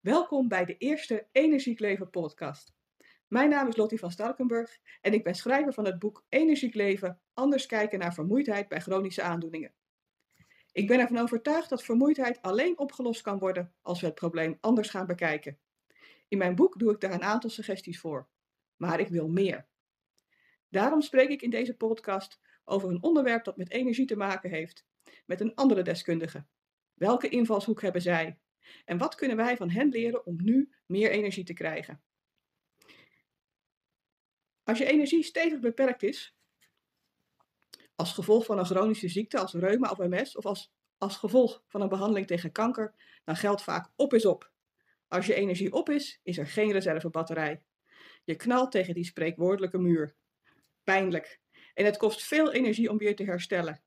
Welkom 0.00 0.48
bij 0.48 0.64
de 0.64 0.76
eerste 0.76 1.26
Energiek 1.32 1.78
Leven 1.78 2.10
podcast. 2.10 2.74
Mijn 3.28 3.50
naam 3.50 3.68
is 3.68 3.76
Lottie 3.76 3.98
van 3.98 4.10
Starkenburg 4.10 4.78
en 5.00 5.12
ik 5.12 5.24
ben 5.24 5.34
schrijver 5.34 5.72
van 5.72 5.84
het 5.84 5.98
boek 5.98 6.24
Energiek 6.28 6.74
Leven, 6.74 7.20
anders 7.34 7.66
kijken 7.66 7.98
naar 7.98 8.14
vermoeidheid 8.14 8.68
bij 8.68 8.80
chronische 8.80 9.22
aandoeningen. 9.22 9.74
Ik 10.72 10.86
ben 10.86 11.00
ervan 11.00 11.18
overtuigd 11.18 11.68
dat 11.68 11.82
vermoeidheid 11.82 12.42
alleen 12.42 12.78
opgelost 12.78 13.22
kan 13.22 13.38
worden 13.38 13.74
als 13.82 14.00
we 14.00 14.06
het 14.06 14.14
probleem 14.14 14.58
anders 14.60 14.90
gaan 14.90 15.06
bekijken. 15.06 15.58
In 16.28 16.38
mijn 16.38 16.54
boek 16.54 16.78
doe 16.78 16.92
ik 16.92 17.00
daar 17.00 17.12
een 17.12 17.22
aantal 17.22 17.50
suggesties 17.50 18.00
voor, 18.00 18.28
maar 18.76 19.00
ik 19.00 19.08
wil 19.08 19.28
meer. 19.28 19.66
Daarom 20.68 21.00
spreek 21.00 21.28
ik 21.28 21.42
in 21.42 21.50
deze 21.50 21.76
podcast 21.76 22.40
over 22.64 22.90
een 22.90 23.02
onderwerp 23.02 23.44
dat 23.44 23.56
met 23.56 23.70
energie 23.70 24.06
te 24.06 24.16
maken 24.16 24.50
heeft, 24.50 24.86
met 25.26 25.40
een 25.40 25.54
andere 25.54 25.82
deskundige. 25.82 26.46
Welke 26.94 27.28
invalshoek 27.28 27.82
hebben 27.82 28.02
zij? 28.02 28.38
En 28.84 28.98
wat 28.98 29.14
kunnen 29.14 29.36
wij 29.36 29.56
van 29.56 29.70
hen 29.70 29.88
leren 29.88 30.26
om 30.26 30.36
nu 30.42 30.70
meer 30.86 31.10
energie 31.10 31.44
te 31.44 31.52
krijgen? 31.52 32.02
Als 34.62 34.78
je 34.78 34.84
energie 34.84 35.22
stevig 35.22 35.60
beperkt 35.60 36.02
is, 36.02 36.34
als 37.94 38.12
gevolg 38.12 38.44
van 38.44 38.58
een 38.58 38.64
chronische 38.64 39.08
ziekte 39.08 39.38
als 39.38 39.52
reuma 39.52 39.90
of 39.90 39.98
MS, 39.98 40.36
of 40.36 40.46
als, 40.46 40.72
als 40.98 41.16
gevolg 41.16 41.62
van 41.66 41.80
een 41.80 41.88
behandeling 41.88 42.26
tegen 42.26 42.52
kanker, 42.52 42.94
dan 43.24 43.36
geldt 43.36 43.62
vaak 43.62 43.90
op 43.96 44.14
is 44.14 44.26
op. 44.26 44.50
Als 45.08 45.26
je 45.26 45.34
energie 45.34 45.72
op 45.72 45.88
is, 45.88 46.20
is 46.22 46.38
er 46.38 46.46
geen 46.46 46.72
reservebatterij. 46.72 47.62
Je 48.24 48.36
knalt 48.36 48.70
tegen 48.70 48.94
die 48.94 49.04
spreekwoordelijke 49.04 49.78
muur. 49.78 50.14
Pijnlijk. 50.84 51.40
En 51.74 51.84
het 51.84 51.96
kost 51.96 52.22
veel 52.22 52.52
energie 52.52 52.90
om 52.90 52.98
weer 52.98 53.16
te 53.16 53.24
herstellen. 53.24 53.82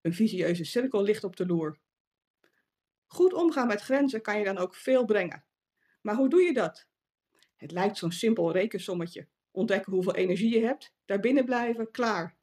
Een 0.00 0.14
visieuze 0.14 0.64
cirkel 0.64 1.02
ligt 1.02 1.24
op 1.24 1.36
de 1.36 1.46
loer. 1.46 1.78
Goed 3.12 3.32
omgaan 3.32 3.66
met 3.66 3.80
grenzen 3.80 4.22
kan 4.22 4.38
je 4.38 4.44
dan 4.44 4.58
ook 4.58 4.74
veel 4.74 5.04
brengen. 5.04 5.44
Maar 6.00 6.14
hoe 6.14 6.28
doe 6.28 6.42
je 6.42 6.52
dat? 6.52 6.86
Het 7.56 7.70
lijkt 7.70 7.98
zo'n 7.98 8.12
simpel 8.12 8.52
rekensommetje. 8.52 9.26
Ontdekken 9.50 9.92
hoeveel 9.92 10.14
energie 10.14 10.54
je 10.54 10.64
hebt, 10.64 10.94
daarbinnen 11.04 11.44
blijven, 11.44 11.90
klaar. 11.90 12.36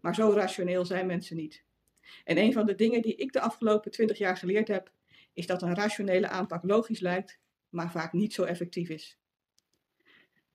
Maar 0.00 0.14
zo 0.14 0.32
rationeel 0.32 0.84
zijn 0.84 1.06
mensen 1.06 1.36
niet. 1.36 1.64
En 2.24 2.38
een 2.38 2.52
van 2.52 2.66
de 2.66 2.74
dingen 2.74 3.02
die 3.02 3.14
ik 3.14 3.32
de 3.32 3.40
afgelopen 3.40 3.90
twintig 3.90 4.18
jaar 4.18 4.36
geleerd 4.36 4.68
heb, 4.68 4.90
is 5.32 5.46
dat 5.46 5.62
een 5.62 5.74
rationele 5.74 6.28
aanpak 6.28 6.64
logisch 6.64 7.00
lijkt, 7.00 7.38
maar 7.68 7.90
vaak 7.90 8.12
niet 8.12 8.34
zo 8.34 8.42
effectief 8.42 8.88
is. 8.88 9.18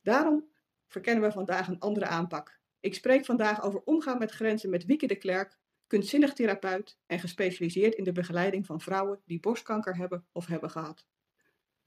Daarom 0.02 0.48
verkennen 0.88 1.24
we 1.24 1.32
vandaag 1.32 1.68
een 1.68 1.80
andere 1.80 2.06
aanpak. 2.06 2.60
Ik 2.80 2.94
spreek 2.94 3.26
vandaag 3.26 3.64
over 3.64 3.82
omgaan 3.84 4.18
met 4.18 4.32
grenzen 4.32 4.70
met 4.70 4.86
Wieke 4.86 5.08
de 5.08 5.16
Klerk, 5.16 5.58
kunstzinnig 5.94 6.34
therapeut 6.34 6.98
en 7.06 7.20
gespecialiseerd 7.20 7.96
in 7.96 8.04
de 8.04 8.12
begeleiding 8.12 8.66
van 8.66 8.82
vrouwen 8.82 9.22
die 9.26 9.40
borstkanker 9.40 9.96
hebben 9.96 10.28
of 10.32 10.46
hebben 10.46 10.70
gehad. 10.70 11.08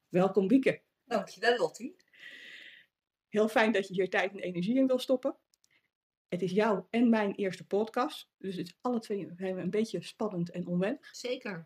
Welkom 0.09 0.49
Wieke. 0.49 0.83
Dankjewel 1.05 1.57
Lottie. 1.57 1.97
Heel 3.29 3.49
fijn 3.49 3.73
dat 3.73 3.89
je 3.89 3.95
hier 3.95 4.11
tijd 4.11 4.33
en 4.33 4.39
energie 4.39 4.77
in 4.77 4.87
wil 4.87 4.99
stoppen. 4.99 5.37
Het 6.29 6.43
is 6.43 6.51
jouw 6.51 6.87
en 6.91 7.09
mijn 7.09 7.35
eerste 7.35 7.67
podcast, 7.67 8.31
dus 8.39 8.57
het 8.57 8.67
is 8.67 8.79
alle 8.81 8.99
twee 8.99 9.33
een 9.39 9.71
beetje 9.71 10.03
spannend 10.03 10.51
en 10.51 10.67
onwennig. 10.67 11.17
Zeker. 11.17 11.65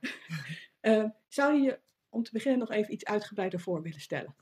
uh, 0.81 1.05
zou 1.29 1.55
je 1.55 1.63
je 1.63 1.81
om 2.09 2.23
te 2.23 2.33
beginnen 2.33 2.59
nog 2.59 2.71
even 2.71 2.93
iets 2.93 3.05
uitgebreider 3.05 3.61
voor 3.61 3.83
willen 3.83 4.01
stellen? 4.01 4.37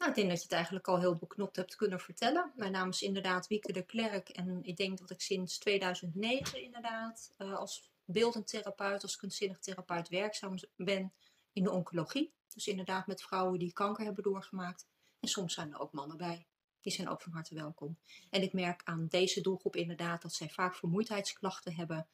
Nou, 0.00 0.12
ik 0.12 0.18
denk 0.18 0.28
dat 0.28 0.38
je 0.38 0.44
het 0.44 0.52
eigenlijk 0.52 0.88
al 0.88 0.98
heel 0.98 1.16
beknopt 1.16 1.56
hebt 1.56 1.76
kunnen 1.76 2.00
vertellen. 2.00 2.52
Mijn 2.56 2.72
naam 2.72 2.88
is 2.88 3.02
inderdaad 3.02 3.46
Wieke 3.46 3.72
de 3.72 3.82
Klerk 3.82 4.28
en 4.28 4.58
ik 4.62 4.76
denk 4.76 4.98
dat 4.98 5.10
ik 5.10 5.20
sinds 5.20 5.58
2009 5.58 6.62
inderdaad 6.62 7.34
uh, 7.38 7.56
als 7.56 7.90
beeldend 8.04 8.46
therapeut, 8.46 9.02
als 9.02 9.16
kunstzinnig 9.16 9.58
therapeut 9.58 10.08
werkzaam 10.08 10.54
ben 10.76 11.12
in 11.52 11.62
de 11.62 11.70
oncologie. 11.70 12.32
Dus 12.54 12.66
inderdaad 12.66 13.06
met 13.06 13.22
vrouwen 13.22 13.58
die 13.58 13.72
kanker 13.72 14.04
hebben 14.04 14.22
doorgemaakt. 14.22 14.86
En 15.20 15.28
soms 15.28 15.54
zijn 15.54 15.72
er 15.72 15.80
ook 15.80 15.92
mannen 15.92 16.16
bij. 16.16 16.46
Die 16.80 16.92
zijn 16.92 17.08
ook 17.08 17.22
van 17.22 17.32
harte 17.32 17.54
welkom. 17.54 17.98
En 18.30 18.42
ik 18.42 18.52
merk 18.52 18.80
aan 18.84 19.06
deze 19.08 19.40
doelgroep 19.40 19.76
inderdaad 19.76 20.22
dat 20.22 20.34
zij 20.34 20.48
vaak 20.48 20.74
vermoeidheidsklachten 20.74 21.74
hebben 21.74 22.06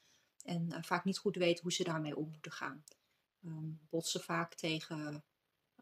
en 0.43 0.67
uh, 0.71 0.77
vaak 0.81 1.03
niet 1.03 1.17
goed 1.17 1.35
weten 1.35 1.63
hoe 1.63 1.73
ze 1.73 1.83
daarmee 1.83 2.17
om 2.17 2.29
moeten 2.29 2.51
gaan. 2.51 2.83
Um, 3.45 3.79
botsen 3.89 4.21
vaak 4.21 4.53
tegen 4.53 5.23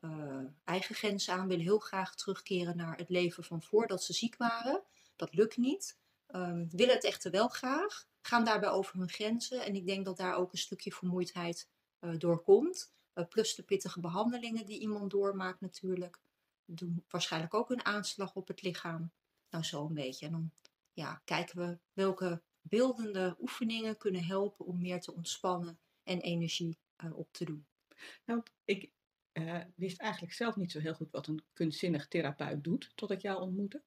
uh, 0.02 0.40
eigen 0.64 0.96
grenzen 0.96 1.34
aan, 1.34 1.48
willen 1.48 1.64
heel 1.64 1.80
graag 1.80 2.16
terugkeren 2.16 2.78
naar 2.78 2.98
het 2.98 3.10
leven 3.10 3.44
van 3.44 3.62
voordat 3.62 4.04
ze 4.04 4.14
ziek 4.14 4.38
waren. 4.38 4.84
Dat 5.16 5.34
lukt 5.34 5.58
niet. 5.58 5.98
Um, 6.36 6.70
willen 6.70 6.96
het 6.96 7.04
echter 7.04 7.32
wel 7.32 7.48
graag, 7.48 8.08
gaan 8.22 8.46
daarbij 8.46 8.70
over 8.70 8.98
hun 8.98 9.10
grenzen. 9.10 9.66
En 9.66 9.76
ik 9.76 9.86
denk 9.86 10.06
dat 10.06 10.18
daar 10.18 10.36
ook 10.36 10.52
een 10.52 10.58
stukje 10.58 10.92
vermoeidheid 10.92 11.70
uh, 12.02 12.18
door 12.18 12.42
komt. 12.42 12.94
Uh, 13.16 13.26
plus 13.28 13.56
de 13.56 13.64
pittige 13.64 14.00
behandelingen 14.00 14.66
die 14.66 14.80
iemand 14.80 15.12
doormaakt 15.12 15.62
natuurlijk. 15.62 16.20
Doen 16.66 17.04
waarschijnlijk 17.10 17.54
ook 17.54 17.70
een 17.70 17.86
aanslag 17.86 18.36
op 18.36 18.48
het 18.48 18.62
lichaam. 18.62 19.12
Nou, 19.50 19.64
zo 19.64 19.86
een 19.86 19.94
beetje. 19.94 20.26
En 20.26 20.32
dan 20.32 20.52
ja, 20.94 21.22
kijken 21.26 21.58
we 21.58 21.78
welke 21.94 22.42
beeldende 22.62 23.36
oefeningen 23.40 23.98
kunnen 23.98 24.24
helpen 24.24 24.66
om 24.66 24.82
meer 24.82 25.02
te 25.02 25.14
ontspannen 25.14 25.80
en 26.04 26.22
energie 26.22 26.78
op 27.14 27.28
te 27.32 27.46
doen. 27.46 27.66
Nou, 28.26 28.44
ik, 28.66 28.90
uh, 29.38 29.62
wist 29.76 30.00
eigenlijk 30.00 30.34
zelf 30.34 30.56
niet 30.56 30.72
zo 30.72 30.80
heel 30.80 30.94
goed 30.94 31.12
wat 31.12 31.28
een 31.28 31.44
kunstzinnig 31.54 32.08
therapeut 32.08 32.64
doet, 32.64 32.92
tot 32.96 33.12
ik 33.12 33.22
jou 33.22 33.42
ontmoette. 33.42 33.82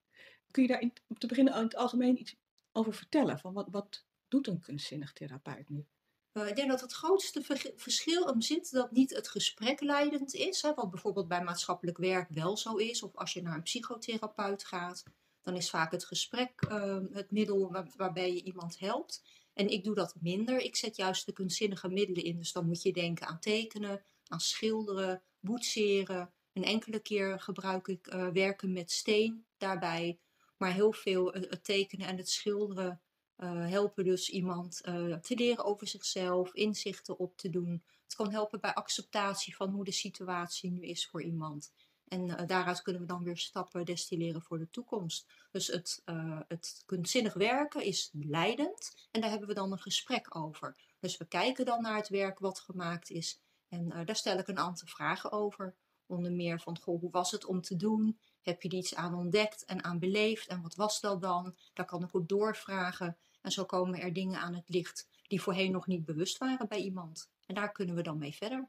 Kun 0.50 0.62
je 0.62 0.68
daar 0.68 0.80
in, 0.80 0.92
om 1.06 1.18
te 1.18 1.26
beginnen 1.26 1.54
in 1.54 1.62
het 1.62 1.76
algemeen 1.76 2.20
iets 2.20 2.36
over 2.72 2.94
vertellen? 2.94 3.38
Van 3.38 3.52
wat, 3.52 3.68
wat 3.70 4.04
doet 4.28 4.46
een 4.46 4.60
kunstzinnig 4.60 5.12
therapeut 5.12 5.68
nu? 5.68 5.86
Uh, 6.32 6.48
ik 6.48 6.56
denk 6.56 6.68
dat 6.68 6.80
het 6.80 6.92
grootste 6.92 7.72
verschil 7.76 8.26
hem 8.26 8.40
zit 8.40 8.70
dat 8.70 8.92
niet 8.92 9.14
het 9.14 9.28
gesprek 9.28 9.80
leidend 9.80 10.34
is, 10.34 10.62
hè, 10.62 10.74
wat 10.74 10.90
bijvoorbeeld 10.90 11.28
bij 11.28 11.42
maatschappelijk 11.42 11.98
werk 11.98 12.28
wel 12.28 12.56
zo 12.56 12.76
is, 12.76 13.02
of 13.02 13.16
als 13.16 13.32
je 13.32 13.42
naar 13.42 13.54
een 13.54 13.62
psychotherapeut 13.62 14.64
gaat, 14.64 15.04
dan 15.42 15.56
is 15.56 15.70
vaak 15.70 15.92
het 15.92 16.04
gesprek 16.04 16.66
uh, 16.70 16.98
het 17.12 17.30
middel 17.30 17.72
waar, 17.72 17.88
waarbij 17.96 18.34
je 18.34 18.42
iemand 18.42 18.78
helpt. 18.78 19.22
En 19.52 19.68
ik 19.68 19.84
doe 19.84 19.94
dat 19.94 20.14
minder. 20.20 20.58
Ik 20.58 20.76
zet 20.76 20.96
juist 20.96 21.26
de 21.26 21.32
kunstzinnige 21.32 21.88
middelen 21.88 22.24
in. 22.24 22.36
Dus 22.36 22.52
dan 22.52 22.66
moet 22.66 22.82
je 22.82 22.92
denken 22.92 23.26
aan 23.26 23.38
tekenen, 23.38 24.02
aan 24.26 24.40
schilderen, 24.40 25.22
boetseren. 25.40 26.32
Een 26.52 26.64
enkele 26.64 27.00
keer 27.00 27.40
gebruik 27.40 27.88
ik 27.88 28.14
uh, 28.14 28.28
werken 28.28 28.72
met 28.72 28.90
steen 28.90 29.46
daarbij. 29.56 30.18
Maar 30.56 30.72
heel 30.72 30.92
veel 30.92 31.36
uh, 31.36 31.50
het 31.50 31.64
tekenen 31.64 32.06
en 32.06 32.16
het 32.16 32.28
schilderen 32.28 33.00
uh, 33.36 33.68
helpen 33.68 34.04
dus 34.04 34.30
iemand 34.30 34.82
te 35.22 35.34
leren 35.34 35.64
over 35.64 35.86
zichzelf, 35.86 36.54
inzichten 36.54 37.18
op 37.18 37.36
te 37.36 37.50
doen. 37.50 37.82
Het 38.04 38.14
kan 38.14 38.30
helpen 38.30 38.60
bij 38.60 38.74
acceptatie 38.74 39.56
van 39.56 39.70
hoe 39.70 39.84
de 39.84 39.92
situatie 39.92 40.70
nu 40.70 40.80
is 40.82 41.08
voor 41.08 41.22
iemand. 41.22 41.72
En 42.08 42.46
daaruit 42.46 42.82
kunnen 42.82 43.02
we 43.02 43.08
dan 43.08 43.24
weer 43.24 43.36
stappen 43.36 43.84
destilleren 43.84 44.42
voor 44.42 44.58
de 44.58 44.70
toekomst. 44.70 45.26
Dus 45.50 45.66
het, 45.66 46.02
het 46.48 46.82
kunstzinnig 46.86 47.34
werken 47.34 47.82
is 47.82 48.10
leidend 48.12 49.08
en 49.10 49.20
daar 49.20 49.30
hebben 49.30 49.48
we 49.48 49.54
dan 49.54 49.72
een 49.72 49.78
gesprek 49.78 50.36
over. 50.36 50.76
Dus 51.00 51.16
we 51.16 51.24
kijken 51.24 51.64
dan 51.64 51.82
naar 51.82 51.96
het 51.96 52.08
werk 52.08 52.38
wat 52.38 52.60
gemaakt 52.60 53.10
is 53.10 53.40
en 53.68 53.86
uh, 53.86 54.04
daar 54.04 54.16
stel 54.16 54.38
ik 54.38 54.48
een 54.48 54.58
aantal 54.58 54.88
vragen 54.88 55.32
over. 55.32 55.74
Onder 56.06 56.32
meer 56.32 56.60
van, 56.60 56.78
goh, 56.78 57.00
hoe 57.00 57.10
was 57.10 57.30
het 57.30 57.44
om 57.44 57.60
te 57.60 57.76
doen? 57.76 58.18
Heb 58.42 58.62
je 58.62 58.68
er 58.68 58.74
iets 58.74 58.94
aan 58.94 59.14
ontdekt 59.14 59.64
en 59.64 59.84
aan 59.84 59.98
beleefd? 59.98 60.46
En 60.46 60.62
wat 60.62 60.74
was 60.74 61.00
dat 61.00 61.22
dan? 61.22 61.56
Daar 61.72 61.86
kan 61.86 62.02
ik 62.02 62.14
ook 62.14 62.28
doorvragen. 62.28 63.16
En 63.40 63.50
zo 63.50 63.64
komen 63.64 64.00
er 64.00 64.12
dingen 64.12 64.40
aan 64.40 64.54
het 64.54 64.68
licht 64.68 65.08
die 65.22 65.42
voorheen 65.42 65.72
nog 65.72 65.86
niet 65.86 66.04
bewust 66.04 66.38
waren 66.38 66.68
bij 66.68 66.80
iemand. 66.80 67.30
En 67.46 67.54
daar 67.54 67.72
kunnen 67.72 67.94
we 67.94 68.02
dan 68.02 68.18
mee 68.18 68.34
verder. 68.34 68.68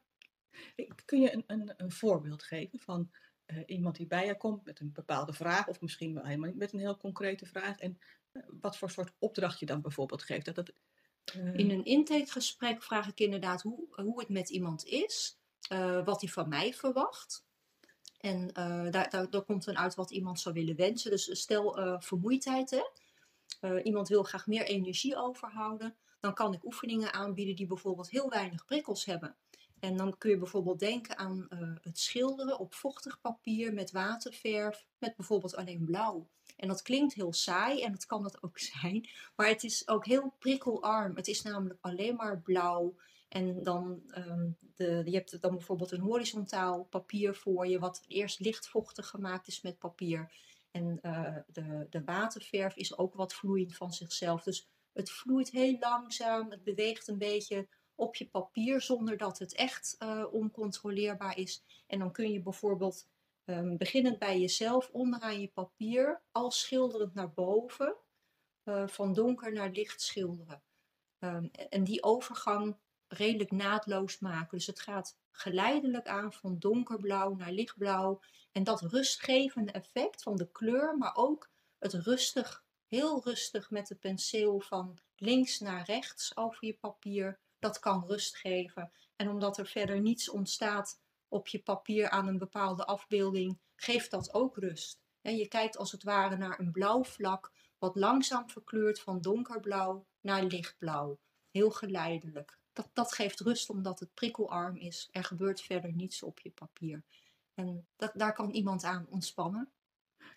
Kun 1.06 1.22
je 1.22 1.34
een, 1.34 1.44
een, 1.48 1.74
een 1.78 1.92
voorbeeld 1.92 2.44
geven 2.44 2.80
van 2.80 3.12
uh, 3.46 3.64
iemand 3.66 3.96
die 3.96 4.08
bij 4.08 4.26
je 4.26 4.38
komt 4.38 4.66
met 4.66 4.80
een 4.80 4.92
bepaalde 4.92 5.34
vraag, 5.34 5.68
of 5.68 5.82
misschien 5.82 6.14
wel 6.14 6.26
helemaal 6.26 6.52
met 6.54 6.74
een 6.74 6.80
heel 6.80 6.98
concrete 6.98 7.46
vraag, 7.46 7.78
en 7.80 8.00
uh, 8.34 8.44
wat 8.62 8.78
voor 8.78 8.90
soort 8.90 9.14
opdracht 9.18 9.59
je 9.59 9.66
dan 9.66 9.82
bijvoorbeeld 9.82 10.24
geeft? 10.24 10.46
Dat 10.46 10.56
dat 10.56 10.74
in 11.34 11.69
een 11.69 11.85
intakegesprek 11.85 12.84
vraag 12.84 13.07
ik 13.07 13.19
inderdaad 13.19 13.62
hoe, 13.62 13.88
hoe 13.91 14.19
het 14.19 14.29
met 14.29 14.50
iemand 14.50 14.85
is, 14.85 15.40
uh, 15.73 16.06
wat 16.06 16.22
hij 16.22 16.29
van 16.29 16.50
mij 16.50 16.73
verwacht. 16.73 17.47
En 18.20 18.41
uh, 18.41 18.91
daar, 18.91 19.09
daar, 19.09 19.29
daar, 19.29 19.41
komt 19.41 19.66
dan 19.66 19.78
uit 19.78 19.96
wat 19.96 20.11
iemand 20.11 20.40
zou 20.40 20.55
willen 20.55 20.76
wensen. 20.76 21.11
Dus 21.11 21.40
stel 21.40 21.79
uh, 21.79 21.96
vermoeidheid, 21.99 22.70
hè? 22.70 22.84
iemand 23.84 24.08
wil 24.08 24.23
graag 24.23 24.47
meer 24.47 24.64
energie 24.64 25.16
overhouden. 25.16 25.96
Dan 26.20 26.34
kan 26.34 26.53
ik 26.53 26.64
oefeningen 26.64 27.14
aanbieden 27.14 27.55
die 27.55 27.67
bijvoorbeeld 27.67 28.09
heel 28.09 28.29
weinig 28.29 28.66
prikkels 28.66 29.05
hebben. 29.05 29.35
En 29.79 29.97
dan 29.97 30.17
kun 30.17 30.29
je 30.29 30.37
bijvoorbeeld 30.37 30.79
denken 30.79 31.17
aan 31.17 31.47
het 31.82 31.99
schilderen 31.99 32.59
op 32.59 32.73
vochtig 32.73 33.22
papier 33.22 33.73
met 33.73 33.91
waterverf, 33.91 34.85
met 34.97 35.16
bijvoorbeeld 35.16 35.55
alleen 35.55 35.85
blauw. 35.85 36.29
En 36.59 36.67
dat 36.67 36.82
klinkt 36.82 37.14
heel 37.14 37.34
saai 37.34 37.84
en 37.84 37.91
dat 37.91 38.06
kan 38.06 38.23
dat 38.23 38.44
ook 38.44 38.59
zijn. 38.82 39.09
Maar 39.35 39.47
het 39.47 39.64
is 39.64 39.88
ook 39.88 40.06
heel 40.06 40.34
prikkelarm. 40.40 41.16
Het 41.16 41.28
is 41.28 41.41
namelijk 41.41 41.79
alleen 41.82 42.16
maar 42.16 42.41
blauw. 42.41 42.96
En 43.29 43.64
dan, 43.64 44.02
um, 44.17 44.58
de, 44.76 45.02
je 45.06 45.16
hebt 45.16 45.41
dan 45.41 45.52
bijvoorbeeld 45.52 45.91
een 45.91 46.00
horizontaal 46.00 46.84
papier 46.84 47.35
voor 47.35 47.67
je, 47.67 47.79
wat 47.79 48.03
eerst 48.08 48.40
lichtvochtig 48.40 49.08
gemaakt 49.08 49.47
is 49.47 49.61
met 49.61 49.79
papier. 49.79 50.32
En 50.72 51.00
uh, 51.02 51.35
de, 51.47 51.88
de 51.90 52.03
waterverf 52.03 52.76
is 52.76 52.97
ook 52.97 53.14
wat 53.14 53.34
vloeiend 53.34 53.76
van 53.76 53.94
zichzelf. 53.94 54.44
Dus 54.44 54.70
het 54.94 55.11
vloeit 55.11 55.52
heel 55.52 55.78
langzaam, 55.79 56.52
het 56.52 56.64
beweegt 56.64 57.08
een 57.08 57.17
beetje 57.17 57.67
op 57.96 58.16
je 58.16 58.29
papier 58.29 58.82
zonder 58.82 59.17
dat 59.17 59.40
het 59.40 59.53
echt 59.53 59.96
uh, 60.00 60.26
oncontroleerbaar 60.32 61.38
is. 61.38 61.64
En 61.88 62.00
dan 62.00 62.11
kun 62.11 62.32
je 62.32 62.41
bijvoorbeeld 62.41 63.08
um, 63.49 63.78
beginnend 63.78 64.19
bij 64.19 64.40
jezelf 64.40 64.90
onderaan 64.91 65.41
je 65.41 65.47
papier 65.47 66.22
al 66.31 66.51
schilderend 66.51 67.13
naar 67.13 67.34
boven, 67.34 67.96
uh, 68.63 68.87
van 68.87 69.13
donker 69.13 69.53
naar 69.53 69.69
licht 69.69 70.01
schilderen. 70.01 70.63
Um, 71.19 71.49
en 71.51 71.84
die 71.84 72.03
overgang 72.03 72.78
redelijk 73.07 73.51
naadloos 73.51 74.19
maken. 74.19 74.57
Dus 74.57 74.67
het 74.67 74.79
gaat 74.79 75.17
geleidelijk 75.31 76.07
aan 76.07 76.34
van 76.34 76.59
donkerblauw 76.59 77.35
naar 77.35 77.51
lichtblauw. 77.51 78.22
En 78.51 78.63
dat 78.63 78.81
rustgevende 78.81 79.72
effect 79.72 80.23
van 80.23 80.35
de 80.35 80.51
kleur, 80.51 80.97
maar 80.97 81.16
ook 81.16 81.49
het 81.78 81.93
rustig, 81.93 82.63
heel 82.87 83.23
rustig 83.23 83.69
met 83.69 83.87
de 83.87 83.96
penseel 83.96 84.59
van 84.59 84.99
links 85.16 85.59
naar 85.59 85.85
rechts 85.85 86.37
over 86.37 86.66
je 86.66 86.73
papier, 86.73 87.40
dat 87.59 87.79
kan 87.79 88.05
rust 88.07 88.37
geven. 88.37 88.91
En 89.16 89.29
omdat 89.29 89.57
er 89.57 89.67
verder 89.67 89.99
niets 90.01 90.29
ontstaat 90.29 90.99
op 91.29 91.47
je 91.47 91.59
papier 91.59 92.09
aan 92.09 92.28
een 92.28 92.37
bepaalde 92.37 92.85
afbeelding, 92.85 93.59
geeft 93.76 94.11
dat 94.11 94.34
ook 94.34 94.58
rust. 94.58 95.02
En 95.22 95.35
je 95.35 95.47
kijkt 95.47 95.78
als 95.78 95.91
het 95.91 96.03
ware 96.03 96.37
naar 96.37 96.59
een 96.59 96.72
blauw 96.72 97.03
vlak, 97.03 97.52
wat 97.78 97.96
langzaam 97.96 98.49
verkleurt 98.49 98.99
van 98.99 99.22
donkerblauw 99.22 100.05
naar 100.22 100.43
lichtblauw. 100.43 101.20
Heel 101.52 101.72
geleidelijk. 101.72 102.59
Dat, 102.73 102.90
dat 102.93 103.14
geeft 103.14 103.40
rust 103.40 103.70
omdat 103.70 103.99
het 103.99 104.14
prikkelarm 104.14 104.76
is. 104.76 105.09
Er 105.11 105.23
gebeurt 105.23 105.61
verder 105.61 105.93
niets 105.93 106.23
op 106.23 106.40
je 106.40 106.49
papier. 106.49 107.03
En 107.53 107.87
dat, 107.96 108.11
daar 108.16 108.34
kan 108.34 108.49
iemand 108.49 108.84
aan 108.84 109.08
ontspannen. 109.09 109.72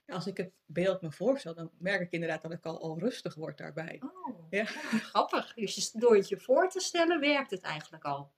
Als 0.06 0.26
ik 0.26 0.36
het 0.36 0.52
beeld 0.64 1.00
me 1.00 1.12
voorstel, 1.12 1.54
dan 1.54 1.70
merk 1.78 2.00
ik 2.00 2.10
inderdaad 2.10 2.42
dat 2.42 2.52
ik 2.52 2.64
al, 2.64 2.80
al 2.80 2.98
rustig 2.98 3.34
word 3.34 3.58
daarbij. 3.58 4.02
Oh, 4.02 4.46
ja. 4.50 4.64
grappig. 5.10 5.54
Dus 5.54 5.90
door 5.90 6.16
het 6.16 6.28
je 6.28 6.40
voor 6.40 6.68
te 6.68 6.80
stellen, 6.80 7.20
werkt 7.20 7.50
het 7.50 7.62
eigenlijk 7.62 8.04
al. 8.04 8.32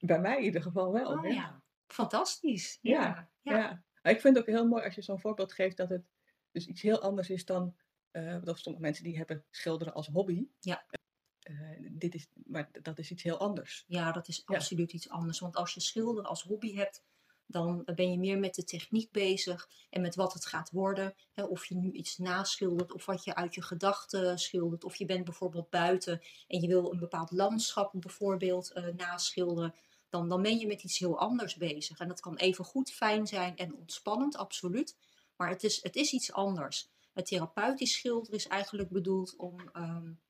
Bij 0.00 0.20
mij 0.20 0.36
in 0.36 0.44
ieder 0.44 0.62
geval 0.62 0.92
wel. 0.92 1.18
Oh, 1.18 1.32
ja. 1.32 1.62
Fantastisch. 1.86 2.78
Ja, 2.82 3.30
ja. 3.42 3.56
ja. 4.02 4.10
Ik 4.10 4.20
vind 4.20 4.36
het 4.36 4.38
ook 4.38 4.54
heel 4.54 4.66
mooi 4.66 4.84
als 4.84 4.94
je 4.94 5.02
zo'n 5.02 5.20
voorbeeld 5.20 5.52
geeft 5.52 5.76
dat 5.76 5.88
het 5.88 6.04
dus 6.50 6.66
iets 6.66 6.82
heel 6.82 7.00
anders 7.00 7.30
is 7.30 7.44
dan. 7.44 7.76
Uh, 8.12 8.42
dat 8.42 8.58
sommige 8.58 8.84
mensen 8.84 9.04
die 9.04 9.16
hebben 9.16 9.44
schilderen 9.50 9.94
als 9.94 10.06
hobby. 10.06 10.46
Ja. 10.60 10.84
Uh, 11.50 11.88
dit 11.90 12.14
is, 12.14 12.26
maar 12.44 12.70
dat 12.82 12.98
is 12.98 13.10
iets 13.10 13.22
heel 13.22 13.38
anders. 13.38 13.84
Ja, 13.86 14.12
dat 14.12 14.28
is 14.28 14.46
absoluut 14.46 14.92
iets 14.92 15.08
anders. 15.08 15.38
Want 15.38 15.56
als 15.56 15.74
je 15.74 15.80
schilderen 15.80 16.28
als 16.28 16.42
hobby 16.42 16.74
hebt, 16.74 17.04
dan 17.46 17.82
ben 17.94 18.10
je 18.10 18.18
meer 18.18 18.38
met 18.38 18.54
de 18.54 18.64
techniek 18.64 19.12
bezig 19.12 19.68
en 19.90 20.00
met 20.00 20.14
wat 20.14 20.32
het 20.32 20.46
gaat 20.46 20.70
worden. 20.70 21.14
Hè, 21.32 21.44
of 21.44 21.64
je 21.64 21.76
nu 21.76 21.90
iets 21.90 22.18
naschildert 22.18 22.92
of 22.92 23.06
wat 23.06 23.24
je 23.24 23.34
uit 23.34 23.54
je 23.54 23.62
gedachten 23.62 24.38
schildert. 24.38 24.84
Of 24.84 24.96
je 24.96 25.04
bent 25.04 25.24
bijvoorbeeld 25.24 25.70
buiten 25.70 26.20
en 26.46 26.60
je 26.60 26.68
wil 26.68 26.92
een 26.92 26.98
bepaald 26.98 27.30
landschap 27.30 27.92
bijvoorbeeld 27.94 28.72
uh, 28.74 28.86
naschilderen. 28.86 29.74
Dan, 30.14 30.28
dan 30.28 30.42
ben 30.42 30.58
je 30.58 30.66
met 30.66 30.82
iets 30.82 30.98
heel 30.98 31.18
anders 31.18 31.56
bezig. 31.56 31.98
En 31.98 32.08
dat 32.08 32.20
kan 32.20 32.36
even 32.36 32.64
goed 32.64 32.90
fijn 32.90 33.26
zijn 33.26 33.56
en 33.56 33.74
ontspannend, 33.74 34.36
absoluut. 34.36 34.96
Maar 35.36 35.48
het 35.48 35.64
is, 35.64 35.82
het 35.82 35.96
is 35.96 36.12
iets 36.12 36.32
anders. 36.32 36.88
Het 37.12 37.26
therapeutisch 37.26 37.92
schilderen 37.92 38.36
is 38.36 38.46
eigenlijk 38.46 38.90
bedoeld 38.90 39.36
om 39.36 39.70
um, 39.76 40.20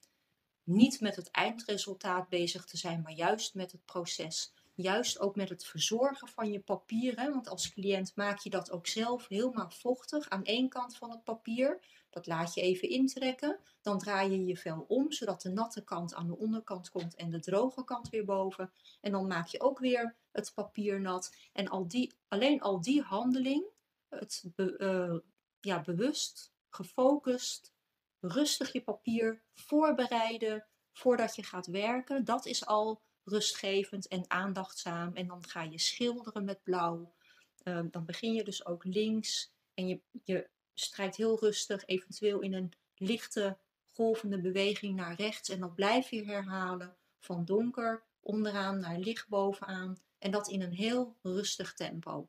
niet 0.62 1.00
met 1.00 1.16
het 1.16 1.31
eindresultaat 1.31 2.28
bezig 2.28 2.64
te 2.64 2.76
zijn, 2.76 3.00
maar 3.02 3.12
juist 3.12 3.54
met 3.54 3.72
het 3.72 3.84
proces 3.84 4.52
juist 4.75 5.19
ook 5.19 5.36
met 5.36 5.48
het 5.48 5.64
verzorgen 5.64 6.28
van 6.28 6.50
je 6.50 6.60
papier. 6.60 7.20
Hè? 7.20 7.31
Want 7.31 7.48
als 7.48 7.72
cliënt 7.72 8.12
maak 8.16 8.38
je 8.38 8.50
dat 8.50 8.70
ook 8.70 8.86
zelf 8.86 9.28
helemaal 9.28 9.70
vochtig 9.70 10.28
aan 10.28 10.44
één 10.44 10.69
kant 10.69 10.96
van 10.96 11.10
het 11.10 11.25
papier. 11.25 11.81
Dat 12.14 12.26
laat 12.26 12.55
je 12.55 12.61
even 12.61 12.88
intrekken. 12.88 13.58
Dan 13.82 13.99
draai 13.99 14.31
je 14.31 14.44
je 14.44 14.56
vel 14.56 14.84
om, 14.88 15.12
zodat 15.12 15.43
de 15.43 15.49
natte 15.49 15.84
kant 15.84 16.14
aan 16.14 16.26
de 16.26 16.37
onderkant 16.37 16.90
komt 16.90 17.14
en 17.14 17.31
de 17.31 17.40
droge 17.40 17.84
kant 17.84 18.08
weer 18.08 18.25
boven. 18.25 18.72
En 19.00 19.12
dan 19.12 19.26
maak 19.26 19.46
je 19.46 19.61
ook 19.61 19.78
weer 19.78 20.16
het 20.32 20.52
papier 20.55 21.00
nat. 21.00 21.37
En 21.52 21.69
al 21.69 21.88
die, 21.88 22.12
alleen 22.28 22.61
al 22.61 22.81
die 22.81 23.02
handeling, 23.02 23.64
het 24.08 24.44
uh, 24.56 25.19
ja, 25.61 25.81
bewust, 25.81 26.52
gefocust, 26.69 27.72
rustig 28.20 28.72
je 28.72 28.82
papier 28.82 29.43
voorbereiden 29.55 30.67
voordat 30.93 31.37
je 31.37 31.43
gaat 31.43 31.67
werken, 31.67 32.25
dat 32.25 32.46
is 32.46 32.67
al 32.67 33.02
rustgevend 33.25 34.08
en 34.08 34.25
aandachtzaam. 34.31 35.14
En 35.14 35.26
dan 35.26 35.44
ga 35.46 35.62
je 35.62 35.78
schilderen 35.78 36.44
met 36.44 36.62
blauw. 36.62 37.14
Ehm, 37.62 37.88
dan 37.90 38.05
begin 38.05 38.32
je 38.32 38.44
dus 38.44 38.67
ook 38.67 38.84
links 38.84 39.52
en 39.75 39.88
je, 39.88 40.00
je 40.25 40.49
strijkt 40.75 41.17
heel 41.17 41.38
rustig, 41.38 41.87
eventueel 41.87 42.41
in 42.41 42.55
een 42.55 42.73
lichte 42.97 43.56
golvende 43.93 44.41
beweging 44.41 44.97
naar 44.97 45.15
rechts. 45.15 45.49
En 45.49 45.61
dat 45.61 45.75
blijf 45.75 46.11
je 46.11 46.25
herhalen 46.25 46.97
van 47.19 47.44
donker 47.44 48.03
onderaan 48.21 48.81
naar 48.81 48.99
licht 48.99 49.29
bovenaan. 49.29 49.99
En 50.19 50.31
dat 50.31 50.49
in 50.49 50.62
een 50.62 50.73
heel 50.73 51.17
rustig 51.23 51.75
tempo. 51.75 52.29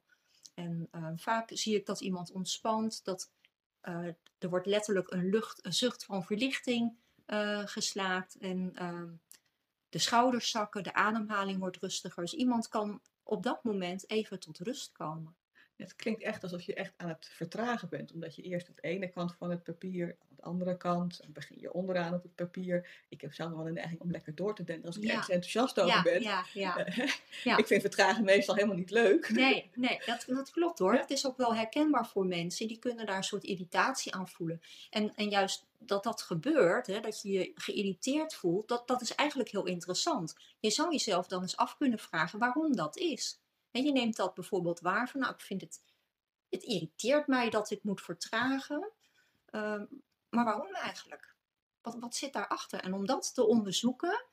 En 0.54 0.88
ehm, 0.92 1.18
vaak 1.18 1.50
zie 1.54 1.76
ik 1.76 1.86
dat 1.86 2.02
iemand 2.02 2.32
ontspant, 2.32 3.04
dat 3.04 3.32
uh, 3.84 4.08
er 4.38 4.50
wordt 4.50 4.66
letterlijk 4.66 5.12
een, 5.12 5.30
lucht, 5.30 5.66
een 5.66 5.74
zucht 5.74 6.06
van 6.06 6.24
verlichting 6.24 6.96
uh, 7.28 7.62
geslaakt. 7.66 8.38
En 8.38 8.72
ehm, 8.76 9.12
de 9.90 10.00
schouders 10.00 10.50
zakken, 10.50 10.84
de 10.84 10.94
ademhaling 10.94 11.60
wordt 11.60 11.78
rustiger. 11.78 12.24
Dus 12.24 12.34
iemand 12.34 12.68
kan 12.68 13.02
op 13.24 13.44
dat 13.44 13.64
moment 13.64 14.10
even 14.10 14.40
tot 14.40 14.60
rust 14.60 14.92
komen. 14.92 15.36
Het 15.76 15.96
klinkt 15.96 16.22
echt 16.22 16.44
alsof 16.44 16.62
je 16.62 16.74
echt 16.74 16.94
aan 16.98 17.08
het 17.08 17.30
vertragen 17.32 17.90
bent, 17.90 18.12
omdat 18.14 18.36
je 18.36 18.42
eerst 18.42 18.68
het 18.68 18.84
ene 18.84 19.08
kant 19.08 19.36
van 19.38 19.50
het 19.50 19.64
papier, 19.64 20.08
aan 20.08 20.36
de 20.36 20.42
andere 20.42 20.78
kant, 20.78 21.22
dan 21.22 21.32
begin 21.32 21.60
je 21.60 21.74
onderaan 21.74 22.14
op 22.14 22.24
het 22.24 22.36
papier. 22.36 22.90
Ik 23.10 23.22
heb 23.22 23.34
zelf 23.34 23.52
wel 23.52 23.68
een 23.68 23.74
neiging 23.74 24.02
om 24.02 24.12
lekker 24.12 24.36
door 24.36 24.56
te 24.56 24.64
denken 24.64 24.86
als 24.86 24.98
ik 24.98 25.04
ergens 25.04 25.30
enthousiast 25.30 25.80
over 25.80 26.02
ben. 26.04 26.22
Ja, 26.22 26.46
ja, 26.54 26.88
ja. 27.44 27.58
ik 27.58 27.68
vind 27.68 27.82
vertragen 27.82 28.24
meestal 28.24 28.56
helemaal 28.56 28.76
niet 28.76 28.92
leuk. 28.92 29.30
Nee, 29.30 29.70
nee 29.74 30.00
dat, 30.06 30.26
dat 30.28 30.52
klopt 30.52 30.80
hoor. 30.80 30.94
Het 30.94 31.10
is 31.10 31.28
ook 31.28 31.38
wel 31.38 31.56
herkenbaar 31.56 32.08
voor 32.08 32.26
mensen, 32.26 32.68
die 32.68 32.80
kunnen 32.80 33.06
daar 33.06 33.18
een 33.18 33.24
soort 33.24 33.44
irritatie 33.44 34.14
aan 34.14 34.28
voelen. 34.28 34.62
En, 34.90 35.16
en 35.16 35.30
juist 35.30 35.66
dat 35.78 36.04
dat 36.04 36.22
gebeurt, 36.22 36.88
hè, 36.88 37.00
dat 37.00 37.22
je 37.22 37.32
je 37.32 37.52
geïrriteerd 37.56 38.34
voelt, 38.34 38.68
dat, 38.68 38.88
dat 38.88 39.02
is 39.02 39.16
eigenlijk 39.16 39.50
heel 39.50 39.66
interessant. 39.66 40.36
Je 40.60 40.70
zou 40.70 40.92
jezelf 40.92 41.28
dan 41.28 41.42
eens 41.42 41.58
af 41.58 41.78
kunnen 41.78 42.00
vragen 42.00 42.40
waarom 42.40 42.76
dat 42.76 42.98
is. 42.98 43.40
En 43.76 43.84
je 43.84 43.92
neemt 43.92 44.16
dat 44.16 44.34
bijvoorbeeld 44.34 44.80
waar 44.80 45.10
van, 45.10 45.20
nou, 45.20 45.34
ik 45.34 45.42
vind 45.42 45.62
het, 45.62 45.82
het 46.50 46.64
irriteert 46.64 47.28
mij 47.28 47.50
dat 47.50 47.72
ik 47.72 47.84
moet 47.84 48.02
vertragen. 48.02 48.92
Ehm, 49.46 49.86
maar 50.30 50.46
waarom 50.46 50.74
eigenlijk? 50.74 51.36
Wat, 51.82 51.96
wat 52.00 52.16
zit 52.16 52.34
daarachter? 52.34 52.80
En 52.80 52.94
om 52.94 53.06
dat 53.06 53.34
te 53.34 53.46
onderzoeken, 53.46 54.26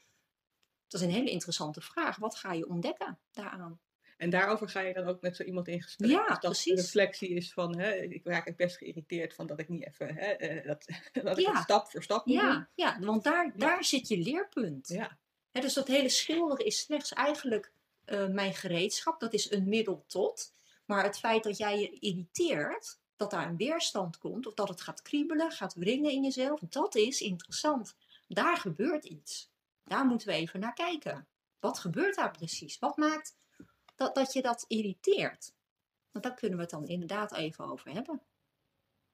dat 0.89 1.01
is 1.01 1.07
een 1.07 1.13
hele 1.13 1.31
interessante 1.31 1.81
vraag. 1.81 2.17
Wat 2.17 2.35
ga 2.35 2.53
je 2.53 2.69
ontdekken 2.69 3.19
daaraan? 3.33 3.81
En 4.17 4.31
daarover 4.31 4.69
ga 4.69 4.81
je 4.81 4.95
dan 4.95 5.07
ook 5.07 5.21
met 5.21 5.37
zo 5.37 5.43
iemand 5.43 5.69
in 5.69 5.83
gesprek. 5.83 6.11
Ja, 6.11 6.27
dus 6.27 6.29
dat 6.29 6.41
precies. 6.41 6.75
de 6.75 6.81
reflectie 6.81 7.29
is 7.29 7.53
van, 7.53 7.79
hè, 7.79 7.95
ik 7.95 8.27
raak 8.27 8.57
best 8.57 8.77
geïrriteerd 8.77 9.35
van 9.35 9.47
dat 9.47 9.59
ik 9.59 9.69
niet 9.69 9.87
even, 9.87 10.15
hè, 10.15 10.27
eh, 10.27 10.67
dat, 10.67 10.87
dat 11.25 11.39
ik 11.39 11.47
het 11.47 11.57
stap 11.57 11.91
voor 11.91 12.03
stap 12.03 12.27
moet 12.27 12.35
ja, 12.35 12.69
Ja, 12.75 12.99
want 13.01 13.25
daar, 13.25 13.53
daar 13.57 13.85
zit 13.85 14.09
je 14.09 14.19
leerpunt. 14.19 14.89
Ja. 14.89 15.19
Hè, 15.51 15.61
dus 15.61 15.75
dat 15.75 15.89
hele 15.89 16.09
schilderen 16.09 16.67
is 16.67 16.81
slechts 16.81 17.13
eigenlijk 17.13 17.73
uh, 18.13 18.29
mijn 18.29 18.55
gereedschap. 18.55 19.21
Dat 19.21 19.33
is 19.33 19.51
een 19.51 19.69
middel 19.69 20.05
tot. 20.07 20.53
Maar 20.85 21.05
het 21.05 21.19
feit 21.19 21.43
dat 21.43 21.57
jij 21.57 21.81
je 21.81 21.99
irriteert, 21.99 23.01
dat 23.17 23.31
daar 23.31 23.49
een 23.49 23.57
weerstand 23.57 24.19
komt, 24.19 24.47
of 24.47 24.55
dat 24.55 24.69
het 24.69 24.81
gaat 24.81 25.03
kriebelen, 25.03 25.51
gaat 25.51 25.75
wringen 25.75 26.11
in 26.11 26.23
jezelf, 26.23 26.61
dat 26.61 26.95
is 26.95 27.21
interessant. 27.21 27.95
Daar 28.29 28.57
gebeurt 28.57 29.05
iets. 29.05 29.51
Daar 29.85 30.07
moeten 30.07 30.29
we 30.29 30.35
even 30.35 30.61
naar 30.61 30.75
kijken. 30.75 31.27
Wat 31.61 31.79
gebeurt 31.79 32.17
daar 32.17 32.31
precies? 32.31 32.79
Wat 32.79 32.97
maakt 32.97 33.37
dat, 33.97 34.15
dat 34.15 34.33
je 34.33 34.43
dat 34.43 34.65
irriteert? 34.69 35.55
Want 36.11 36.25
daar 36.25 36.35
kunnen 36.35 36.57
we 36.57 36.63
het 36.63 36.73
dan 36.73 36.87
inderdaad 36.87 37.33
even 37.33 37.65
over 37.65 37.91
hebben. 37.91 38.23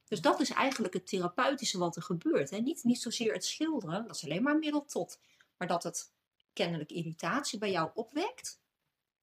Dus 0.09 0.21
dat 0.21 0.41
is 0.41 0.51
eigenlijk 0.51 0.95
het 0.95 1.07
therapeutische 1.07 1.79
wat 1.79 1.97
er 1.97 2.03
gebeurt. 2.03 2.51
Hè? 2.51 2.59
Niet, 2.59 2.85
niet 2.85 3.01
zozeer 3.01 3.33
het 3.33 3.45
schilderen, 3.45 4.07
dat 4.07 4.17
is 4.17 4.25
alleen 4.25 4.43
maar 4.43 4.53
een 4.53 4.59
middel 4.59 4.85
tot. 4.85 5.21
Maar 5.57 5.69
dat 5.69 5.83
het 5.83 6.13
kennelijk 6.53 6.91
irritatie 6.91 7.59
bij 7.59 7.71
jou 7.71 7.91
opwekt 7.95 8.61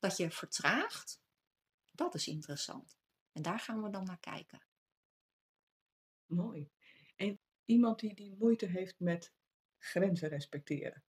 dat 0.07 0.17
je 0.17 0.31
vertraagt, 0.31 1.21
dat 1.91 2.15
is 2.15 2.27
interessant. 2.27 2.97
En 3.31 3.41
daar 3.41 3.59
gaan 3.59 3.83
we 3.83 3.89
dan 3.89 4.03
naar 4.03 4.19
kijken. 4.19 4.61
Mooi. 6.25 6.69
En 7.15 7.39
iemand 7.65 7.99
die, 7.99 8.13
die 8.13 8.35
moeite 8.39 8.65
heeft 8.65 8.99
met 8.99 9.33
grenzen 9.77 10.29
respecteren. 10.29 11.03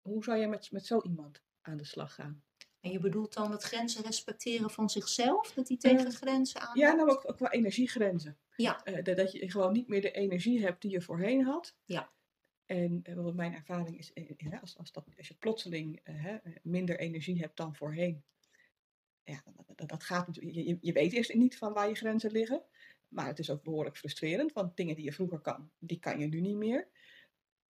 Hoe 0.00 0.24
zou 0.24 0.38
je 0.38 0.46
met, 0.46 0.70
met 0.70 0.86
zo 0.86 1.02
iemand 1.02 1.42
aan 1.60 1.76
de 1.76 1.84
slag 1.84 2.14
gaan? 2.14 2.44
En 2.80 2.90
je 2.90 2.98
bedoelt 2.98 3.32
dan 3.32 3.50
het 3.50 3.62
grenzen 3.62 4.02
respecteren 4.02 4.70
van 4.70 4.90
zichzelf? 4.90 5.52
Dat 5.52 5.68
hij 5.68 5.76
tegen 5.76 6.06
uh, 6.06 6.12
grenzen 6.12 6.60
aan? 6.60 6.78
Ja, 6.78 6.92
nou 6.92 7.10
ook, 7.10 7.28
ook 7.28 7.36
qua 7.36 7.50
energiegrenzen. 7.50 8.38
Ja. 8.56 8.86
Uh, 8.86 9.04
dat 9.04 9.32
je 9.32 9.50
gewoon 9.50 9.72
niet 9.72 9.88
meer 9.88 10.00
de 10.00 10.10
energie 10.10 10.62
hebt 10.62 10.82
die 10.82 10.90
je 10.90 11.00
voorheen 11.00 11.44
had. 11.44 11.76
Ja. 11.84 12.12
En 12.70 13.02
uh, 13.08 13.34
mijn 13.34 13.54
ervaring 13.54 13.98
is, 13.98 14.12
als, 14.60 14.78
als, 14.78 14.92
dat, 14.92 15.04
als 15.16 15.28
je 15.28 15.34
plotseling 15.34 16.00
minder 16.62 16.98
energie 16.98 17.40
hebt 17.40 17.56
dan 17.56 17.74
voorheen, 17.74 18.24
ja, 19.24 19.42
dat, 19.76 19.88
dat 19.88 20.02
gaat 20.02 20.28
je, 20.32 20.78
je 20.80 20.92
weet 20.92 21.12
eerst 21.12 21.34
niet 21.34 21.58
van 21.58 21.72
waar 21.72 21.88
je 21.88 21.94
grenzen 21.94 22.30
liggen. 22.30 22.62
Maar 23.08 23.26
het 23.26 23.38
is 23.38 23.50
ook 23.50 23.62
behoorlijk 23.62 23.96
frustrerend, 23.96 24.52
want 24.52 24.76
dingen 24.76 24.94
die 24.94 25.04
je 25.04 25.12
vroeger 25.12 25.40
kan, 25.40 25.70
die 25.78 25.98
kan 25.98 26.18
je 26.18 26.26
nu 26.26 26.40
niet 26.40 26.56
meer. 26.56 26.88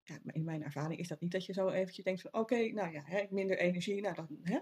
ja, 0.03 0.21
in 0.25 0.45
mijn 0.45 0.63
ervaring 0.63 1.01
is 1.01 1.09
dat 1.09 1.21
niet 1.21 1.33
dat 1.33 1.47
je 1.47 1.53
zo 1.53 1.69
eventjes 1.69 2.05
denkt 2.05 2.21
van 2.21 2.33
oké, 2.33 2.73
nou 2.73 2.93
ja, 2.93 3.03
hè, 3.05 3.27
minder 3.31 3.59
energie, 3.59 4.01
nou 4.01 4.15
dan 4.15 4.39
hè, 4.43 4.59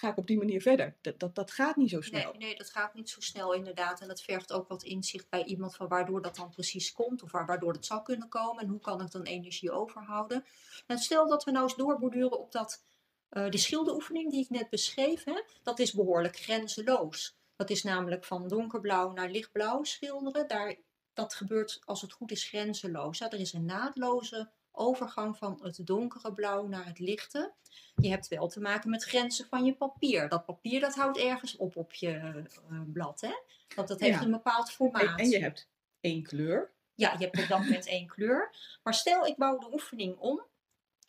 ga 0.00 0.08
ik 0.08 0.16
op 0.16 0.26
die 0.26 0.38
manier 0.38 0.62
verder. 0.62 0.96
Dat, 1.00 1.18
dat, 1.18 1.34
dat 1.34 1.50
gaat 1.50 1.76
niet 1.76 1.90
zo 1.90 2.00
snel. 2.00 2.30
Nee, 2.32 2.40
nee, 2.40 2.56
dat 2.56 2.70
gaat 2.70 2.94
niet 2.94 3.10
zo 3.10 3.20
snel 3.20 3.52
inderdaad. 3.52 4.00
En 4.00 4.08
dat 4.08 4.22
vergt 4.22 4.52
ook 4.52 4.68
wat 4.68 4.82
inzicht 4.82 5.28
bij 5.28 5.44
iemand 5.44 5.76
van 5.76 5.88
waardoor 5.88 6.22
dat 6.22 6.36
dan 6.36 6.50
precies 6.50 6.92
komt. 6.92 7.22
Of 7.22 7.30
waar, 7.30 7.46
waardoor 7.46 7.72
het 7.72 7.86
zou 7.86 8.02
kunnen 8.02 8.28
komen. 8.28 8.62
En 8.62 8.68
hoe 8.68 8.80
kan 8.80 9.00
ik 9.00 9.10
dan 9.10 9.22
energie 9.22 9.70
overhouden. 9.70 10.44
En 10.86 10.98
stel 10.98 11.28
dat 11.28 11.44
we 11.44 11.50
nou 11.50 11.64
eens 11.64 11.76
doorborduren 11.76 12.38
op 12.38 12.52
dat, 12.52 12.84
uh, 13.30 13.50
die 13.50 13.60
schilderoefening 13.60 14.30
die 14.30 14.42
ik 14.42 14.50
net 14.50 14.70
beschreef. 14.70 15.24
Hè, 15.24 15.42
dat 15.62 15.78
is 15.78 15.92
behoorlijk 15.92 16.36
grenzeloos. 16.36 17.36
Dat 17.56 17.70
is 17.70 17.82
namelijk 17.82 18.24
van 18.24 18.48
donkerblauw 18.48 19.12
naar 19.12 19.30
lichtblauw 19.30 19.84
schilderen. 19.84 20.48
Daar, 20.48 20.76
dat 21.12 21.34
gebeurt 21.34 21.80
als 21.84 22.00
het 22.00 22.12
goed 22.12 22.30
is 22.30 22.44
grenzeloos. 22.44 23.18
Hè. 23.18 23.26
Er 23.26 23.40
is 23.40 23.52
een 23.52 23.64
naadloze 23.64 24.50
overgang 24.80 25.36
van 25.36 25.58
het 25.62 25.86
donkere 25.86 26.32
blauw 26.32 26.66
naar 26.66 26.86
het 26.86 26.98
lichte. 26.98 27.52
Je 27.94 28.08
hebt 28.08 28.28
wel 28.28 28.48
te 28.48 28.60
maken 28.60 28.90
met 28.90 29.04
grenzen 29.04 29.46
van 29.46 29.64
je 29.64 29.74
papier. 29.74 30.28
Dat 30.28 30.44
papier 30.44 30.80
dat 30.80 30.94
houdt 30.94 31.18
ergens 31.18 31.56
op 31.56 31.76
op 31.76 31.92
je 31.92 32.44
uh, 32.70 32.80
blad. 32.92 33.20
Hè? 33.20 33.32
Want 33.74 33.88
dat 33.88 34.00
heeft 34.00 34.20
een 34.20 34.30
bepaald 34.30 34.70
formaat. 34.70 35.18
En, 35.18 35.28
je 35.28 35.38
hebt 35.38 35.68
één 36.00 36.22
kleur. 36.22 36.70
Ja, 36.94 37.12
je 37.12 37.24
hebt 37.24 37.38
op 37.38 37.48
dat 37.48 37.58
moment 37.58 37.86
één 37.86 38.06
kleur. 38.06 38.54
Maar 38.82 38.94
stel 38.94 39.26
ik 39.26 39.36
bouw 39.36 39.58
de 39.58 39.72
oefening 39.72 40.16
om. 40.16 40.42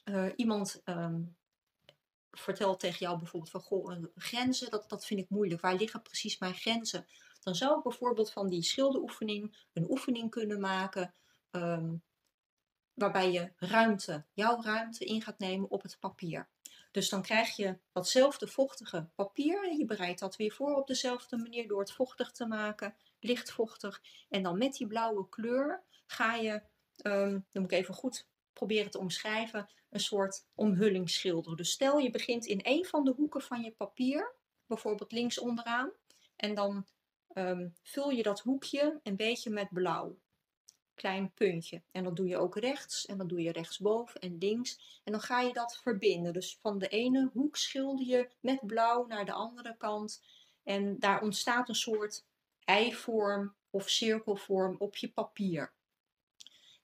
Uh, 0.05 0.25
iemand 0.35 0.81
um, 0.85 1.35
vertelt 2.31 2.79
tegen 2.79 2.99
jou 2.99 3.17
bijvoorbeeld 3.17 3.51
van 3.51 3.61
goh, 3.61 4.03
grenzen, 4.15 4.69
dat, 4.69 4.89
dat 4.89 5.05
vind 5.05 5.19
ik 5.19 5.29
moeilijk. 5.29 5.61
Waar 5.61 5.75
liggen 5.75 6.01
precies 6.01 6.37
mijn 6.37 6.53
grenzen? 6.53 7.05
Dan 7.39 7.55
zou 7.55 7.77
ik 7.77 7.83
bijvoorbeeld 7.83 8.31
van 8.31 8.49
die 8.49 8.63
schilderoefening 8.63 9.57
een 9.73 9.89
oefening 9.89 10.29
kunnen 10.29 10.59
maken. 10.59 11.13
Um, 11.51 12.03
waarbij 13.01 13.31
je 13.31 13.51
ruimte, 13.57 14.25
jouw 14.33 14.61
ruimte 14.61 15.05
in 15.05 15.21
gaat 15.21 15.39
nemen 15.39 15.69
op 15.69 15.81
het 15.81 15.97
papier. 15.99 16.49
Dus 16.91 17.09
dan 17.09 17.21
krijg 17.21 17.55
je 17.55 17.77
datzelfde 17.91 18.47
vochtige 18.47 19.09
papier 19.15 19.63
en 19.69 19.77
je 19.77 19.85
bereidt 19.85 20.19
dat 20.19 20.35
weer 20.35 20.51
voor 20.51 20.75
op 20.75 20.87
dezelfde 20.87 21.37
manier 21.37 21.67
door 21.67 21.79
het 21.79 21.91
vochtig 21.91 22.31
te 22.31 22.45
maken, 22.45 22.95
licht 23.19 23.51
vochtig. 23.51 24.01
En 24.29 24.43
dan 24.43 24.57
met 24.57 24.73
die 24.73 24.87
blauwe 24.87 25.29
kleur 25.29 25.83
ga 26.05 26.35
je, 26.35 26.61
um, 27.03 27.45
dan 27.51 27.61
moet 27.61 27.71
ik 27.71 27.77
even 27.77 27.93
goed 27.93 28.27
proberen 28.53 28.91
te 28.91 28.99
omschrijven, 28.99 29.69
een 29.89 29.99
soort 29.99 30.45
omhulling 30.55 31.09
schilderen. 31.09 31.57
Dus 31.57 31.71
stel 31.71 31.97
je 31.97 32.09
begint 32.09 32.45
in 32.45 32.59
een 32.63 32.85
van 32.85 33.03
de 33.03 33.13
hoeken 33.17 33.41
van 33.41 33.61
je 33.61 33.71
papier, 33.71 34.35
bijvoorbeeld 34.65 35.11
links 35.11 35.39
onderaan, 35.39 35.91
en 36.35 36.55
dan 36.55 36.85
um, 37.33 37.73
vul 37.83 38.09
je 38.09 38.23
dat 38.23 38.39
hoekje 38.39 38.99
een 39.03 39.15
beetje 39.15 39.49
met 39.49 39.69
blauw 39.69 40.17
klein 41.01 41.31
puntje. 41.33 41.81
En 41.91 42.03
dat 42.03 42.15
doe 42.15 42.27
je 42.27 42.37
ook 42.37 42.57
rechts 42.57 43.05
en 43.05 43.17
dan 43.17 43.27
doe 43.27 43.41
je 43.41 43.51
rechtsboven 43.51 44.21
en 44.21 44.37
links. 44.37 45.01
En 45.03 45.11
dan 45.11 45.21
ga 45.21 45.39
je 45.41 45.53
dat 45.53 45.77
verbinden. 45.81 46.33
Dus 46.33 46.57
van 46.61 46.77
de 46.77 46.87
ene 46.87 47.29
hoek 47.33 47.57
schilder 47.57 48.05
je 48.05 48.29
met 48.39 48.59
blauw 48.65 49.05
naar 49.05 49.25
de 49.25 49.31
andere 49.31 49.75
kant. 49.77 50.23
En 50.63 50.99
daar 50.99 51.21
ontstaat 51.21 51.69
een 51.69 51.75
soort 51.75 52.25
eivorm 52.65 53.55
of 53.69 53.89
cirkelvorm 53.89 54.75
op 54.79 54.95
je 54.95 55.11
papier. 55.11 55.73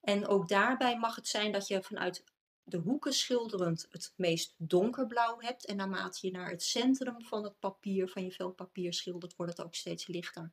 En 0.02 0.28
ook 0.28 0.48
daarbij 0.48 0.98
mag 0.98 1.16
het 1.16 1.28
zijn 1.28 1.52
dat 1.52 1.68
je 1.68 1.84
vanuit 1.84 2.24
de 2.64 2.78
hoeken 2.78 3.14
schilderend 3.14 3.88
het 3.90 4.14
meest 4.16 4.54
donkerblauw 4.58 5.40
hebt. 5.40 5.66
En 5.66 5.76
naarmate 5.76 6.28
je 6.28 6.34
naar 6.34 6.50
het 6.50 6.64
centrum 6.64 7.22
van 7.22 7.44
het 7.44 7.60
papier, 7.60 8.08
van 8.10 8.24
je 8.24 8.32
vel 8.32 8.52
papier 8.52 8.94
schildert, 8.94 9.36
wordt 9.36 9.58
het 9.58 9.66
ook 9.66 9.76
steeds 9.76 10.08
lichter. 10.08 10.52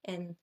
En 0.00 0.38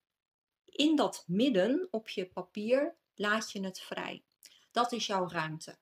in 0.74 0.96
dat 0.96 1.24
midden 1.28 1.88
op 1.92 2.10
je 2.10 2.26
papier 2.26 2.96
laat 3.16 3.52
je 3.52 3.64
het 3.64 3.80
vrij. 3.80 4.24
Dat 4.72 4.92
is 4.92 5.08
jouw 5.08 5.30
ruimte, 5.30 5.78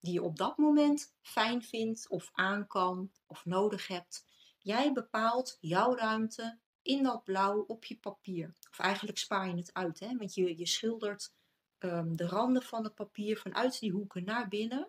die 0.00 0.12
je 0.12 0.22
op 0.22 0.36
dat 0.36 0.56
moment 0.56 1.14
fijn 1.22 1.62
vindt 1.62 2.08
of 2.08 2.30
aan 2.32 2.66
kan 2.66 3.12
of 3.26 3.44
nodig 3.44 3.86
hebt. 3.86 4.24
Jij 4.58 4.92
bepaalt 4.92 5.56
jouw 5.60 5.96
ruimte 5.96 6.58
in 6.82 7.02
dat 7.02 7.24
blauw 7.24 7.64
op 7.66 7.84
je 7.84 7.96
papier. 7.98 8.54
Of 8.70 8.78
eigenlijk 8.78 9.18
spaar 9.18 9.48
je 9.48 9.56
het 9.56 9.74
uit, 9.74 10.00
hè? 10.00 10.16
want 10.16 10.34
je, 10.34 10.58
je 10.58 10.66
schildert 10.66 11.32
um, 11.78 12.16
de 12.16 12.26
randen 12.26 12.62
van 12.62 12.84
het 12.84 12.94
papier 12.94 13.38
vanuit 13.38 13.80
die 13.80 13.92
hoeken 13.92 14.24
naar 14.24 14.48
binnen. 14.48 14.88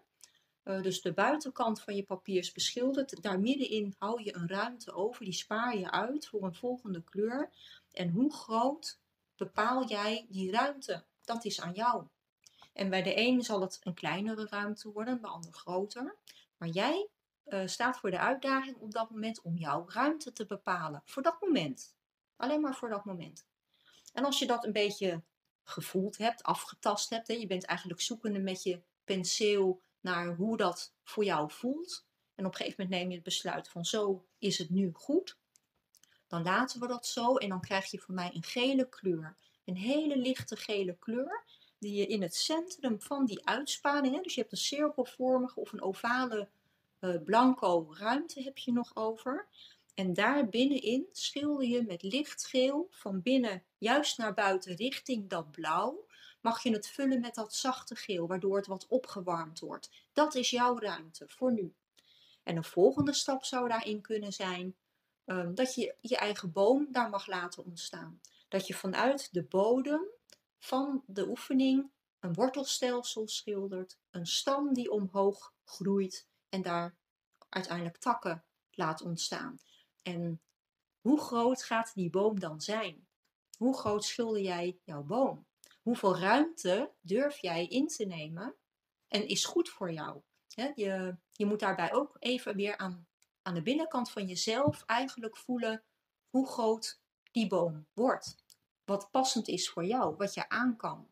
Uh, 0.64 0.82
dus 0.82 1.02
de 1.02 1.14
buitenkant 1.14 1.82
van 1.82 1.96
je 1.96 2.04
papier 2.04 2.38
is 2.38 2.52
beschilderd. 2.52 3.22
Daar 3.22 3.40
middenin 3.40 3.96
hou 3.98 4.24
je 4.24 4.36
een 4.36 4.48
ruimte 4.48 4.94
over, 4.94 5.26
die 5.26 5.34
spaar 5.34 5.78
je 5.78 5.92
uit 5.92 6.28
voor 6.28 6.44
een 6.44 6.56
volgende 6.56 7.04
kleur. 7.04 7.50
En 7.92 8.10
hoe 8.10 8.34
groot 8.34 9.00
bepaal 9.46 9.88
jij 9.88 10.26
die 10.30 10.52
ruimte. 10.52 11.04
Dat 11.24 11.46
is 11.46 11.62
aan 11.62 11.74
jou. 11.74 12.08
En 12.74 12.90
bij 12.90 13.04
de 13.04 13.18
een 13.18 13.42
zal 13.42 13.62
het 13.62 13.80
een 13.84 13.94
kleinere 13.94 14.48
ruimte 14.50 14.92
worden, 14.92 15.22
bij 15.22 15.30
de 15.30 15.36
ander 15.36 15.54
groter. 15.54 16.16
Maar 16.58 16.70
jij 16.70 17.08
uh, 17.48 17.68
staat 17.68 17.98
voor 17.98 18.12
de 18.12 18.20
uitdaging 18.20 18.78
op 18.78 18.92
dat 18.92 19.10
moment 19.10 19.42
om 19.42 19.58
jouw 19.58 19.86
ruimte 19.88 20.34
te 20.34 20.46
bepalen. 20.46 21.02
Voor 21.06 21.24
dat 21.24 21.42
moment. 21.42 21.96
Alleen 22.36 22.62
maar 22.62 22.76
voor 22.76 22.90
dat 22.90 23.06
moment. 23.06 23.46
En 24.14 24.26
als 24.26 24.40
je 24.40 24.48
dat 24.48 24.66
een 24.66 24.72
beetje 24.72 25.22
gevoeld 25.64 26.18
hebt, 26.18 26.44
afgetast 26.44 27.10
hebt, 27.10 27.28
hè, 27.28 27.34
je 27.34 27.48
bent 27.48 27.66
eigenlijk 27.66 28.02
zoekende 28.02 28.40
met 28.40 28.64
je 28.64 28.82
penseel 29.04 29.82
naar 30.00 30.36
hoe 30.36 30.58
dat 30.58 30.94
voor 31.04 31.24
jou 31.24 31.52
voelt. 31.52 32.06
En 32.36 32.46
op 32.46 32.52
een 32.52 32.58
gegeven 32.58 32.84
moment 32.84 33.00
neem 33.00 33.10
je 33.10 33.16
het 33.16 33.26
besluit 33.26 33.70
van 33.70 33.86
zo 33.86 34.26
is 34.38 34.58
het 34.58 34.70
nu 34.70 34.92
goed 34.94 35.38
dan 36.32 36.44
laten 36.44 36.80
we 36.80 36.88
dat 36.88 37.06
zo 37.06 37.36
en 37.36 37.50
dan 37.50 37.62
krijg 37.62 37.92
je 37.92 38.00
van 38.00 38.16
mij 38.16 38.32
een 38.34 38.44
gele 38.44 38.90
kleur. 38.90 39.36
Een 39.66 39.76
hele 39.76 40.18
lichte 40.18 40.56
gele 40.56 40.96
kleur 41.00 41.44
die 41.80 41.94
je 41.94 42.08
in 42.08 42.22
het 42.22 42.36
centrum 42.36 43.02
van 43.02 43.26
die 43.26 43.48
uitspaning, 43.48 44.24
dus 44.24 44.36
je 44.36 44.42
hebt 44.42 44.52
een 44.52 44.58
cirkelvormige 44.58 45.60
of 45.60 45.72
een 45.72 45.82
ovale 45.82 46.50
uh, 47.00 47.16
blanco 47.24 47.94
ruimte 47.98 48.42
heb 48.42 48.58
je 48.58 48.72
nog 48.72 48.96
over. 48.96 49.48
En 49.94 50.14
daar 50.14 50.50
binnenin 50.50 51.08
schilder 51.12 51.68
je 51.68 51.86
met 51.86 52.04
lichtgeel 52.04 52.88
van 52.92 53.22
binnen 53.22 53.64
juist 53.78 54.18
naar 54.18 54.34
buiten 54.34 54.76
richting 54.76 55.30
dat 55.30 55.52
blauw. 55.52 56.08
Mag 56.42 56.64
je 56.64 56.72
het 56.72 56.88
vullen 56.88 57.22
met 57.22 57.36
dat 57.36 57.54
zachte 57.54 57.96
geel, 57.96 58.28
waardoor 58.28 58.56
het 58.56 58.68
wat 58.68 58.88
opgewarmd 58.88 59.60
wordt. 59.60 59.90
Dat 60.14 60.36
is 60.36 60.50
jouw 60.50 60.80
ruimte 60.80 61.26
voor 61.28 61.52
nu. 61.52 61.74
En 62.44 62.56
een 62.56 62.64
volgende 62.64 63.14
stap 63.14 63.44
zou 63.44 63.68
daarin 63.68 64.02
kunnen 64.02 64.34
zijn 64.34 64.76
Ehm, 65.25 65.54
dat 65.54 65.75
je 65.75 65.96
je 66.01 66.18
eigen 66.18 66.51
boom 66.51 66.88
daar 66.92 67.10
mag 67.10 67.28
laten 67.28 67.66
ontstaan. 67.66 68.22
Dat 68.48 68.68
je 68.68 68.74
vanuit 68.74 69.34
de 69.34 69.44
bodem 69.44 70.06
van 70.60 71.04
de 71.06 71.28
oefening 71.28 71.92
een 72.20 72.34
wortelstelsel 72.34 73.28
schildert, 73.28 73.98
een 74.12 74.25
stam 74.25 74.74
die 74.74 74.92
omhoog 74.92 75.54
groeit 75.63 76.28
en 76.50 76.62
daar 76.62 76.96
uiteindelijk 77.50 77.98
takken 77.98 78.44
laat 78.72 79.01
ontstaan. 79.01 79.60
En 80.01 80.42
hoe 81.01 81.22
groot 81.22 81.63
gaat 81.63 81.94
die 81.94 82.10
boom 82.10 82.40
dan 82.40 82.62
zijn? 82.62 83.08
Hoe 83.58 83.78
groot 83.78 84.04
schilder 84.04 84.42
jij 84.42 84.80
jouw 84.84 85.04
boom? 85.04 85.46
Hoeveel 85.82 86.18
ruimte 86.18 86.92
durf 87.01 87.38
jij 87.38 87.68
in 87.68 87.88
te 87.88 88.06
nemen 88.06 88.56
en 89.08 89.28
is 89.28 89.46
goed 89.46 89.70
voor 89.70 89.92
jou? 89.92 90.22
je, 90.75 91.16
je 91.32 91.46
moet 91.46 91.60
daarbij 91.60 91.94
ook 91.94 92.16
even 92.20 92.56
weer 92.56 92.78
aan 92.78 93.08
aan 93.42 93.54
de 93.54 93.62
binnenkant 93.62 94.12
van 94.12 94.28
jezelf 94.28 94.84
eigenlijk 94.86 95.38
voelen 95.38 95.84
hoe 96.30 96.48
groot 96.48 97.00
die 97.32 97.48
boom 97.48 97.86
wordt. 97.94 98.36
Wat 98.86 99.12
passend 99.12 99.48
is 99.48 99.70
voor 99.70 99.86
jou, 99.86 100.16
wat 100.16 100.34
je 100.34 100.50
aan 100.50 100.76
kan. 100.76 101.08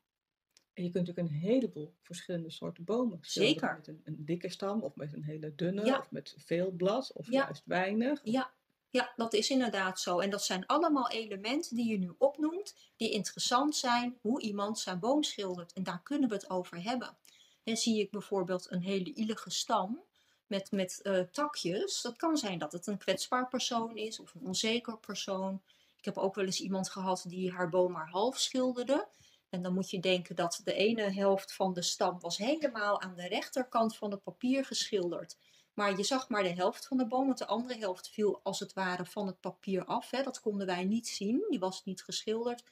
En 0.74 0.86
je 0.86 0.92
kunt 0.92 1.08
natuurlijk 1.08 1.34
een 1.34 1.50
heleboel 1.50 1.94
verschillende 2.02 2.52
soorten 2.52 2.84
bomen 2.84 3.18
Zeker. 3.22 3.76
Met 3.76 3.88
een, 3.88 4.02
een, 4.04 4.26
dikke 4.26 4.50
stam, 4.50 4.82
of 4.82 4.96
met 4.96 5.14
een 5.14 5.24
hele 5.24 5.56
dunne, 5.56 6.00
of 6.00 6.12
met 6.12 6.36
veel 6.38 6.72
blad, 6.72 7.12
of 7.14 7.30
juist 7.30 7.64
weinig. 7.66 8.20
Ja. 8.24 8.52
ja, 8.90 9.14
dat 9.16 9.34
is 9.34 9.50
inderdaad 9.50 10.00
zo. 10.00 10.20
En 10.20 10.30
dat 10.30 10.44
zijn 10.44 10.66
allemaal 10.66 11.10
elementen 11.10 11.76
die 11.76 11.92
je 11.92 11.98
nu 11.98 12.14
opnoemt, 12.18 12.76
die 12.96 13.12
interessant 13.12 13.76
zijn 13.76 14.18
hoe 14.22 14.42
iemand 14.42 14.80
zijn 14.80 15.00
boom 15.00 15.24
schildert. 15.24 15.74
En 15.74 15.84
daar 15.84 16.02
kunnen 16.04 16.30
we 16.30 16.36
het 16.36 16.50
over 16.50 16.84
hebben. 16.84 17.18
En 17.64 17.78
zie 17.78 18.00
ik 18.00 18.12
bijvoorbeeld 18.12 18.72
een 18.72 18.82
hele 18.82 19.14
ielige 19.14 19.50
stam, 19.50 20.04
met, 20.50 20.72
met 20.72 21.00
uh, 21.03 21.20
takjes. 21.32 22.01
Dat 22.01 22.18
kan 22.18 22.38
zijn 22.38 22.60
dat 22.60 22.72
het 22.72 22.88
een 22.88 22.98
kwetsbaar 22.98 23.48
persoon 23.48 23.98
is 23.98 24.20
of 24.20 24.34
een 24.34 24.46
onzeker 24.46 24.98
persoon. 24.98 25.62
Ik 25.98 26.06
heb 26.06 26.18
ook 26.18 26.36
wel 26.36 26.46
eens 26.46 26.62
iemand 26.62 26.89
gehad 26.89 27.24
die 27.27 27.51
haar 27.51 27.70
boom 27.70 27.91
maar 27.91 28.10
half 28.10 28.38
schilderde. 28.38 29.08
En 29.50 29.62
dan 29.62 29.74
moet 29.74 29.89
je 29.89 30.00
denken 30.00 30.36
dat 30.36 30.62
de 30.63 30.74
ene 30.74 31.12
helft 31.12 31.53
van 31.53 31.74
de 31.74 31.82
stam 31.82 32.20
was 32.20 32.38
helemaal 32.38 33.01
aan 33.01 33.15
de 33.15 33.27
rechterkant 33.27 33.98
van 33.98 34.12
het 34.12 34.24
papier 34.24 34.65
geschilderd. 34.65 35.38
Maar 35.74 35.98
je 35.98 36.03
zag 36.03 36.29
maar 36.29 36.44
de 36.44 36.53
helft 36.53 36.88
van 36.88 36.98
de 36.98 37.08
boom, 37.08 37.25
want 37.25 37.38
de 37.38 37.46
andere 37.46 37.79
helft 37.79 38.10
viel 38.10 38.39
als 38.44 38.60
het 38.60 38.74
ware 38.74 39.06
van 39.06 39.27
het 39.27 39.39
papier 39.39 39.86
af. 39.86 40.12
Hè. 40.12 40.24
Dat 40.24 40.41
konden 40.41 40.68
wij 40.68 40.84
niet 40.84 41.08
zien, 41.08 41.46
die 41.50 41.60
was 41.60 41.86
niet 41.86 42.03
geschilderd. 42.03 42.63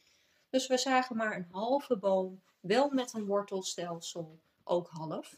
Dus 0.49 0.67
we 0.67 0.77
zagen 0.77 1.15
maar 1.15 1.35
een 1.35 1.47
halve 1.51 1.97
boom, 1.97 2.41
wel 2.59 2.89
met 2.89 3.13
een 3.13 3.25
wortelstelsel, 3.25 4.39
ook 4.63 4.89
half. 4.89 5.37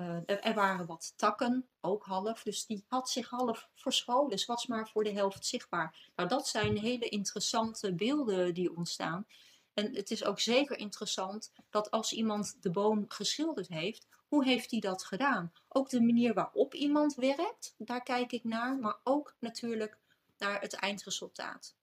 Uh, 0.00 0.16
er 0.26 0.54
waren 0.54 0.86
wat 0.86 1.12
takken, 1.16 1.68
ook 1.80 2.04
half, 2.04 2.42
dus 2.42 2.66
die 2.66 2.84
had 2.88 3.10
zich 3.10 3.28
half 3.28 3.68
verscholen. 3.74 4.30
Dus 4.30 4.46
was 4.46 4.66
maar 4.66 4.88
voor 4.88 5.04
de 5.04 5.12
helft 5.12 5.46
zichtbaar. 5.46 6.10
Nou, 6.16 6.28
dat 6.28 6.48
zijn 6.48 6.76
hele 6.76 7.08
interessante 7.08 7.94
beelden 7.94 8.54
die 8.54 8.76
ontstaan. 8.76 9.26
En 9.74 9.94
het 9.94 10.10
is 10.10 10.24
ook 10.24 10.40
zeker 10.40 10.78
interessant 10.78 11.52
dat 11.70 11.90
als 11.90 12.12
iemand 12.12 12.56
de 12.60 12.70
boom 12.70 13.04
geschilderd 13.08 13.68
heeft, 13.68 14.06
Hoe 14.28 14.44
heeft 14.44 14.70
hij 14.70 14.80
dat 14.80 15.04
gedaan? 15.04 15.52
Ook 15.68 15.88
de 15.88 16.00
manier 16.00 16.34
waarop 16.34 16.74
iemand 16.74 17.14
werkt, 17.14 17.74
daar 17.78 18.02
kijk 18.02 18.32
ik 18.32 18.44
naar, 18.44 18.78
maar 18.78 18.98
ook 19.04 19.34
natuurlijk 19.38 19.98
naar 20.38 20.60
het 20.60 20.72
eindresultaat. 20.72 21.74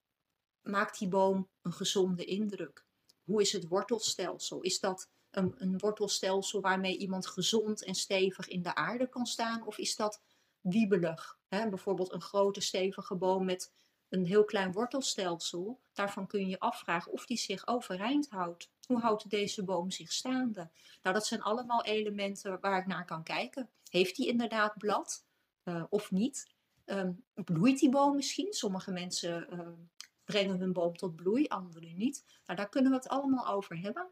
Maakt 0.62 1.00
die 1.00 1.08
boom 1.08 1.48
een 1.62 1.74
gezonde 1.74 2.26
indruk? 2.26 2.86
Hoe 3.24 3.42
is 3.42 3.52
het 3.52 3.68
wortelstelsel? 3.68 4.62
Is 4.62 4.80
dat 4.80 5.10
een, 5.38 5.56
een 5.58 5.78
wortelstelsel 5.78 6.62
waarmee 6.62 6.98
iemand 6.98 7.28
gezond 7.28 7.84
en 7.84 7.96
stevig 7.96 8.48
in 8.48 8.62
de 8.62 8.76
aarde 8.76 9.10
kan 9.10 9.26
staan? 9.26 9.66
Of 9.66 9.78
is 9.78 9.96
dat 9.96 10.22
wiebelig? 10.62 11.40
Bijvoorbeeld 11.50 12.14
een 12.14 12.22
grote 12.22 12.62
stevige 12.62 13.16
boom 13.16 13.46
met 13.46 13.74
een 14.10 14.26
heel 14.26 14.44
klein 14.44 14.72
wortelstelsel. 14.72 15.80
Daarvan 15.94 16.28
kun 16.28 16.50
je 16.50 16.60
afvragen 16.60 17.12
of 17.12 17.26
die 17.26 17.38
zich 17.38 17.68
overeind 17.68 18.30
houdt. 18.30 18.70
Hoe 18.88 19.00
houdt 19.00 19.30
deze 19.30 19.64
boom 19.64 19.92
zich 19.92 20.12
staande? 20.12 20.70
Nou, 21.02 21.16
dat 21.16 21.26
zijn 21.26 21.42
allemaal 21.42 21.84
elementen 21.84 22.60
waar 22.60 22.80
ik 22.80 22.88
naar 22.88 23.06
kan 23.06 23.24
kijken. 23.24 23.70
Heeft 23.90 24.16
die 24.16 24.28
inderdaad 24.28 24.78
blad 24.78 25.26
uh, 25.64 25.84
of 25.90 26.12
niet? 26.12 26.56
Um, 26.86 27.24
bloeit 27.34 27.80
die 27.80 27.90
boom 27.90 28.16
misschien? 28.16 28.54
Sommige 28.54 28.92
mensen 28.92 29.48
uh, 29.54 29.68
brengen 30.26 30.60
hun 30.60 30.74
boom 30.74 30.98
tot 30.98 31.16
bloei, 31.16 31.48
anderen 31.48 31.98
niet. 31.98 32.24
Nou, 32.46 32.60
daar 32.60 32.70
kunnen 32.70 32.92
we 32.92 32.98
het 32.98 33.08
allemaal 33.08 33.48
over 33.48 33.80
hebben. 33.80 34.08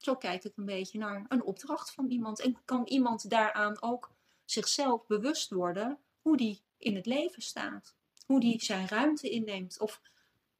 Zo 0.00 0.16
kijk 0.16 0.44
ik 0.44 0.56
een 0.56 0.64
beetje 0.64 0.98
naar 0.98 1.24
een 1.28 1.42
opdracht 1.42 1.90
van 1.90 2.08
iemand. 2.08 2.40
En 2.40 2.64
kan 2.64 2.86
iemand 2.86 3.30
daaraan 3.30 3.82
ook 3.82 4.10
zichzelf 4.44 5.06
bewust 5.06 5.50
worden 5.50 5.98
hoe 6.20 6.36
die 6.36 6.62
in 6.78 6.96
het 6.96 7.06
leven 7.06 7.42
staat? 7.42 7.94
Hoe 8.26 8.40
die 8.40 8.64
zijn 8.64 8.88
ruimte 8.88 9.30
inneemt? 9.30 9.80
Of 9.80 10.00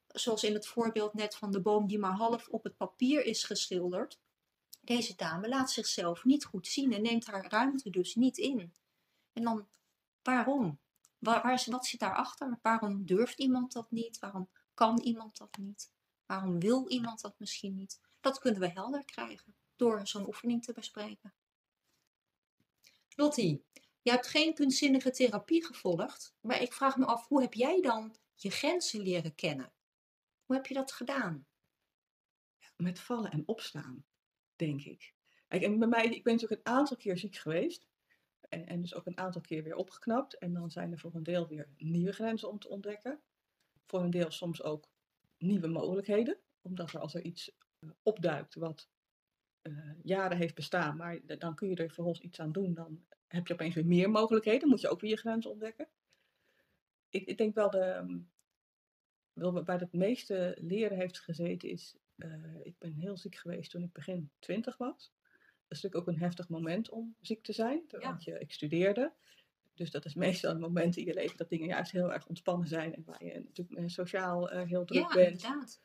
zoals 0.06 0.44
in 0.44 0.54
het 0.54 0.66
voorbeeld 0.66 1.14
net 1.14 1.36
van 1.36 1.50
de 1.50 1.60
boom 1.60 1.86
die 1.86 1.98
maar 1.98 2.16
half 2.16 2.48
op 2.48 2.64
het 2.64 2.76
papier 2.76 3.24
is 3.24 3.44
geschilderd. 3.44 4.20
Deze 4.80 5.16
dame 5.16 5.48
laat 5.48 5.70
zichzelf 5.70 6.24
niet 6.24 6.44
goed 6.44 6.66
zien 6.66 6.92
en 6.92 7.02
neemt 7.02 7.26
haar 7.26 7.46
ruimte 7.48 7.90
dus 7.90 8.14
niet 8.14 8.38
in. 8.38 8.72
En 9.32 9.42
dan, 9.42 9.68
waarom? 10.22 10.78
Waar, 11.18 11.42
waar, 11.42 11.64
wat 11.66 11.86
zit 11.86 12.00
daarachter? 12.00 12.58
Waarom 12.62 13.06
durft 13.06 13.38
iemand 13.38 13.72
dat 13.72 13.90
niet? 13.90 14.18
Waarom 14.18 14.48
kan 14.74 14.98
iemand 15.00 15.36
dat 15.38 15.56
niet? 15.58 15.90
Waarom 16.26 16.60
wil 16.60 16.88
iemand 16.88 17.20
dat 17.20 17.34
misschien 17.38 17.76
niet? 17.76 18.00
Dat 18.20 18.38
kunnen 18.38 18.60
we 18.60 18.68
helder 18.68 19.04
krijgen 19.04 19.54
door 19.76 20.06
zo'n 20.06 20.26
oefening 20.26 20.64
te 20.64 20.72
bespreken. 20.72 21.34
Lottie, 23.16 23.64
je 24.02 24.10
hebt 24.10 24.26
geen 24.26 24.54
kunstzinnige 24.54 25.10
therapie 25.10 25.64
gevolgd, 25.64 26.34
maar 26.40 26.62
ik 26.62 26.72
vraag 26.72 26.96
me 26.96 27.04
af, 27.04 27.28
hoe 27.28 27.40
heb 27.40 27.54
jij 27.54 27.80
dan 27.80 28.16
je 28.34 28.50
grenzen 28.50 29.00
leren 29.00 29.34
kennen? 29.34 29.72
Hoe 30.44 30.56
heb 30.56 30.66
je 30.66 30.74
dat 30.74 30.92
gedaan? 30.92 31.46
Met 32.76 33.00
vallen 33.00 33.30
en 33.30 33.42
opstaan, 33.46 34.04
denk 34.56 34.82
ik. 34.82 35.14
en 35.48 35.78
bij 35.78 35.88
mij, 35.88 36.04
ik 36.04 36.22
ben 36.24 36.32
natuurlijk 36.32 36.66
een 36.66 36.72
aantal 36.74 36.96
keer 36.96 37.18
ziek 37.18 37.36
geweest. 37.36 37.88
En, 38.48 38.66
en 38.66 38.80
dus 38.80 38.94
ook 38.94 39.06
een 39.06 39.18
aantal 39.18 39.40
keer 39.40 39.62
weer 39.62 39.74
opgeknapt. 39.74 40.38
En 40.38 40.52
dan 40.52 40.70
zijn 40.70 40.92
er 40.92 40.98
voor 40.98 41.14
een 41.14 41.22
deel 41.22 41.48
weer 41.48 41.68
nieuwe 41.76 42.12
grenzen 42.12 42.48
om 42.48 42.58
te 42.58 42.68
ontdekken. 42.68 43.20
Voor 43.86 44.00
een 44.00 44.10
deel 44.10 44.30
soms 44.30 44.62
ook 44.62 44.88
nieuwe 45.38 45.68
mogelijkheden. 45.68 46.38
Omdat 46.62 46.92
er 46.92 47.00
als 47.00 47.14
er 47.14 47.22
iets 47.22 47.56
opduikt 48.02 48.54
wat 48.54 48.88
uh, 49.62 49.92
jaren 50.02 50.36
heeft 50.36 50.54
bestaan, 50.54 50.96
maar 50.96 51.20
dan 51.38 51.54
kun 51.54 51.68
je 51.68 51.76
er 51.76 51.90
vervolgens 51.90 52.20
iets 52.20 52.40
aan 52.40 52.52
doen, 52.52 52.74
dan 52.74 53.04
heb 53.26 53.46
je 53.46 53.52
opeens 53.52 53.74
weer 53.74 53.86
meer 53.86 54.10
mogelijkheden. 54.10 54.68
moet 54.68 54.80
je 54.80 54.88
ook 54.88 55.00
weer 55.00 55.10
je 55.10 55.16
grenzen 55.16 55.50
ontdekken. 55.50 55.88
Ik, 57.08 57.26
ik 57.26 57.38
denk 57.38 57.54
wel, 57.54 57.70
de, 57.70 57.78
ehm, 57.78 58.18
wel 59.32 59.64
waar 59.64 59.80
het 59.80 59.92
meeste 59.92 60.56
leren 60.60 60.96
heeft 60.96 61.20
gezeten 61.20 61.68
is, 61.68 61.96
uh, 62.16 62.54
ik 62.62 62.78
ben 62.78 62.94
heel 62.94 63.16
ziek 63.16 63.34
geweest 63.34 63.70
toen 63.70 63.82
ik 63.82 63.92
begin 63.92 64.30
twintig 64.38 64.76
was. 64.76 65.12
Dat 65.68 65.78
is 65.78 65.82
natuurlijk 65.82 66.08
ook 66.08 66.14
een 66.14 66.22
heftig 66.22 66.48
moment 66.48 66.90
om 66.90 67.16
ziek 67.20 67.42
te 67.42 67.52
zijn, 67.52 67.84
want 67.88 68.24
je, 68.24 68.38
ik 68.38 68.52
studeerde. 68.52 69.12
Dus 69.74 69.90
dat 69.90 70.04
is 70.04 70.14
meestal 70.24 70.50
een 70.50 70.60
moment 70.60 70.96
in 70.96 71.04
je 71.04 71.14
leven 71.14 71.36
dat 71.36 71.48
dingen 71.48 71.66
juist 71.66 71.92
heel 71.92 72.12
erg 72.12 72.26
ontspannen 72.26 72.68
zijn 72.68 72.94
en 72.94 73.04
waar 73.04 73.24
je 73.24 73.40
natuurlijk 73.44 73.90
sociaal 73.90 74.52
uh, 74.52 74.62
heel 74.62 74.84
druk 74.84 75.08
ja, 75.08 75.14
bent. 75.14 75.42
Inderdaad. 75.42 75.82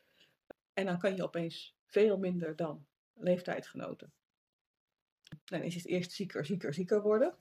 En 0.73 0.85
dan 0.85 0.99
kan 0.99 1.15
je 1.15 1.23
opeens 1.23 1.74
veel 1.85 2.17
minder 2.17 2.55
dan 2.55 2.85
leeftijdgenoten. 3.13 4.13
Dan 5.45 5.61
is 5.61 5.75
het 5.75 5.85
eerst 5.85 6.11
zieker, 6.11 6.45
zieker, 6.45 6.73
zieker 6.73 7.01
worden. 7.01 7.37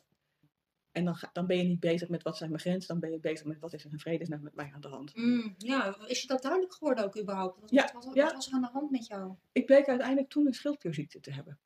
En 0.92 1.04
dan, 1.04 1.14
ga, 1.14 1.30
dan 1.32 1.46
ben 1.46 1.56
je 1.56 1.64
niet 1.64 1.80
bezig 1.80 2.08
met 2.08 2.22
wat 2.22 2.36
zijn 2.36 2.50
mijn 2.50 2.62
grenzen, 2.62 2.88
dan 2.88 3.00
ben 3.00 3.10
je 3.10 3.20
bezig 3.20 3.46
met 3.46 3.58
wat 3.58 3.72
is 3.72 3.84
er 3.84 3.92
in 3.92 3.98
vredesnaam 3.98 4.42
met 4.42 4.54
mij 4.54 4.70
aan 4.74 4.80
de 4.80 4.88
hand. 4.88 5.16
Mm, 5.16 5.54
ja, 5.58 5.98
is 6.06 6.20
je 6.20 6.26
dat 6.26 6.42
duidelijk 6.42 6.74
geworden 6.74 7.04
ook 7.04 7.18
überhaupt? 7.18 7.60
Wat, 7.60 7.70
ja, 7.70 7.90
wat, 7.92 8.04
wat, 8.04 8.32
was 8.32 8.46
er 8.46 8.52
aan 8.52 8.60
de 8.60 8.68
hand 8.72 8.90
met 8.90 9.06
jou? 9.06 9.34
Ik 9.52 9.66
bleek 9.66 9.88
uiteindelijk 9.88 10.28
toen 10.28 10.46
een 10.46 10.54
schildklierziekte 10.54 11.20
te 11.20 11.32
hebben. 11.32 11.58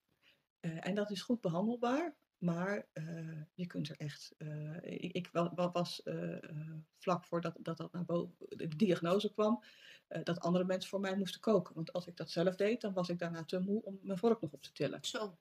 Uh, 0.61 0.87
en 0.87 0.95
dat 0.95 1.11
is 1.11 1.23
goed 1.23 1.41
behandelbaar, 1.41 2.17
maar 2.39 2.87
uh, 2.95 3.43
je 3.55 3.67
kunt 3.67 3.89
er 3.89 3.97
echt. 3.97 4.35
Uh, 4.39 4.77
ik, 4.83 5.13
ik 5.13 5.29
was 5.73 6.03
vlak 6.97 7.25
voordat 7.25 7.57
dat, 7.59 7.77
dat 7.77 7.93
naar 7.93 8.05
boven, 8.05 8.35
de 8.49 8.69
diagnose 8.77 9.33
kwam, 9.33 9.63
dat 10.23 10.41
andere 10.41 10.65
mensen 10.65 10.91
voor 10.91 11.01
mij 11.01 11.17
moesten 11.17 11.41
koken. 11.41 11.75
Want 11.75 11.93
als 11.93 12.07
ik 12.07 12.17
dat 12.17 12.31
zelf 12.31 12.57
deed, 12.57 12.81
dan 12.81 12.93
was 12.93 13.09
ik 13.09 13.19
daarna 13.19 13.45
te 13.45 13.59
moe 13.59 13.83
om 13.83 13.99
mijn 14.03 14.19
vork 14.19 14.41
nog 14.41 14.53
op 14.53 14.63
te 14.63 14.73
tillen. 14.73 14.99
Zo. 15.01 15.39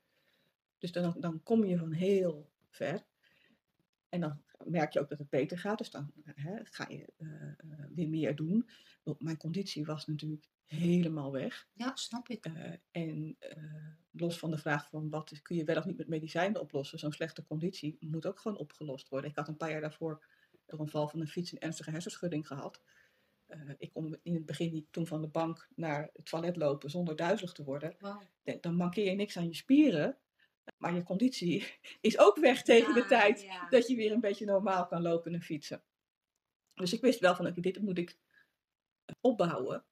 Dus 0.78 0.92
dan, 0.92 1.16
dan 1.20 1.44
kom 1.44 1.64
je 1.66 1.78
van 1.78 1.92
heel 1.92 2.50
ver. 2.70 3.06
En 4.10 4.20
dan 4.20 4.42
merk 4.64 4.94
je 4.94 5.00
ook 5.00 5.10
dat 5.10 5.20
het 5.20 5.30
beter 5.30 5.60
gaat. 5.60 5.78
Dus 5.78 5.92
dan 5.92 6.12
hè, 6.24 6.60
ga 6.64 6.88
je 6.90 7.14
weer 7.96 8.10
meer 8.10 8.36
doen. 8.36 8.70
Mijn 9.20 9.38
conditie 9.38 9.86
was 9.86 10.08
natuurlijk 10.08 10.48
helemaal 10.66 11.32
weg. 11.32 11.68
Ja, 11.74 11.96
snap 11.96 12.30
ik. 12.30 12.48
Uh, 12.48 12.74
en 12.92 13.38
los 14.12 14.40
van 14.40 14.52
de 14.52 14.58
vraag 14.58 14.90
van 14.90 15.10
wat 15.10 15.42
kun 15.42 15.56
je 15.56 15.64
wel 15.64 15.78
of 15.78 15.86
niet 15.86 15.98
met 15.98 16.08
medicijnen 16.08 16.62
oplossen, 16.62 17.00
zo'n 17.00 17.12
slechte 17.12 17.46
conditie 17.46 17.98
moet 18.00 18.26
ook 18.26 18.40
gewoon 18.40 18.58
opgelost 18.58 19.10
worden. 19.10 19.30
Ik 19.30 19.36
had 19.36 19.48
een 19.48 19.58
paar 19.58 19.72
jaar 19.72 19.82
daarvoor 19.82 20.26
door 20.66 20.80
een 20.80 20.90
val 20.90 21.08
van 21.08 21.20
een 21.20 21.28
fiets 21.28 21.52
een 21.52 21.60
ernstige 21.60 21.92
hersenschudding 21.92 22.48
gehad. 22.48 22.82
ik 23.78 23.92
kon 23.94 24.20
in 24.24 24.34
het 24.34 24.46
begin 24.46 24.72
niet 24.72 24.92
toen 24.92 25.08
van 25.08 25.22
de 25.22 25.28
bank 25.28 25.68
naar 25.76 26.10
het 26.14 26.26
toilet 26.26 26.56
lopen 26.56 26.90
zonder 26.90 27.16
duizelig 27.16 27.52
te 27.52 27.64
worden. 27.64 27.96
Wow. 28.00 28.22
Dan 28.62 28.76
mankeer 28.76 29.06
je 29.06 29.16
niks 29.16 29.38
aan 29.38 29.48
je 29.48 29.56
spieren. 29.56 30.18
Maar 30.78 30.94
je 30.94 31.04
conditie 31.04 31.80
is 32.02 32.20
ook 32.20 32.38
weg 32.38 32.64
tegen 32.64 32.94
de 32.94 33.06
tijd 33.06 33.42
ja. 33.42 33.70
dat 33.70 33.88
je 33.88 33.96
weer 33.96 34.12
een 34.12 34.20
beetje 34.20 34.46
normaal 34.46 34.88
kan 34.88 35.02
lopen 35.02 35.34
en 35.34 35.42
fietsen. 35.42 35.84
Dus 36.76 36.94
ik 36.94 37.02
wist 37.02 37.20
wel 37.20 37.36
van, 37.36 37.48
oké, 37.48 37.62
dit 37.62 37.82
moet 37.82 37.98
ik 37.98 38.18
opbouwen. 39.22 39.86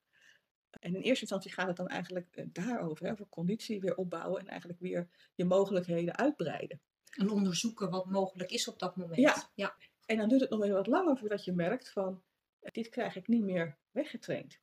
En 0.70 0.94
in 0.94 1.00
eerste 1.00 1.20
instantie 1.20 1.52
gaat 1.52 1.66
het 1.66 1.76
dan 1.76 1.88
eigenlijk 1.88 2.44
daarover, 2.52 3.06
hè, 3.06 3.12
over 3.12 3.28
conditie 3.28 3.80
weer 3.80 3.96
opbouwen 3.96 4.40
en 4.40 4.48
eigenlijk 4.48 4.80
weer 4.80 5.08
je 5.34 5.44
mogelijkheden 5.44 6.16
uitbreiden. 6.16 6.80
En 7.10 7.30
onderzoeken 7.30 7.90
wat 7.90 8.10
mogelijk 8.10 8.50
is 8.50 8.68
op 8.68 8.78
dat 8.78 8.96
moment. 8.96 9.20
Ja. 9.20 9.50
ja. 9.54 9.76
En 10.06 10.16
dan 10.16 10.28
duurt 10.28 10.40
het 10.40 10.50
nog 10.50 10.62
even 10.62 10.74
wat 10.74 10.86
langer 10.86 11.16
voordat 11.16 11.44
je 11.44 11.52
merkt 11.52 11.90
van, 11.90 12.22
dit 12.60 12.88
krijg 12.88 13.16
ik 13.16 13.28
niet 13.28 13.42
meer 13.42 13.78
weggetraind 13.90 14.60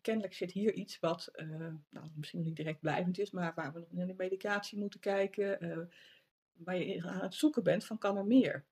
kennelijk 0.00 0.34
zit 0.34 0.52
hier 0.52 0.72
iets 0.72 1.00
wat 1.00 1.28
uh, 1.32 1.74
nou, 1.90 2.10
misschien 2.14 2.42
niet 2.42 2.56
direct 2.56 2.80
blijvend 2.80 3.18
is, 3.18 3.30
maar 3.30 3.52
waar 3.54 3.72
we 3.72 3.78
nog 3.78 3.92
naar 3.92 4.06
de 4.06 4.14
medicatie 4.16 4.78
moeten 4.78 5.00
kijken, 5.00 5.64
uh, 5.64 5.78
waar 6.52 6.76
je 6.76 7.02
aan 7.02 7.20
het 7.20 7.34
zoeken 7.34 7.62
bent 7.62 7.84
van 7.84 7.98
kan 7.98 8.16
er 8.16 8.26
meer. 8.26 8.64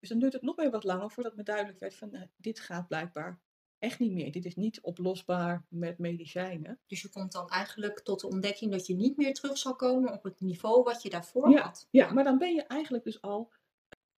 Dus 0.00 0.08
dan 0.08 0.18
duurt 0.18 0.32
het 0.32 0.42
nog 0.42 0.58
even 0.58 0.72
wat 0.72 0.84
langer 0.84 1.10
voordat 1.10 1.36
me 1.36 1.42
duidelijk 1.42 1.78
werd 1.78 1.94
van 1.94 2.14
uh, 2.14 2.22
dit 2.36 2.60
gaat 2.60 2.88
blijkbaar 2.88 3.40
echt 3.84 3.98
niet 3.98 4.12
meer. 4.12 4.32
Dit 4.32 4.44
is 4.44 4.56
niet 4.56 4.80
oplosbaar 4.80 5.66
met 5.68 5.98
medicijnen. 5.98 6.78
Dus 6.86 7.02
je 7.02 7.08
komt 7.08 7.32
dan 7.32 7.48
eigenlijk 7.48 8.00
tot 8.00 8.20
de 8.20 8.28
ontdekking 8.28 8.70
dat 8.70 8.86
je 8.86 8.94
niet 8.94 9.16
meer 9.16 9.34
terug 9.34 9.58
zal 9.58 9.76
komen 9.76 10.12
op 10.12 10.22
het 10.22 10.40
niveau 10.40 10.82
wat 10.82 11.02
je 11.02 11.10
daarvoor 11.10 11.50
ja, 11.50 11.62
had. 11.62 11.88
Ja, 11.90 12.12
maar 12.12 12.24
dan 12.24 12.38
ben 12.38 12.54
je 12.54 12.62
eigenlijk 12.62 13.04
dus 13.04 13.22
al 13.22 13.52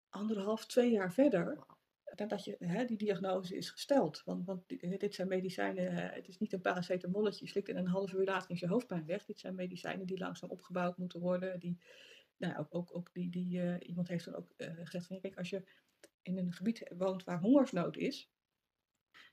anderhalf, 0.08 0.66
twee 0.66 0.90
jaar 0.90 1.12
verder 1.12 1.66
nadat 2.18 2.44
je, 2.44 2.56
hè, 2.58 2.84
die 2.84 2.96
diagnose 2.96 3.56
is 3.56 3.70
gesteld. 3.70 4.22
Want, 4.24 4.46
want 4.46 4.68
dit 4.98 5.14
zijn 5.14 5.28
medicijnen, 5.28 5.94
het 5.94 6.28
is 6.28 6.38
niet 6.38 6.52
een 6.52 6.60
paracetamolletje, 6.60 7.44
je 7.44 7.50
slikt 7.50 7.68
en 7.68 7.76
een 7.76 7.86
half 7.86 8.12
uur 8.12 8.24
later 8.24 8.50
is 8.50 8.60
je 8.60 8.68
hoofdpijn 8.68 9.06
weg. 9.06 9.24
Dit 9.24 9.40
zijn 9.40 9.54
medicijnen 9.54 10.06
die 10.06 10.18
langzaam 10.18 10.50
opgebouwd 10.50 10.96
moeten 10.96 11.20
worden. 11.20 11.60
Die, 11.60 11.78
nou, 12.36 12.58
ook, 12.58 12.74
ook, 12.74 12.96
ook 12.96 13.10
die, 13.12 13.30
die, 13.30 13.58
uh, 13.58 13.74
iemand 13.78 14.08
heeft 14.08 14.24
dan 14.24 14.34
ook 14.34 14.54
uh, 14.56 14.68
gezegd 14.74 15.06
van, 15.06 15.20
kijk, 15.20 15.36
als 15.36 15.50
je 15.50 15.62
in 16.22 16.38
een 16.38 16.52
gebied 16.52 16.92
woont 16.96 17.24
waar 17.24 17.40
hongersnood 17.40 17.96
is, 17.96 18.30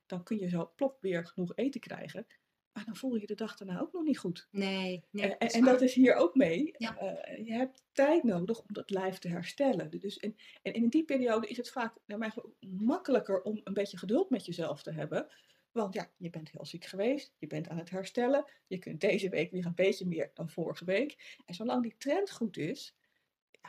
dan 0.06 0.24
kun 0.24 0.40
je 0.40 0.50
zo 0.50 0.72
plop 0.76 1.02
weer 1.02 1.26
genoeg 1.26 1.52
eten 1.56 1.82
krijgen. 1.82 2.28
Maar 2.74 2.86
dan 2.86 2.96
voel 2.96 3.16
je 3.16 3.28
de 3.28 3.36
dag 3.36 3.58
daarna 3.58 3.80
ook 3.80 3.94
nog 3.94 4.04
niet 4.04 4.18
goed. 4.18 4.48
Nee. 4.52 5.04
nee 5.10 5.38
en, 5.38 5.50
en 5.50 5.64
dat 5.64 5.82
is 5.82 5.94
hier 5.94 6.16
ook 6.16 6.36
mee. 6.36 6.74
Ja. 6.78 7.02
Uh, 7.02 7.46
je 7.46 7.54
hebt 7.54 7.84
tijd 7.92 8.24
nodig 8.24 8.60
om 8.60 8.74
dat 8.74 8.90
lijf 8.90 9.18
te 9.18 9.28
herstellen. 9.28 10.00
Dus 10.00 10.20
en, 10.20 10.36
en 10.62 10.74
in 10.74 10.88
die 10.88 11.04
periode 11.04 11.48
is 11.48 11.58
het 11.58 11.70
vaak 11.70 11.96
naar 12.06 12.18
mij 12.18 12.32
makkelijker 12.60 13.42
om 13.42 13.62
een 13.64 13.74
beetje 13.74 13.98
geduld 13.98 14.30
met 14.30 14.46
jezelf 14.46 14.84
te 14.84 14.92
hebben. 14.92 15.28
Want 15.72 15.94
ja, 15.94 16.12
je 16.18 16.30
bent 16.30 16.52
heel 16.52 16.66
ziek 16.66 16.86
geweest, 16.86 17.34
je 17.40 17.48
bent 17.48 17.70
aan 17.70 17.78
het 17.78 17.90
herstellen. 17.90 18.46
Je 18.68 18.78
kunt 18.78 19.02
deze 19.02 19.30
week 19.30 19.52
weer 19.52 19.66
een 19.66 19.76
beetje 19.76 20.08
meer 20.08 20.32
dan 20.34 20.50
vorige 20.50 20.86
week. 20.86 21.38
En 21.46 21.54
zolang 21.54 21.84
die 21.84 21.96
trend 21.98 22.32
goed 22.32 22.58
is, 22.58 22.96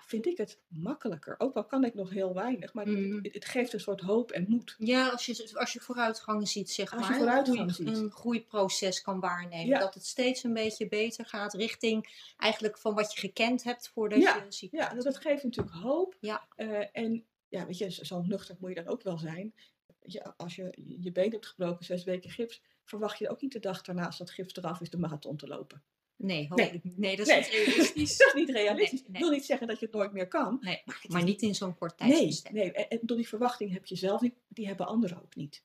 vind 0.01 0.27
ik 0.27 0.37
het 0.37 0.61
makkelijker. 0.69 1.35
Ook 1.39 1.55
al 1.55 1.65
kan 1.65 1.85
ik 1.85 1.95
nog 1.95 2.11
heel 2.11 2.35
weinig, 2.35 2.73
maar 2.75 2.85
het- 2.87 2.99
Mhm. 2.99 3.15
het, 3.25 3.35
het 3.35 3.45
geeft 3.45 3.73
een 3.73 3.81
soort 3.81 4.01
hoop 4.01 4.31
en 4.31 4.45
moed. 4.49 4.75
Ja, 4.79 5.09
als 5.09 5.27
je, 5.27 5.51
als 5.55 5.73
je 5.73 5.81
vooruitgang 5.81 6.49
ziet, 6.49 6.71
zeg 6.71 6.93
Als 6.93 7.03
je 7.03 7.09
maar. 7.11 7.19
vooruitgang 7.19 7.59
een, 7.61 7.75
ziet. 7.75 7.87
groei- 7.89 8.05
een 8.05 8.11
groeiproces 8.11 9.03
kan 9.03 9.21
waarnemen. 9.21 9.67
Ja. 9.67 9.79
Dat 9.79 9.95
het 9.95 10.07
steeds 10.07 10.43
een 10.43 10.53
beetje 10.53 10.89
beter 10.89 11.27
gaat 11.27 11.55
richting 11.55 12.33
eigenlijk 12.37 12.79
van 12.79 12.95
wat 12.95 13.13
je 13.15 13.21
gekend 13.21 13.63
hebt 13.63 13.89
voordat 13.89 14.21
Ja, 14.21 14.37
je 14.45 14.53
ziek 14.53 14.71
Ja, 14.73 14.95
dat 14.95 15.17
geeft 15.17 15.43
natuurlijk 15.45 15.77
hoop. 15.77 16.17
Ja. 16.21 16.47
Eh, 16.57 16.87
en 16.93 17.25
ja, 17.49 17.67
weet 17.67 17.79
je, 17.79 17.91
zo 17.91 18.23
nuchter 18.23 18.57
moet 18.59 18.69
je 18.69 18.83
dan 18.83 18.87
ook 18.93 19.03
wel 19.03 19.19
zijn. 19.19 19.55
Je, 20.01 20.37
als 20.37 20.57
je 20.57 20.75
je 20.99 21.13
been 21.13 21.31
hebt 21.31 21.47
gebroken, 21.47 21.85
zes 21.85 22.05
weken 22.05 22.31
gips, 22.31 22.63
verwacht 22.85 23.19
je 23.19 23.29
ook 23.31 23.41
niet 23.41 23.53
de 23.53 23.59
dag 23.61 23.83
daarna 23.83 24.07
als 24.07 24.19
dat 24.19 24.31
gips 24.31 24.57
eraf 24.57 24.81
is 24.81 24.91
de 24.91 24.99
marathon 24.99 25.37
te 25.37 25.47
lopen. 25.47 25.83
Nee, 26.17 26.49
Nee. 26.55 26.81
nee, 26.85 27.17
dat 27.17 27.27
Nee. 27.27 27.39
is 27.39 27.51
niet 27.51 27.65
realistisch. 27.67 28.17
Dat 28.19 28.27
is 28.27 28.35
niet 28.35 28.51
realistisch. 28.51 29.01
Nee, 29.01 29.11
nee. 29.11 29.21
Ik 29.23 29.27
wil 29.27 29.31
niet 29.37 29.45
zeggen 29.45 29.67
dat 29.67 29.79
je 29.79 29.87
het 29.87 29.95
nooit 29.95 30.13
meer 30.13 30.29
kan. 30.29 30.59
Nee, 30.61 30.83
maar 31.09 31.19
is- 31.21 31.25
niet 31.25 31.43
in 31.43 31.55
zo'n 31.55 31.75
kort 31.79 31.99
Nee, 31.99 32.09
tijdsbestek. 32.11 32.53
nee. 32.53 32.73
En, 32.73 32.89
en 32.89 32.99
door 33.03 33.17
die 33.17 33.29
verwachting 33.29 33.73
heb 33.73 33.87
je 33.87 33.97
zelf 33.97 34.21
niet, 34.21 34.35
die 34.49 34.67
hebben 34.67 34.87
anderen 34.87 35.23
ook 35.23 35.35
niet. 35.35 35.65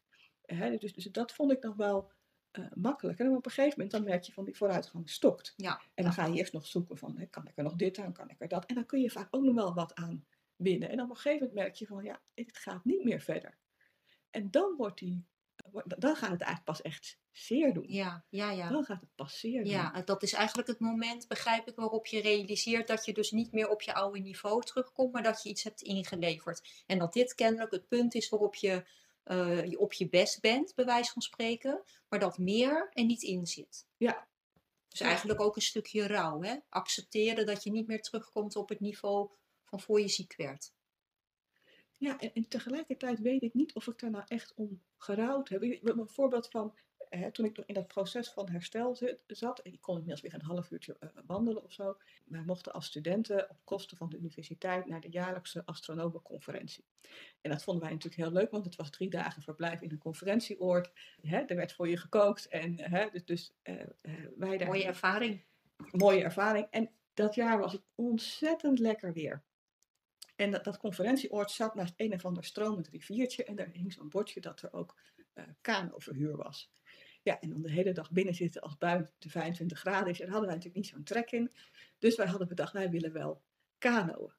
Dus, 0.79 0.93
dus 0.93 1.03
dat 1.05 1.31
vond 1.31 1.51
ik 1.51 1.63
nog 1.63 1.75
wel 1.75 2.12
eh, 2.51 2.65
makkelijk. 2.73 3.19
En 3.19 3.35
op 3.35 3.45
een 3.45 3.51
gegeven 3.51 3.73
moment 3.77 3.91
dan 3.91 4.03
merk 4.03 4.23
je 4.23 4.31
van 4.33 4.45
die 4.45 4.57
vooruitgang 4.57 5.09
stokt. 5.09 5.53
Ja, 5.57 5.81
En 5.93 6.03
dan 6.03 6.13
ga 6.13 6.25
je 6.25 6.38
eerst 6.38 6.53
nog 6.53 6.67
zoeken 6.67 6.97
van, 6.97 7.27
kan 7.29 7.47
ik 7.47 7.53
er 7.57 7.63
nog 7.63 7.75
dit 7.75 7.97
aan, 7.97 8.13
kan 8.13 8.29
ik 8.29 8.35
er 8.39 8.47
dat? 8.47 8.65
En 8.65 8.75
dan 8.75 8.85
kun 8.85 9.01
je 9.01 9.09
vaak 9.09 9.27
ook 9.31 9.43
nog 9.43 9.55
wel 9.55 9.73
wat 9.73 9.95
aan 9.95 10.25
winnen. 10.55 10.89
En 10.89 11.01
op 11.01 11.09
een 11.09 11.15
gegeven 11.15 11.38
moment 11.47 11.53
merk 11.53 11.75
je 11.75 11.85
van, 11.85 12.03
ja, 12.03 12.21
het 12.33 12.57
gaat 12.57 12.85
niet 12.85 13.03
meer 13.03 13.21
verder. 13.21 13.57
En 14.29 14.51
dan 14.51 14.75
wordt 14.77 14.99
die, 14.99 15.25
dan 15.97 16.15
gaat 16.15 16.31
het 16.31 16.41
eigenlijk 16.41 16.63
pas 16.63 16.81
echt 16.81 17.17
zeer 17.39 17.73
doen. 17.73 17.86
ja, 17.88 18.23
ja. 18.30 18.52
ja. 18.52 18.69
Dan 18.69 18.84
gaat 18.84 19.02
het 19.02 19.15
pas 19.15 19.39
zeer 19.39 19.63
doen. 19.63 19.71
Ja, 19.71 20.02
dat 20.02 20.23
is 20.23 20.34
eigenlijk 20.34 20.67
het 20.67 20.80
moment, 20.80 21.28
begrijp 21.28 21.67
ik, 21.67 21.75
waarop 21.75 22.06
je 22.08 22.21
realiseert 22.21 22.88
dat 22.88 23.06
je 23.06 23.13
dus 23.13 23.32
niet 23.32 23.52
meer 23.52 23.69
op 23.69 23.82
je 23.82 23.93
oude 23.93 24.19
niveau 24.19 24.62
terugkomt, 24.63 25.12
maar 25.13 25.23
dat 25.23 25.43
je 25.43 25.49
iets 25.49 25.63
hebt 25.63 25.82
ingeleverd. 25.82 26.84
En 26.88 26.99
dat 26.99 27.13
dit 27.13 27.36
kennelijk 27.36 27.71
het 27.71 27.88
punt 27.88 28.15
is 28.15 28.30
waarop 28.30 28.56
je, 28.56 28.84
je 29.69 29.75
op 29.80 29.93
je 29.93 30.10
best 30.10 30.41
bent, 30.41 30.75
bij 30.75 30.86
wijze 30.86 31.12
van 31.12 31.21
spreken, 31.21 31.82
maar 32.10 32.19
dat 32.19 32.38
meer 32.38 32.89
er 32.93 33.04
niet 33.06 33.23
in 33.23 33.45
zit. 33.47 33.86
Ja. 33.97 34.28
Dus 34.89 34.99
Ja. 34.99 35.06
eigenlijk 35.06 35.41
ook 35.41 35.56
een 35.56 35.62
stukje 35.62 36.08
rouw, 36.08 36.41
hè? 36.41 36.56
Accepteren 36.69 37.45
dat 37.45 37.63
je 37.63 37.71
niet 37.71 37.88
meer 37.88 38.02
terugkomt 38.02 38.56
op 38.56 38.69
het 38.69 38.80
niveau 38.80 39.30
van 39.63 39.80
voor 39.80 40.02
je 40.02 40.08
ziek 40.08 40.34
werd. 40.38 40.71
Ja, 41.97 42.19
en, 42.19 42.34
en 42.34 42.47
tegelijkertijd 42.47 43.19
weet 43.19 43.41
ik 43.41 43.54
niet 43.54 43.73
of 43.73 43.88
ik 43.88 43.99
daar 43.99 44.10
nou 44.10 44.23
echt 44.28 44.54
om 44.56 44.82
gerouwd 44.97 45.49
heb. 45.49 45.63
Ik- 45.63 45.80
Een 45.89 46.08
voorbeeld 46.10 46.49
van, 46.49 46.75
hè, 47.10 47.32
toen 47.32 47.45
ik 47.45 47.58
nog 47.58 47.65
in 47.65 47.74
dat 47.74 47.88
proces 47.88 48.30
van 48.30 48.50
herstel 48.50 48.95
zit- 48.95 49.19
zat, 49.28 49.60
en 49.60 49.74
ik 49.74 49.82
kon 49.82 49.93
inmiddels 49.93 50.22
weer 50.22 50.34
een 50.34 50.41
half 50.45 50.72
uurtje 50.72 50.95
eh, 51.00 51.10
wandelen 51.26 51.63
of 51.63 51.74
zo. 51.74 51.98
Wij 52.26 52.41
mochten 52.41 52.74
als 52.74 52.86
studenten 52.86 53.50
op 53.50 53.58
kosten 53.63 53.98
van 53.98 54.10
de 54.10 54.17
universiteit 54.17 54.86
naar 54.86 55.02
de 55.02 55.10
jaarlijkse 55.10 55.65
astronomenconferentie. 55.65 56.86
En 57.41 57.52
dat 57.52 57.63
vonden 57.63 57.84
wij 57.84 57.91
natuurlijk 57.91 58.22
heel 58.22 58.32
leuk, 58.32 58.52
want 58.52 58.65
het 58.65 58.76
was 58.76 58.89
drie 58.89 59.10
dagen 59.10 59.41
verblijf 59.41 59.82
in 59.82 59.91
een 59.91 59.98
conferentieoord. 59.98 60.91
Hè, 61.22 61.38
er 61.38 61.56
werd 61.56 61.74
voor 61.74 61.88
je 61.89 61.98
gekookt 61.98 62.48
en 62.48 62.80
hè, 62.80 63.10
dus, 63.12 63.26
dus 63.26 63.54
eh, 63.62 63.82
eh, 63.82 63.88
wij 64.38 64.58
daar 64.58 64.67
Mooie 64.67 64.84
ervaring. 64.86 65.43
mooie 65.91 66.24
ervaring. 66.24 66.67
En 66.69 66.89
dat 67.13 67.36
jaar 67.36 67.60
was 67.60 67.72
het 67.72 67.84
ontzettend 67.95 68.80
lekker 68.80 69.13
weer. 69.13 69.43
En 70.36 70.52
dat, 70.52 70.63
dat 70.63 70.78
conferentieoord 70.78 71.52
zat 71.52 71.76
naast 71.76 71.93
een 71.98 72.13
of 72.13 72.26
ander 72.26 72.43
stromend 72.43 72.88
riviertje. 72.88 73.43
En 73.43 73.56
daar 73.56 73.69
hing 73.74 73.93
zo'n 73.93 74.10
bordje 74.10 74.41
dat 74.41 74.62
er 74.62 74.74
ook 74.74 74.95
eh 75.34 75.43
kanoverhuur 75.62 76.36
was. 76.36 76.72
Ja, 77.30 77.39
en 77.39 77.50
dan 77.50 77.62
de 77.62 77.72
hele 77.72 77.92
dag 77.92 78.12
binnen 78.12 78.34
zitten 78.34 78.62
als 78.62 78.78
buiten 78.78 79.13
de 79.18 79.30
25 79.30 79.80
graden 79.80 80.10
is. 80.10 80.20
En 80.20 80.26
daar 80.26 80.34
hadden 80.34 80.50
wij 80.50 80.58
natuurlijk 80.58 80.86
niet 80.86 80.94
zo'n 80.94 81.04
trek 81.04 81.32
in. 81.32 81.52
Dus 81.98 82.15
wij 82.15 82.28
hadden 82.28 82.48
bedacht, 82.48 82.74
wij 82.74 82.89
willen 82.89 83.13
wel 83.13 83.44
kanoën. 83.78 84.34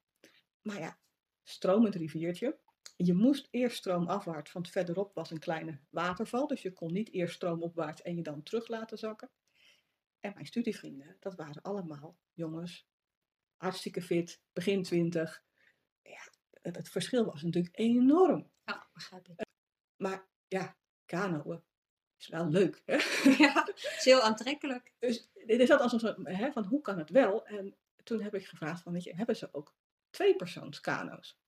Maar 0.61 0.79
ja, 0.79 0.99
stromend 1.43 1.95
riviertje. 1.95 2.59
Je 2.95 3.13
moest 3.13 3.47
eerst 3.51 3.77
stroomafwaarts, 3.77 4.51
want 4.51 4.69
verderop 4.69 5.13
was 5.13 5.31
een 5.31 5.39
kleine 5.39 5.79
waterval. 5.89 6.47
Dus 6.47 6.61
je 6.61 6.73
kon 6.73 6.93
niet 6.93 7.11
eerst 7.11 7.35
stroomopwaarts 7.35 8.01
en 8.01 8.15
je 8.15 8.21
dan 8.21 8.43
terug 8.43 8.67
laten 8.67 8.97
zakken. 8.97 9.29
En 10.19 10.33
mijn 10.33 10.45
studievrienden, 10.45 11.17
dat 11.19 11.35
waren 11.35 11.61
allemaal 11.61 12.17
jongens, 12.33 12.87
hartstikke 13.55 14.01
fit, 14.01 14.41
begin 14.53 14.83
twintig. 14.83 15.43
Ja, 16.01 16.31
het, 16.61 16.75
het 16.75 16.89
verschil 16.89 17.25
was 17.25 17.41
natuurlijk 17.41 17.79
enorm. 17.79 18.51
Ja, 18.63 18.89
begrijp 18.93 19.27
ik. 19.27 19.45
Maar 19.95 20.27
ja, 20.47 20.77
kanoën 21.05 21.63
is 22.21 22.27
wel 22.27 22.49
leuk. 22.49 22.81
Hè? 22.85 22.97
Ja, 23.43 23.63
het 23.63 23.95
is 23.97 24.03
heel 24.03 24.21
aantrekkelijk. 24.21 24.93
Dus 24.99 25.29
dit 25.45 25.59
is 25.59 25.67
dat 25.67 25.81
als 25.81 25.93
een 25.93 25.99
soort, 25.99 26.17
hè, 26.23 26.51
van 26.51 26.63
hoe 26.63 26.81
kan 26.81 26.97
het 26.97 27.09
wel? 27.09 27.45
En 27.45 27.75
toen 28.03 28.21
heb 28.21 28.35
ik 28.35 28.47
gevraagd 28.47 28.83
van, 28.83 28.93
weet 28.93 29.03
je, 29.03 29.15
hebben 29.15 29.35
ze 29.35 29.49
ook 29.51 29.75
tweepersoonskano's? 30.09 31.39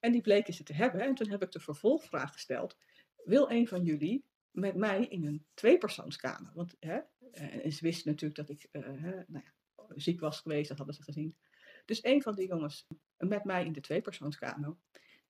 En 0.00 0.12
die 0.12 0.20
bleken 0.20 0.54
ze 0.54 0.62
te 0.62 0.72
hebben. 0.72 1.00
En 1.00 1.14
toen 1.14 1.30
heb 1.30 1.42
ik 1.42 1.52
de 1.52 1.60
vervolgvraag 1.60 2.32
gesteld, 2.32 2.76
wil 3.24 3.50
een 3.50 3.68
van 3.68 3.84
jullie 3.84 4.24
met 4.50 4.74
mij 4.74 5.06
in 5.06 5.26
een 5.26 5.46
tweepersoonskano? 5.54 6.50
Want 6.54 6.76
hè, 6.80 6.98
eh, 7.32 7.64
en 7.64 7.72
ze 7.72 7.84
wisten 7.84 8.10
natuurlijk 8.10 8.48
dat 8.48 8.48
ik 8.48 8.68
eh, 8.70 8.82
hè, 8.82 9.10
nou 9.26 9.44
ja, 9.44 9.52
ziek 9.88 10.20
was 10.20 10.40
geweest, 10.40 10.68
dat 10.68 10.76
hadden 10.76 10.96
ze 10.96 11.02
gezien. 11.02 11.36
Dus 11.84 12.04
een 12.04 12.22
van 12.22 12.34
die 12.34 12.46
jongens 12.46 12.86
met 13.16 13.44
mij 13.44 13.64
in 13.64 13.72
de 13.72 13.80
tweepersoonskano. 13.80 14.78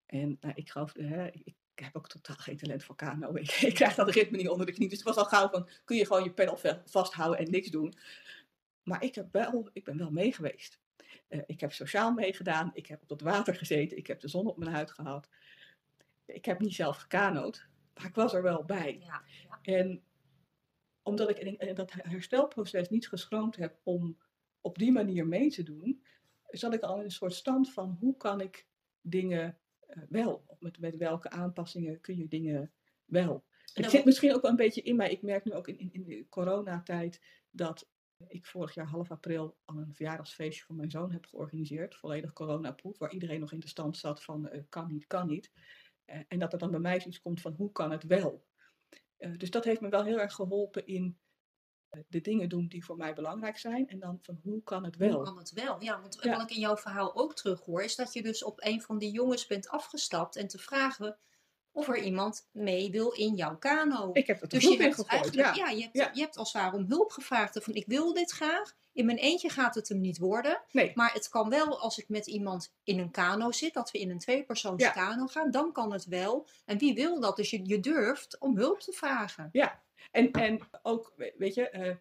En 0.06 0.36
nou, 0.40 0.54
ik 0.54 0.70
geloof, 0.70 0.92
hè, 0.92 1.26
ik, 1.26 1.54
ik 1.76 1.84
heb 1.84 1.96
ook 1.96 2.08
totaal 2.08 2.36
geen 2.36 2.56
talent 2.56 2.84
voor 2.84 2.96
kano. 2.96 3.34
Ik, 3.36 3.50
ik 3.50 3.74
krijg 3.74 3.94
dat 3.94 4.10
ritme 4.10 4.36
niet 4.36 4.48
onder 4.48 4.66
de 4.66 4.72
knie. 4.72 4.88
Dus 4.88 4.98
het 4.98 5.06
was 5.06 5.16
al 5.16 5.24
gauw 5.24 5.48
van, 5.48 5.68
kun 5.84 5.96
je 5.96 6.06
gewoon 6.06 6.24
je 6.24 6.32
pedal 6.32 6.58
vasthouden 6.84 7.38
en 7.38 7.50
niks 7.50 7.68
doen. 7.68 7.94
Maar 8.82 9.02
ik, 9.02 9.14
heb 9.14 9.32
wel, 9.32 9.68
ik 9.72 9.84
ben 9.84 9.98
wel 9.98 10.10
mee 10.10 10.32
geweest. 10.32 10.80
Eh, 11.28 11.40
ik 11.46 11.60
heb 11.60 11.72
sociaal 11.72 12.12
meegedaan. 12.12 12.70
Ik 12.74 12.86
heb 12.86 13.02
op 13.02 13.08
het 13.08 13.20
water 13.20 13.54
gezeten. 13.54 13.96
Ik 13.96 14.06
heb 14.06 14.20
de 14.20 14.28
zon 14.28 14.46
op 14.46 14.56
mijn 14.56 14.70
huid 14.70 14.90
gehad. 14.90 15.28
Ik 16.24 16.44
heb 16.44 16.60
niet 16.60 16.74
zelf 16.74 16.96
gekanood. 16.96 17.66
Maar 17.94 18.06
ik 18.06 18.14
was 18.14 18.34
er 18.34 18.42
wel 18.42 18.64
bij. 18.64 18.98
Ja, 19.00 19.22
ja. 19.42 19.58
En 19.62 20.02
omdat 21.02 21.30
ik 21.30 21.38
in, 21.38 21.58
in 21.58 21.74
dat 21.74 21.92
herstelproces 21.92 22.88
niet 22.88 23.08
geschroomd 23.08 23.56
heb 23.56 23.78
om 23.82 24.18
op 24.60 24.78
die 24.78 24.92
manier 24.92 25.26
mee 25.26 25.50
te 25.50 25.62
doen, 25.62 26.04
zat 26.50 26.74
ik 26.74 26.82
al 26.82 26.98
in 26.98 27.04
een 27.04 27.10
soort 27.10 27.34
stand 27.34 27.72
van 27.72 27.96
hoe 28.00 28.16
kan 28.16 28.40
ik 28.40 28.66
dingen 29.00 29.58
wel? 30.08 30.44
Of 30.46 30.60
met, 30.60 30.78
met 30.78 30.96
welke 30.96 31.30
aanpassingen 31.30 32.00
kun 32.00 32.16
je 32.16 32.28
dingen 32.28 32.72
wel? 33.04 33.44
Het 33.72 33.90
zit 33.90 34.04
misschien 34.04 34.34
ook 34.34 34.42
wel 34.42 34.50
een 34.50 34.56
beetje 34.56 34.82
in 34.82 34.96
mij. 34.96 35.10
Ik 35.10 35.22
merk 35.22 35.44
nu 35.44 35.52
ook 35.52 35.68
in, 35.68 35.78
in, 35.78 35.92
in 35.92 36.04
de 36.04 36.26
coronatijd 36.28 37.20
dat 37.50 37.88
ik 38.28 38.46
vorig 38.46 38.74
jaar 38.74 38.86
half 38.86 39.10
april 39.10 39.56
al 39.64 39.76
een 39.76 39.94
verjaardagsfeestje 39.94 40.64
voor 40.64 40.74
mijn 40.74 40.90
zoon 40.90 41.12
heb 41.12 41.26
georganiseerd. 41.26 41.96
Volledig 41.96 42.32
coronaproof, 42.32 42.98
waar 42.98 43.12
iedereen 43.12 43.40
nog 43.40 43.52
in 43.52 43.60
de 43.60 43.68
stand 43.68 43.96
zat 43.96 44.24
van 44.24 44.48
eh, 44.48 44.62
kan 44.68 44.88
niet, 44.88 45.06
kan 45.06 45.26
niet. 45.26 45.52
Eh, 46.04 46.20
en 46.28 46.38
dat 46.38 46.52
er 46.52 46.58
dan 46.58 46.70
bij 46.70 46.80
mij 46.80 47.00
zoiets 47.00 47.20
komt 47.20 47.40
van 47.40 47.52
hoe 47.52 47.72
kan 47.72 47.90
het 47.90 48.02
wel? 48.02 48.46
Eh, 49.16 49.36
dus 49.36 49.50
dat 49.50 49.64
heeft 49.64 49.80
me 49.80 49.88
wel 49.88 50.04
heel 50.04 50.20
erg 50.20 50.34
geholpen 50.34 50.86
in 50.86 51.04
eh, 51.04 51.25
de 52.08 52.20
dingen 52.20 52.48
doen 52.48 52.66
die 52.68 52.84
voor 52.84 52.96
mij 52.96 53.14
belangrijk 53.14 53.58
zijn. 53.58 53.88
En 53.88 53.98
dan 53.98 54.18
van 54.22 54.40
hoe 54.42 54.62
kan 54.62 54.84
het 54.84 54.96
wel? 54.96 55.12
Hoe 55.14 55.24
kan 55.24 55.38
het 55.38 55.50
wel? 55.52 55.76
Ja, 55.82 56.00
want 56.00 56.18
Ja. 56.22 56.30
wat 56.36 56.50
ik 56.50 56.56
in 56.56 56.60
jouw 56.60 56.76
verhaal 56.76 57.14
ook 57.16 57.34
terug 57.34 57.60
hoor, 57.60 57.82
is 57.82 57.96
dat 57.96 58.12
je 58.12 58.22
dus 58.22 58.44
op 58.44 58.60
een 58.64 58.82
van 58.82 58.98
die 58.98 59.10
jongens 59.10 59.46
bent 59.46 59.68
afgestapt 59.68 60.36
en 60.36 60.46
te 60.46 60.58
vragen 60.58 61.18
of 61.72 61.88
er 61.88 61.98
iemand 61.98 62.48
mee 62.52 62.90
wil 62.90 63.10
in 63.10 63.34
jouw 63.34 63.56
kano. 63.58 64.10
Ik 64.12 64.26
heb 64.26 64.40
het 64.40 64.52
er 64.52 64.58
dus 64.60 64.68
je 64.68 64.82
hebt 64.82 65.04
eigenlijk, 65.06 65.56
Ja. 65.56 65.64
ja, 65.66 65.70
je, 65.70 65.82
hebt, 65.82 65.96
Ja. 65.96 66.10
je 66.14 66.20
hebt 66.20 66.36
als 66.36 66.52
het 66.52 66.62
ware 66.62 66.76
om 66.76 66.84
hulp 66.88 67.10
gevraagd. 67.10 67.58
Van 67.64 67.74
ik 67.74 67.86
wil 67.86 68.12
dit 68.14 68.30
graag. 68.30 68.74
In 68.92 69.06
mijn 69.06 69.18
eentje 69.18 69.48
gaat 69.48 69.74
het 69.74 69.88
hem 69.88 70.00
niet 70.00 70.18
worden. 70.18 70.62
Nee. 70.72 70.92
Maar 70.94 71.12
het 71.12 71.28
kan 71.28 71.48
wel 71.48 71.80
als 71.80 71.98
ik 71.98 72.08
met 72.08 72.26
iemand 72.26 72.74
in 72.84 72.98
een 72.98 73.10
kano 73.10 73.52
zit, 73.52 73.74
dat 73.74 73.90
we 73.90 73.98
in 73.98 74.10
een 74.10 74.18
tweepersoons 74.18 74.82
Ja. 74.82 74.90
kano 74.90 75.26
gaan, 75.26 75.50
dan 75.50 75.72
kan 75.72 75.92
het 75.92 76.04
wel. 76.04 76.46
En 76.64 76.78
wie 76.78 76.94
wil 76.94 77.20
dat? 77.20 77.36
Dus 77.36 77.50
je, 77.50 77.60
je 77.68 77.80
durft 77.80 78.38
om 78.38 78.56
hulp 78.56 78.80
te 78.80 78.92
vragen. 78.92 79.48
En, 80.10 80.30
en 80.30 80.60
ook, 80.82 81.12
we- 81.16 81.34
weet 81.38 81.54
je, 81.54 81.68
eh, 81.70 81.96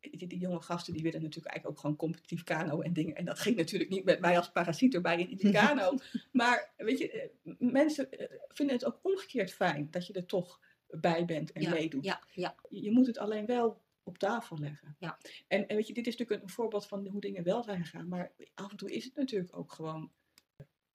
die, 0.00 0.26
die 0.26 0.38
jonge 0.38 0.60
gasten 0.60 0.92
die 0.92 1.02
willen 1.02 1.22
natuurlijk 1.22 1.46
eigenlijk 1.54 1.76
ook 1.76 1.82
gewoon 1.82 1.96
competitief 1.96 2.44
kano 2.44 2.80
en 2.80 2.92
dingen. 2.92 3.14
En 3.16 3.24
dat 3.24 3.38
ging 3.38 3.56
natuurlijk 3.56 3.90
niet 3.90 4.04
met 4.04 4.20
mij 4.20 4.36
als 4.36 4.50
parasiet 4.52 4.94
erbij 4.94 5.20
in, 5.20 5.36
die 5.36 5.52
kano. 5.60 5.94
maar 6.32 6.72
weet 6.76 6.98
je, 6.98 7.10
eh, 7.10 7.28
mensen 7.58 8.10
eh, 8.12 8.38
vinden 8.48 8.74
het 8.76 8.84
ook 8.84 8.98
omgekeerd 9.02 9.52
fijn 9.52 9.90
dat 9.90 10.06
je 10.06 10.12
er 10.12 10.26
toch 10.26 10.60
bij 10.86 11.24
bent 11.24 11.52
en 11.52 11.62
Ja, 11.62 11.70
meedoet. 11.70 12.04
Ja, 12.04 12.22
ja, 12.32 12.54
Je 12.68 12.82
je 12.82 12.90
moet 12.90 13.06
het 13.06 13.18
alleen 13.18 13.46
wel 13.46 13.82
op 14.02 14.18
tafel 14.18 14.58
leggen. 14.58 14.96
Ja. 14.98 15.18
En, 15.48 15.66
en 15.68 15.76
weet 15.76 15.86
je, 15.86 15.92
dit 15.94 16.06
is 16.06 16.16
natuurlijk 16.16 16.42
een 16.42 16.54
voorbeeld 16.54 16.86
van 16.86 17.06
hoe 17.06 17.20
dingen 17.20 17.44
wel 17.44 17.62
zijn 17.62 17.84
gegaan. 17.84 18.08
Maar 18.08 18.32
af 18.54 18.70
en 18.70 18.76
toe 18.76 18.90
is 18.92 19.04
het 19.04 19.14
natuurlijk 19.14 19.56
ook 19.56 19.72
gewoon 19.72 20.10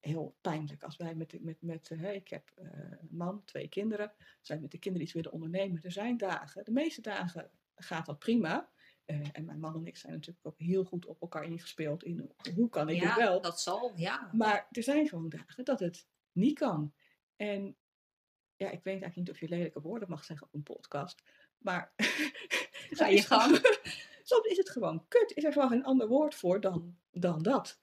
heel 0.06 0.38
pijnlijk. 0.42 0.84
Als 0.84 0.98
wij 0.98 1.16
met, 1.16 1.42
met, 1.42 1.62
met 1.62 1.92
eh, 1.92 2.00
hè, 2.00 2.12
ik 2.12 2.28
heb 2.28 2.52
eh, 2.56 2.66
een 2.82 3.08
man, 3.10 3.44
twee 3.46 3.68
kinderen, 3.68 4.12
als 4.40 4.48
wij 4.48 4.60
met 4.60 4.72
de 4.72 4.78
kinderen 4.78 5.08
iets 5.08 5.16
willen 5.16 5.32
ondernemen. 5.32 5.84
Er 5.84 5.92
zijn 5.92 6.18
dagen, 6.18 6.66
de 6.66 6.72
meeste 6.72 7.02
dagen 7.02 7.52
gaat 7.76 8.06
dat 8.06 8.20
prima. 8.20 8.70
Eh, 9.06 9.28
en 9.32 9.46
mijn 9.46 9.60
man 9.60 9.76
en 9.76 9.88
ik 9.88 9.98
zijn 9.98 10.14
natuurlijk 10.14 10.46
ook 10.46 10.60
heel 10.60 10.84
goed 10.84 11.06
op 11.06 11.22
elkaar 11.22 11.44
ingespeeld 11.44 12.04
in 12.04 12.32
hoe 12.56 12.70
kan 12.70 12.90
ik 12.90 12.96
het 13.02 13.10
ja 13.10 13.16
wel. 13.16 13.42
dat 13.42 13.62
zal. 13.62 13.92
Ja. 13.96 14.30
Maar 14.34 14.68
er 14.72 14.84
zijn 14.84 15.08
gewoon 15.08 15.30
dagen 15.30 15.66
dat 15.66 15.80
het 15.80 16.08
niet 16.32 16.60
kan. 16.60 16.94
En 17.36 17.78
ja, 18.56 18.66
ik 18.70 18.84
weet 18.84 19.02
eigenlijk 19.02 19.16
niet 19.16 19.30
of 19.30 19.40
je 19.40 19.50
lelijke 19.50 19.82
woorden 19.82 20.10
mag 20.10 20.24
zeggen 20.24 20.48
op 20.48 20.54
een 20.54 20.64
podcast. 20.64 21.24
Maar 21.58 21.94
Ga 22.90 23.08
je 23.08 23.22
gang. 23.32 23.60
soms 24.24 24.48
is 24.48 24.58
het 24.58 24.70
gewoon 24.70 25.08
kut. 25.08 25.32
Is 25.36 25.44
er 25.44 25.54
gewoon 25.54 25.70
geen 25.70 25.84
ander 25.84 26.08
woord 26.08 26.36
voor 26.36 26.62
dan, 26.62 26.98
dan 27.12 27.42
dat. 27.42 27.82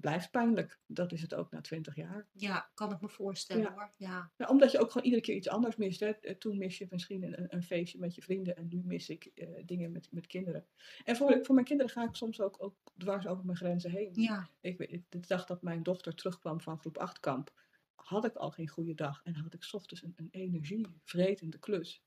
Blijft 0.00 0.30
pijnlijk. 0.30 0.78
Dat 0.86 1.12
is 1.12 1.22
het 1.22 1.34
ook 1.34 1.50
na 1.50 1.60
twintig 1.60 1.96
jaar. 1.96 2.26
Ja, 2.32 2.70
kan 2.74 2.92
ik 2.92 3.00
me 3.00 3.08
voorstellen 3.08 3.62
Ja. 3.62 3.72
hoor. 3.72 3.92
Ja. 3.96 4.30
Nou, 4.36 4.50
omdat 4.50 4.70
je 4.72 4.78
ook 4.80 4.90
gewoon 4.90 5.04
iedere 5.06 5.22
keer 5.22 5.34
iets 5.34 5.48
anders 5.48 5.76
mist. 5.76 6.00
Hè. 6.00 6.06
Eh, 6.10 6.34
Toen 6.34 6.58
mis 6.58 6.78
je 6.78 6.86
misschien 6.90 7.22
een, 7.22 7.54
een 7.54 7.62
feestje 7.62 7.98
met 7.98 8.14
je 8.14 8.22
vrienden 8.22 8.56
en 8.56 8.68
nu 8.68 8.82
mis 8.84 9.08
ik 9.08 9.24
eh, 9.24 9.48
dingen 9.66 9.92
met, 9.92 10.08
met 10.12 10.26
kinderen. 10.26 10.66
En 11.04 11.16
voor, 11.16 11.38
voor 11.44 11.54
mijn 11.54 11.66
kinderen 11.66 11.92
ga 11.92 12.04
ik 12.04 12.14
soms 12.14 12.40
ook, 12.40 12.62
ook 12.62 12.76
dwars 12.96 13.26
over 13.26 13.44
mijn 13.44 13.56
grenzen 13.58 13.90
heen. 13.90 14.10
ja. 14.14 14.48
Ik, 14.60 15.02
de 15.08 15.20
dag 15.20 15.46
dat 15.46 15.62
mijn 15.62 15.82
dochter 15.82 16.14
terugkwam 16.14 16.60
van 16.60 16.78
groep 16.78 16.98
8 16.98 17.20
kamp, 17.20 17.52
had 17.94 18.24
ik 18.24 18.34
al 18.36 18.50
geen 18.50 18.68
goede 18.68 18.94
dag. 18.94 19.20
En 19.24 19.34
had 19.34 19.54
ik 19.54 19.62
's 19.64 19.72
ochtends 19.74 20.02
een, 20.02 20.12
een 20.16 20.28
energievretende 20.30 21.58
klus. 21.58 22.02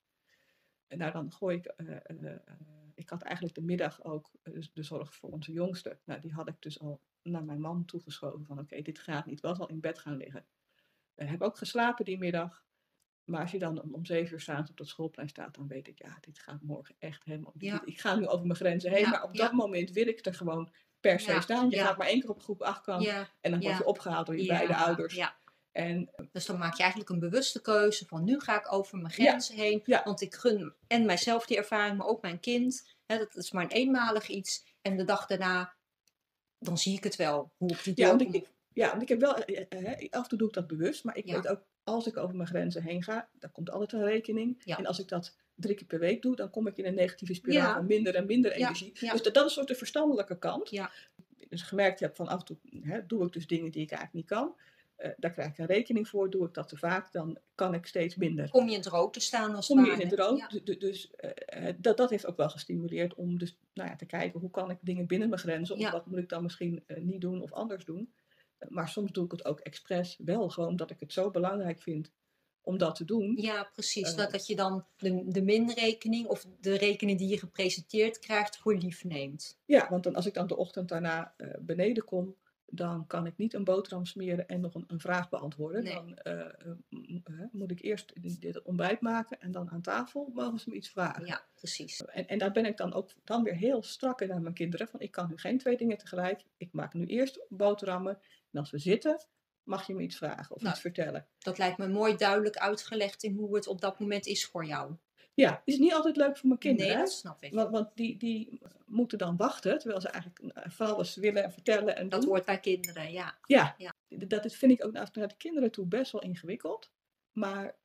En 0.87 0.97
nou, 0.97 1.11
dan 1.11 1.31
gooi 1.31 1.57
ik. 1.57 1.65
eh, 1.65 2.35
ik 2.95 3.09
had 3.09 3.21
eigenlijk 3.21 3.55
de 3.55 3.61
middag 3.61 4.03
ook 4.03 4.31
de 4.73 4.83
zorg 4.83 5.15
voor 5.15 5.29
onze 5.29 5.51
jongste. 5.51 5.99
Nou, 6.05 6.21
die 6.21 6.33
had 6.33 6.47
ik 6.49 6.55
dus 6.59 6.79
al 6.79 7.01
naar 7.23 7.43
mijn 7.43 7.59
man 7.61 7.85
toegeschoven. 7.85 8.45
Van 8.45 8.59
oké, 8.59 8.81
dit 8.81 8.99
gaat 8.99 9.25
niet. 9.25 9.41
Was 9.41 9.59
al 9.59 9.67
in 9.69 9.79
bed 9.79 9.99
gaan 9.99 10.17
liggen. 10.17 10.45
Ik 11.15 11.27
heb 11.29 11.41
ook 11.41 11.57
geslapen 11.57 12.05
die 12.05 12.17
middag. 12.17 12.63
Maar 13.23 13.41
als 13.41 13.51
je 13.51 13.59
dan 13.59 13.81
om, 13.81 13.93
om 13.93 14.05
zeven 14.05 14.33
uur 14.33 14.41
s'avonds 14.41 14.69
op 14.69 14.77
dat 14.77 14.87
schoolplein 14.87 15.29
staat, 15.29 15.55
dan 15.55 15.67
weet 15.67 15.87
ik, 15.87 15.99
ja, 15.99 16.17
dit 16.21 16.39
gaat 16.39 16.61
morgen 16.61 16.95
echt 16.99 17.23
helemaal. 17.23 17.53
Ja. 17.57 17.81
Ik 17.85 17.99
ga 17.99 18.15
nu 18.15 18.27
over 18.27 18.45
mijn 18.45 18.57
grenzen 18.57 18.91
heen, 18.91 19.01
Ja, 19.01 19.09
maar 19.09 19.23
op 19.23 19.33
ja. 19.35 19.43
dat 19.43 19.51
moment 19.51 19.91
wil 19.91 20.07
ik 20.07 20.25
er 20.25 20.33
gewoon 20.33 20.71
per 20.99 21.19
se 21.19 21.41
staan. 21.41 21.69
Je 21.69 21.77
gaat 21.77 21.97
maar 21.97 22.07
één 22.07 22.19
keer 22.19 22.29
op 22.29 22.41
groep 22.41 22.61
8 22.61 22.81
kamp 22.83 23.01
Ja. 23.01 23.29
en 23.41 23.51
dan 23.51 23.59
word 23.61 23.77
je 23.77 23.85
opgehaald 23.85 24.25
door 24.25 24.37
je 24.37 24.45
beide 24.47 24.75
ouders. 24.75 25.19
En 25.71 26.09
Dus 26.31 26.45
dan 26.45 26.57
maak 26.57 26.73
je 26.73 26.81
eigenlijk 26.81 27.11
een 27.11 27.19
bewuste 27.19 27.61
keuze 27.61 28.05
van 28.05 28.23
nu 28.23 28.39
ga 28.39 28.59
ik 28.59 28.73
over 28.73 28.97
mijn 28.97 29.13
grenzen 29.13 29.55
heen. 29.55 29.81
Want 30.03 30.21
ik 30.21 30.33
gun 30.35 30.73
en 30.87 31.05
mijzelf 31.05 31.45
die 31.45 31.57
ervaring, 31.57 31.97
maar 31.97 32.07
ook 32.07 32.21
mijn 32.21 32.39
kind. 32.39 32.95
Hè, 33.05 33.17
dat 33.17 33.35
is 33.35 33.51
maar 33.51 33.63
een 33.63 33.69
eenmalig 33.69 34.27
iets. 34.27 34.65
En 34.81 34.97
de 34.97 35.03
dag 35.03 35.25
daarna, 35.25 35.73
dan 36.65 36.77
zie 36.77 36.97
ik 36.97 37.03
het 37.03 37.15
wel. 37.15 37.51
Hoe 37.57 37.69
ik 37.71 37.83
die 37.83 37.93
Ja, 37.95 38.07
want 38.07 38.21
ik- 38.21 38.51
Ja, 38.73 38.89
want 38.89 39.01
ik 39.01 39.07
heb 39.09 39.19
wel, 39.19 39.35
eh, 39.35 39.65
eh, 39.69 40.09
af 40.09 40.23
en 40.23 40.29
toe 40.29 40.37
doe 40.37 40.47
ik 40.47 40.53
dat 40.53 40.67
bewust, 40.67 41.03
maar 41.03 41.17
ik 41.17 41.25
Ja. 41.27 41.33
weet 41.35 41.47
ook, 41.47 41.63
als 41.83 42.07
ik 42.07 42.17
over 42.17 42.35
mijn 42.35 42.47
grenzen 42.47 42.83
heen 42.83 43.03
ga, 43.03 43.29
dan 43.39 43.51
komt 43.51 43.69
altijd 43.71 43.93
een 43.93 44.03
rekening. 44.07 44.61
Ja. 44.65 44.77
En 44.77 44.85
als 44.85 44.99
ik 44.99 45.07
dat 45.07 45.35
drie 45.55 45.75
keer 45.75 45.87
per 45.87 45.99
week 45.99 46.21
doe, 46.21 46.35
dan 46.35 46.49
kom 46.49 46.67
ik 46.67 46.77
in 46.77 46.85
een 46.85 46.93
negatieve 46.93 47.33
spiraal 47.33 47.67
Ja. 47.67 47.73
van 47.73 47.85
minder 47.85 48.15
en 48.15 48.25
minder 48.25 48.51
energie. 48.51 48.91
Dus 48.99 49.21
dat, 49.21 49.23
dat 49.23 49.35
is 49.35 49.41
een 49.43 49.49
soort 49.49 49.67
de 49.67 49.75
verstandelijke 49.75 50.37
kant. 50.39 50.69
Ja. 50.69 50.91
Dus 51.49 51.61
gemerkt 51.61 51.99
heb 51.99 52.15
van 52.15 52.27
af 52.27 52.39
en 52.39 52.45
toe 52.45 52.57
hè, 52.81 53.05
doe 53.05 53.25
ik 53.25 53.33
dus 53.33 53.47
dingen 53.47 53.71
die 53.71 53.81
ik 53.81 53.91
eigenlijk 53.91 54.13
niet 54.13 54.39
kan. 54.39 54.55
Eh, 55.03 55.11
daar 55.17 55.31
krijg 55.31 55.49
ik 55.49 55.57
een 55.57 55.65
rekening 55.65 56.07
voor. 56.07 56.29
Doe 56.29 56.47
ik 56.47 56.53
dat 56.53 56.67
te 56.67 56.77
vaak, 56.77 57.11
dan 57.11 57.37
kan 57.55 57.73
ik 57.73 57.85
steeds 57.85 58.15
minder. 58.15 58.49
Kom 58.49 58.65
je 58.65 58.71
in 58.71 58.77
het 58.77 58.87
rood 58.87 59.13
te 59.13 59.19
staan 59.19 59.55
als 59.55 59.67
Kom 59.67 59.85
je 59.85 59.91
in 59.91 59.99
het 59.99 60.19
rood. 60.19 60.61
Ja. 60.63 60.75
Dus 60.75 61.11
eh, 61.11 61.67
eh, 61.67 61.75
dat, 61.77 61.97
dat 61.97 62.09
heeft 62.09 62.25
ook 62.25 62.37
wel 62.37 62.49
gestimuleerd 62.49 63.13
om 63.13 63.37
dus, 63.37 63.57
nou 63.73 63.89
ja, 63.89 63.95
te 63.95 64.05
kijken 64.05 64.39
hoe 64.39 64.51
kan 64.51 64.69
ik 64.69 64.77
dingen 64.81 65.07
binnen 65.07 65.29
mijn 65.29 65.41
grenzen. 65.41 65.75
Of 65.75 65.81
Ja. 65.81 65.91
wat 65.91 66.05
moet 66.05 66.19
ik 66.19 66.29
dan 66.29 66.43
misschien 66.43 66.83
niet 66.95 67.21
doen 67.21 67.41
of 67.41 67.51
anders 67.51 67.85
doen. 67.85 68.13
Maar 68.69 68.89
soms 68.89 69.11
doe 69.11 69.25
ik 69.25 69.31
het 69.31 69.45
ook 69.45 69.59
expres 69.59 70.17
wel 70.23 70.49
gewoon 70.49 70.69
omdat 70.69 70.89
ik 70.89 70.99
het 70.99 71.13
zo 71.13 71.31
belangrijk 71.31 71.81
vind 71.81 72.11
om 72.61 72.77
dat 72.77 72.95
te 72.95 73.05
doen. 73.05 73.37
Ja, 73.37 73.69
precies. 73.73 74.15
Dat, 74.15 74.31
dat 74.31 74.47
je 74.47 74.55
dan 74.55 74.85
de, 74.97 75.23
de 75.27 75.41
minrekening 75.41 76.27
of 76.27 76.45
de 76.59 76.77
rekening 76.77 77.17
die 77.17 77.27
je 77.27 77.37
gepresenteerd 77.37 78.19
krijgt 78.19 78.57
voor 78.57 78.75
lief 78.75 79.03
neemt. 79.03 79.57
Ja, 79.65 79.89
want 79.89 80.03
dan, 80.03 80.15
als 80.15 80.25
ik 80.25 80.33
dan 80.33 80.47
de 80.47 80.57
ochtend 80.57 80.89
daarna 80.89 81.35
beneden 81.59 82.03
kom, 82.03 82.35
dan 82.75 83.07
kan 83.07 83.25
ik 83.25 83.37
niet 83.37 83.53
een 83.53 83.63
boterham 83.63 84.05
smeren 84.05 84.47
en 84.47 84.59
nog 84.59 84.73
een, 84.75 84.83
een 84.87 84.99
vraag 84.99 85.29
beantwoorden. 85.29 85.83
Nee. 85.83 85.93
Dan 85.93 86.15
eh, 86.17 86.39
eh, 86.39 87.39
moet 87.51 87.71
ik 87.71 87.81
eerst 87.81 88.13
dit- 88.41 88.61
ontbijt 88.61 89.01
maken 89.01 89.39
en 89.41 89.51
dan 89.51 89.69
aan 89.71 89.81
tafel 89.81 90.31
mogen 90.33 90.59
ze 90.59 90.69
me 90.69 90.75
iets 90.75 90.89
vragen. 90.89 91.25
Ja, 91.25 91.43
precies. 91.55 92.05
En, 92.05 92.27
en 92.27 92.37
daar 92.37 92.51
ben 92.51 92.65
ik 92.65 92.77
dan 92.77 92.93
ook 92.93 93.09
dan 93.23 93.43
weer 93.43 93.55
heel 93.55 93.83
strak 93.83 94.21
in 94.21 94.27
naar 94.27 94.41
mijn 94.41 94.53
kinderen. 94.53 94.87
Van 94.87 94.99
ik 94.99 95.11
kan 95.11 95.29
nu 95.29 95.37
geen 95.37 95.57
twee 95.57 95.77
dingen 95.77 95.97
tegelijk. 95.97 96.43
Ik 96.57 96.69
maak 96.71 96.93
nu 96.93 97.05
eerst 97.05 97.45
boterhammen. 97.49 98.19
En 98.51 98.59
als 98.59 98.71
we 98.71 98.77
zitten, 98.77 99.25
mag 99.63 99.87
je 99.87 99.93
me 99.93 100.01
iets 100.01 100.17
vragen 100.17 100.55
of 100.55 100.61
Nou, 100.61 100.73
iets 100.73 100.81
vertellen. 100.81 101.27
Dat 101.39 101.57
lijkt 101.57 101.77
me 101.77 101.87
mooi 101.87 102.15
duidelijk 102.15 102.57
uitgelegd 102.57 103.23
in 103.23 103.35
hoe 103.35 103.55
het 103.55 103.67
op 103.67 103.81
dat 103.81 103.99
moment 103.99 104.25
is 104.25 104.45
voor 104.45 104.65
jou. 104.65 104.95
Ja, 105.35 105.61
is 105.65 105.77
niet 105.77 105.93
altijd 105.93 106.15
leuk 106.15 106.37
voor 106.37 106.47
mijn 106.47 106.59
kinderen. 106.59 106.91
nee, 106.93 107.03
dat 107.03 107.11
snap 107.11 107.43
ik. 107.43 107.53
Want, 107.53 107.69
want 107.71 107.89
die, 107.95 108.17
die 108.17 108.61
moeten 108.85 109.17
dan 109.17 109.37
wachten, 109.37 109.79
terwijl 109.79 110.01
ze 110.01 110.07
eigenlijk 110.07 110.55
eh, 110.55 110.71
van 110.71 110.87
alles 110.93 111.15
willen 111.15 111.43
en 111.43 111.51
vertellen 111.51 111.95
en 111.95 112.09
Dat 112.09 112.21
doen. 112.21 112.29
hoort 112.29 112.45
bij 112.45 112.59
kinderen, 112.59 113.11
ja. 113.11 113.37
Ja, 113.45 113.75
Ja. 113.77 113.93
dat 114.27 114.53
vind 114.53 114.71
ik 114.71 114.85
ook 114.85 114.91
naar, 114.91 115.09
naar 115.13 115.27
de 115.27 115.37
kinderen 115.37 115.71
toe 115.71 115.85
best 115.85 116.11
wel 116.11 116.21
ingewikkeld. 116.21 116.91
Maar 117.31 117.75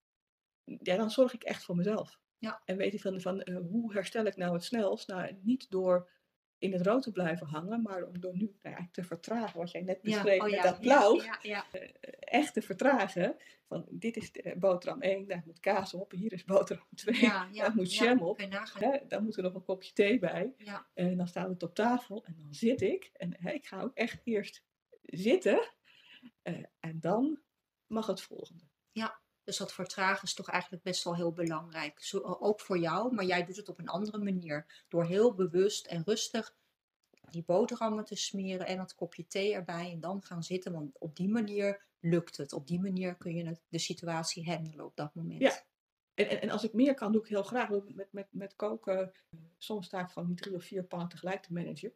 ja, 0.82 0.96
dan 0.96 1.10
zorg 1.10 1.34
ik 1.34 1.42
echt 1.42 1.64
voor 1.64 1.76
mezelf. 1.76 2.18
Ja. 2.38 2.62
En 2.64 2.76
weet 2.76 2.94
ik 2.94 3.00
van, 3.00 3.20
van 3.20 3.42
eh, 3.42 3.56
hoe 3.70 3.92
herstel 3.92 4.24
ik 4.24 4.36
nou 4.36 4.52
het 4.52 4.64
snelst? 4.64 5.08
Nou, 5.08 5.38
niet 5.42 5.70
door 5.70 6.08
in 6.58 6.72
het 6.72 6.86
rood 6.86 7.02
te 7.02 7.12
blijven 7.12 7.46
hangen, 7.46 7.82
maar 7.82 8.04
om 8.06 8.20
door 8.20 8.32
nu 8.36 8.44
nou, 8.44 8.56
eigenlijk 8.62 8.94
te 8.94 9.04
vertragen, 9.04 9.58
wat 9.58 9.70
jij 9.70 9.82
net 9.82 10.02
beschreef 10.02 10.38
oh 10.38 10.44
met 10.44 10.54
ja, 10.54 10.62
dat 10.62 10.80
blauw, 10.80 11.16
Ja, 11.16 11.38
ja, 11.42 11.64
ja. 11.72 11.80
echt 12.20 12.54
te 12.54 12.62
vertragen. 12.62 13.36
Van 13.66 13.86
dit 13.90 14.16
is 14.16 14.30
boterham 14.56 15.02
1, 15.02 15.26
daar 15.26 15.42
moet 15.46 15.60
kaas 15.60 15.94
op, 15.94 16.10
hier 16.10 16.32
is 16.32 16.44
boterham 16.44 16.86
2, 16.94 17.20
ja, 17.20 17.48
ja, 17.52 17.62
daar 17.62 17.74
moet 17.74 17.94
ja, 17.94 18.04
jam 18.04 18.18
op. 18.22 18.38
Hè, 18.78 18.98
daar 19.08 19.22
moet 19.22 19.36
er 19.36 19.42
nog 19.42 19.54
een 19.54 19.64
kopje 19.64 19.92
thee 19.92 20.18
bij. 20.18 20.54
Ja, 20.58 20.86
En 20.94 21.16
dan 21.16 21.28
staat 21.28 21.48
het 21.48 21.62
op 21.62 21.74
tafel 21.74 22.24
en 22.24 22.36
dan 22.38 22.54
zit 22.54 22.80
ik. 22.80 23.10
En 23.12 23.36
hè, 23.38 23.50
ik 23.50 23.66
ga 23.66 23.80
ook 23.82 23.94
echt 23.94 24.20
eerst 24.24 24.62
zitten. 25.02 25.70
eh, 26.42 26.64
en 26.80 27.00
dan 27.00 27.40
mag 27.86 28.06
het 28.06 28.20
volgende. 28.20 28.62
Dus 29.48 29.56
dat 29.56 29.72
vertragen 29.72 30.22
is 30.22 30.34
toch 30.34 30.48
eigenlijk 30.48 30.82
best 30.82 31.04
wel 31.04 31.16
heel 31.16 31.32
belangrijk. 31.32 32.02
Zo, 32.02 32.18
ook 32.18 32.60
voor 32.60 32.78
jou, 32.78 33.14
maar 33.14 33.24
jij 33.24 33.44
doet 33.44 33.56
het 33.56 33.68
op 33.68 33.78
een 33.78 33.88
andere 33.88 34.18
manier. 34.18 34.84
Door 34.88 35.04
heel 35.04 35.34
bewust 35.34 35.86
en 35.86 36.02
rustig 36.04 36.56
die 37.30 37.44
boterhammen 37.44 38.04
te 38.04 38.16
smeren 38.16 38.66
en 38.66 38.76
dat 38.76 38.94
kopje 38.94 39.26
thee 39.26 39.54
erbij 39.54 39.92
en 39.92 40.00
dan 40.00 40.22
gaan 40.22 40.42
zitten. 40.42 40.72
Want 40.72 40.98
op 40.98 41.16
die 41.16 41.28
manier 41.28 41.86
lukt 42.00 42.36
het. 42.36 42.52
Op 42.52 42.66
die 42.66 42.80
manier 42.80 43.16
kun 43.16 43.34
je 43.34 43.58
de 43.68 43.78
situatie 43.78 44.44
handelen 44.44 44.84
op 44.84 44.96
dat 44.96 45.14
moment. 45.14 45.40
Ja. 45.40 45.62
En, 46.14 46.28
en, 46.28 46.40
en 46.40 46.50
als 46.50 46.64
ik 46.64 46.72
meer 46.72 46.94
kan, 46.94 47.12
doe 47.12 47.20
ik 47.20 47.28
heel 47.28 47.42
graag. 47.42 47.68
Met, 47.68 48.12
met, 48.12 48.26
met 48.30 48.56
koken, 48.56 49.12
soms 49.58 49.86
sta 49.86 50.00
ik 50.00 50.10
gewoon 50.10 50.28
die 50.28 50.36
drie 50.36 50.54
of 50.54 50.64
vier 50.64 50.84
pannen 50.84 51.08
tegelijk 51.08 51.42
te 51.42 51.52
managen. 51.52 51.92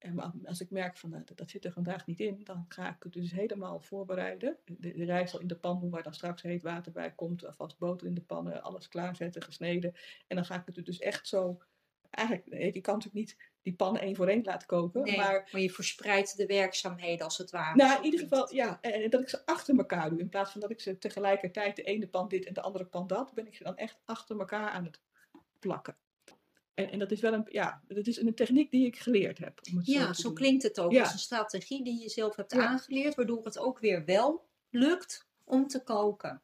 En 0.00 0.44
als 0.44 0.60
ik 0.60 0.70
merk 0.70 0.96
van 0.96 1.10
nou, 1.10 1.22
dat, 1.24 1.36
dat 1.36 1.50
zit 1.50 1.64
er 1.64 1.72
vandaag 1.72 2.06
niet 2.06 2.20
in, 2.20 2.40
dan 2.44 2.64
ga 2.68 2.88
ik 2.88 3.02
het 3.02 3.12
dus 3.12 3.30
helemaal 3.30 3.80
voorbereiden. 3.80 4.56
De, 4.64 4.92
de 4.92 5.04
rijst 5.04 5.34
al 5.34 5.40
in 5.40 5.46
de 5.46 5.56
pan 5.56 5.80
doen 5.80 5.90
waar 5.90 6.02
dan 6.02 6.14
straks 6.14 6.42
heet 6.42 6.62
water 6.62 6.92
bij 6.92 7.12
komt, 7.12 7.46
alvast 7.46 7.78
boter 7.78 8.06
in 8.06 8.14
de 8.14 8.20
pannen, 8.20 8.62
alles 8.62 8.88
klaarzetten, 8.88 9.42
gesneden. 9.42 9.94
En 10.26 10.36
dan 10.36 10.44
ga 10.44 10.54
ik 10.54 10.74
het 10.74 10.86
dus 10.86 10.98
echt 10.98 11.28
zo. 11.28 11.62
Eigenlijk, 12.10 12.46
nee, 12.46 12.74
je 12.74 12.80
kan 12.80 12.94
natuurlijk 12.94 13.26
niet 13.26 13.36
die 13.62 13.74
pannen 13.74 14.02
één 14.02 14.16
voor 14.16 14.28
één 14.28 14.44
laten 14.44 14.66
koken. 14.66 15.02
Nee, 15.02 15.16
maar 15.16 15.48
maar 15.52 15.60
je 15.60 15.70
verspreidt 15.70 16.36
de 16.36 16.46
werkzaamheden 16.46 17.24
als 17.24 17.38
het 17.38 17.50
ware. 17.50 17.76
nou, 17.76 17.98
in 17.98 18.04
ieder 18.04 18.20
geval, 18.20 18.54
ja, 18.54 18.78
en 18.80 18.92
en 18.92 19.10
dat 19.10 19.20
ik 19.20 19.28
ze 19.28 19.46
achter 19.46 19.76
elkaar 19.76 20.10
doe. 20.10 20.20
In 20.20 20.28
plaats 20.28 20.52
van 20.52 20.60
dat 20.60 20.70
ik 20.70 20.80
ze 20.80 20.98
tegelijkertijd 20.98 21.76
de 21.76 21.82
ene 21.82 22.08
pan 22.08 22.28
dit 22.28 22.46
en 22.46 22.54
de 22.54 22.62
andere 22.62 22.84
pan 22.84 23.06
dat, 23.06 23.34
ben 23.34 23.46
ik 23.46 23.54
ze 23.54 23.64
dan 23.64 23.76
echt 23.76 24.00
achter 24.04 24.38
elkaar 24.38 24.70
aan 24.70 24.84
het 24.84 25.00
plakken. 25.58 25.96
En, 26.84 26.90
en 26.90 26.98
dat 26.98 27.10
is 27.10 27.20
wel 27.20 27.32
een, 27.32 27.46
ja, 27.48 27.82
dat 27.88 28.06
is 28.06 28.20
een 28.20 28.34
techniek 28.34 28.70
die 28.70 28.86
ik 28.86 28.98
geleerd 28.98 29.38
heb. 29.38 29.60
Om 29.70 29.76
het 29.76 29.86
Ja, 29.86 30.12
zo 30.12 30.32
klinkt 30.32 30.62
het 30.62 30.80
ook. 30.80 30.92
Ja. 30.92 31.02
als 31.02 31.12
een 31.12 31.18
strategie 31.18 31.84
die 31.84 32.00
je 32.00 32.08
zelf 32.08 32.36
hebt 32.36 32.52
Ja. 32.52 32.66
aangeleerd, 32.66 33.14
waardoor 33.14 33.44
het 33.44 33.58
ook 33.58 33.78
weer 33.78 34.04
wel 34.04 34.44
lukt 34.70 35.26
om 35.44 35.66
te 35.66 35.82
koken. 35.82 36.42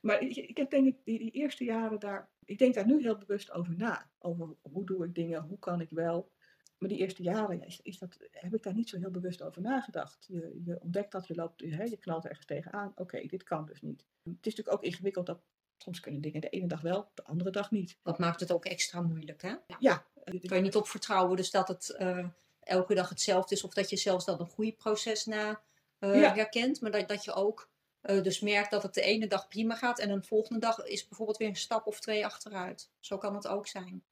Maar 0.00 0.20
ik, 0.20 0.36
ik 0.36 0.56
heb 0.56 0.70
denk 0.70 0.86
ik 0.86 0.96
die, 1.04 1.18
die 1.18 1.30
eerste 1.30 1.64
jaren 1.64 2.00
daar, 2.00 2.28
ik 2.44 2.58
denk 2.58 2.74
daar 2.74 2.86
nu 2.86 3.02
heel 3.02 3.16
bewust 3.18 3.52
over 3.52 3.74
na. 3.76 4.10
Over 4.18 4.48
hoe 4.62 4.84
doe 4.84 5.04
ik 5.04 5.14
dingen, 5.14 5.42
hoe 5.42 5.58
kan 5.58 5.80
ik 5.80 5.90
wel. 5.90 6.30
Maar 6.78 6.88
die 6.88 6.98
eerste 6.98 7.22
jaren 7.22 7.58
ja, 7.58 7.64
is, 7.64 7.80
is 7.82 7.98
dat, 7.98 8.16
heb 8.30 8.54
ik 8.54 8.62
daar 8.62 8.74
niet 8.74 8.88
zo 8.88 8.98
heel 8.98 9.10
bewust 9.10 9.42
over 9.42 9.62
nagedacht. 9.62 10.26
Je, 10.28 10.60
je 10.64 10.80
ontdekt 10.80 11.12
dat, 11.12 11.26
je 11.26 11.34
loopt, 11.34 11.60
hè, 11.60 11.82
je 11.82 11.96
knalt 11.96 12.24
ergens 12.24 12.46
tegenaan. 12.46 12.92
Oké, 12.94 13.26
dit 13.26 13.42
kan 13.42 13.66
dus 13.66 13.80
niet. 13.80 14.04
Het 14.22 14.46
is 14.46 14.54
natuurlijk 14.54 14.76
ook 14.76 14.82
ingewikkeld 14.82 15.26
dat 15.26 15.40
soms 15.82 16.00
kunnen 16.00 16.20
dingen 16.20 16.40
de 16.40 16.48
ene 16.48 16.66
dag 16.66 16.80
wel, 16.80 17.10
de 17.14 17.24
andere 17.24 17.50
dag 17.50 17.70
niet. 17.70 17.98
Dat 18.02 18.18
maakt 18.18 18.40
het 18.40 18.52
ook 18.52 18.64
extra 18.64 19.00
moeilijk, 19.00 19.42
hè? 19.42 19.54
Ja, 19.78 20.06
Daar 20.24 20.38
kan 20.46 20.56
je 20.56 20.62
niet 20.62 20.76
op 20.76 20.88
vertrouwen 20.88 21.36
dus 21.36 21.50
dat 21.50 21.68
het 21.68 21.90
eh, 21.90 22.26
elke 22.60 22.94
dag 22.94 23.08
hetzelfde 23.08 23.54
is. 23.54 23.64
Of 23.64 23.74
dat 23.74 23.90
je 23.90 23.96
zelfs 23.96 24.24
dan 24.24 24.40
een 24.40 24.50
groeiproces 24.50 25.24
na 25.24 25.60
eh, 25.98 26.20
Ja. 26.20 26.34
herkent. 26.34 26.80
Maar 26.80 26.90
dat, 26.90 27.08
dat 27.08 27.24
je 27.24 27.32
ook 27.32 27.70
eh, 28.00 28.22
dus 28.22 28.40
merkt 28.40 28.70
dat 28.70 28.82
het 28.82 28.94
de 28.94 29.02
ene 29.02 29.26
dag 29.26 29.48
prima 29.48 29.74
gaat. 29.74 29.98
En 29.98 30.10
een 30.10 30.24
volgende 30.24 30.60
dag 30.60 30.84
is 30.84 31.08
bijvoorbeeld 31.08 31.38
weer 31.38 31.48
een 31.48 31.56
stap 31.56 31.86
of 31.86 32.00
twee 32.00 32.24
achteruit. 32.24 32.90
Zo 33.00 33.18
kan 33.18 33.34
het 33.34 33.46
ook 33.46 33.66
zijn. 33.66 34.04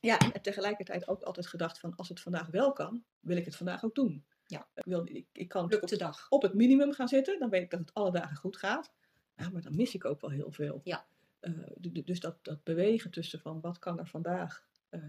Ja, 0.00 0.18
en 0.18 0.42
tegelijkertijd 0.42 1.08
ook 1.08 1.22
altijd 1.22 1.46
gedacht 1.46 1.78
van 1.78 1.96
als 1.96 2.08
het 2.08 2.20
vandaag 2.20 2.46
wel 2.46 2.72
kan, 2.72 3.04
wil 3.20 3.36
ik 3.36 3.44
het 3.44 3.56
vandaag 3.56 3.84
ook 3.84 3.94
doen. 3.94 4.26
Ja. 4.46 4.68
Ik, 4.74 4.84
wil, 4.84 5.06
ik, 5.06 5.26
ik 5.32 5.48
kan 5.48 5.66
Lukt 5.66 5.82
op, 5.82 5.88
de 5.88 5.96
dag. 5.96 6.26
op 6.28 6.42
het 6.42 6.54
minimum 6.54 6.92
gaan 6.92 7.08
zitten, 7.08 7.38
dan 7.38 7.50
weet 7.50 7.62
ik 7.62 7.70
dat 7.70 7.80
het 7.80 7.94
alle 7.94 8.10
dagen 8.10 8.36
goed 8.36 8.56
gaat. 8.56 8.92
Ja, 9.36 9.50
maar 9.50 9.62
dan 9.62 9.76
mis 9.76 9.94
ik 9.94 10.04
ook 10.04 10.20
wel 10.20 10.30
heel 10.30 10.52
veel. 10.52 10.80
Ja. 10.84 11.06
Eh, 11.40 11.52
du- 11.76 11.92
du- 11.92 12.04
dus 12.04 12.20
dat, 12.20 12.44
dat 12.44 12.64
bewegen 12.64 13.10
tussen 13.10 13.40
van 13.40 13.60
wat 13.60 13.78
kan 13.78 13.98
er 13.98 14.06
vandaag 14.06 14.66
eh, 14.88 15.00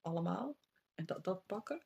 allemaal 0.00 0.56
en 0.94 1.06
dat, 1.06 1.24
dat 1.24 1.46
pakken. 1.46 1.82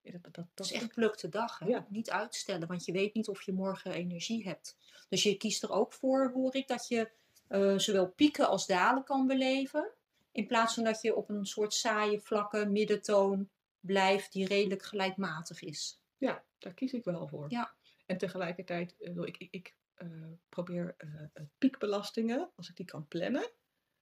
Ja, 0.00 0.12
dat, 0.12 0.22
dat, 0.22 0.34
dat, 0.34 0.46
Het 0.54 0.66
is 0.66 0.72
echt 0.72 0.94
pluk 0.94 1.18
de 1.18 1.28
dag. 1.28 1.58
Hè? 1.58 1.66
Ja. 1.66 1.86
Niet 1.88 2.10
uitstellen, 2.10 2.68
want 2.68 2.84
je 2.84 2.92
weet 2.92 3.14
niet 3.14 3.28
of 3.28 3.42
je 3.42 3.52
morgen 3.52 3.92
energie 3.92 4.44
hebt. 4.44 4.76
Dus 5.08 5.22
je 5.22 5.36
kiest 5.36 5.62
er 5.62 5.70
ook 5.70 5.92
voor, 5.92 6.30
hoor 6.34 6.54
ik, 6.54 6.68
dat 6.68 6.88
je 6.88 7.10
eh, 7.48 7.78
zowel 7.78 8.08
pieken 8.10 8.48
als 8.48 8.66
dalen 8.66 9.04
kan 9.04 9.26
beleven. 9.26 9.90
In 10.32 10.46
plaats 10.46 10.74
van 10.74 10.84
dat 10.84 11.02
je 11.02 11.14
op 11.14 11.28
een 11.28 11.46
soort 11.46 11.74
saaie, 11.74 12.20
vlakke 12.20 12.66
middentoon 12.66 13.48
blijft 13.80 14.32
die 14.32 14.46
redelijk 14.46 14.82
gelijkmatig 14.82 15.62
is. 15.62 16.00
Ja, 16.16 16.44
daar 16.58 16.74
kies 16.74 16.92
ik 16.92 17.04
wel 17.04 17.28
voor. 17.28 17.50
Ja. 17.50 17.74
En 18.06 18.18
tegelijkertijd, 18.18 18.94
ik, 18.98 19.36
ik, 19.36 19.48
ik 19.50 19.74
eh, 19.94 20.32
probeer 20.48 20.94
eh, 20.98 21.22
eh, 21.32 21.44
piekbelastingen, 21.58 22.50
als 22.54 22.68
ik 22.68 22.76
die 22.76 22.86
kan 22.86 23.08
plannen, 23.08 23.50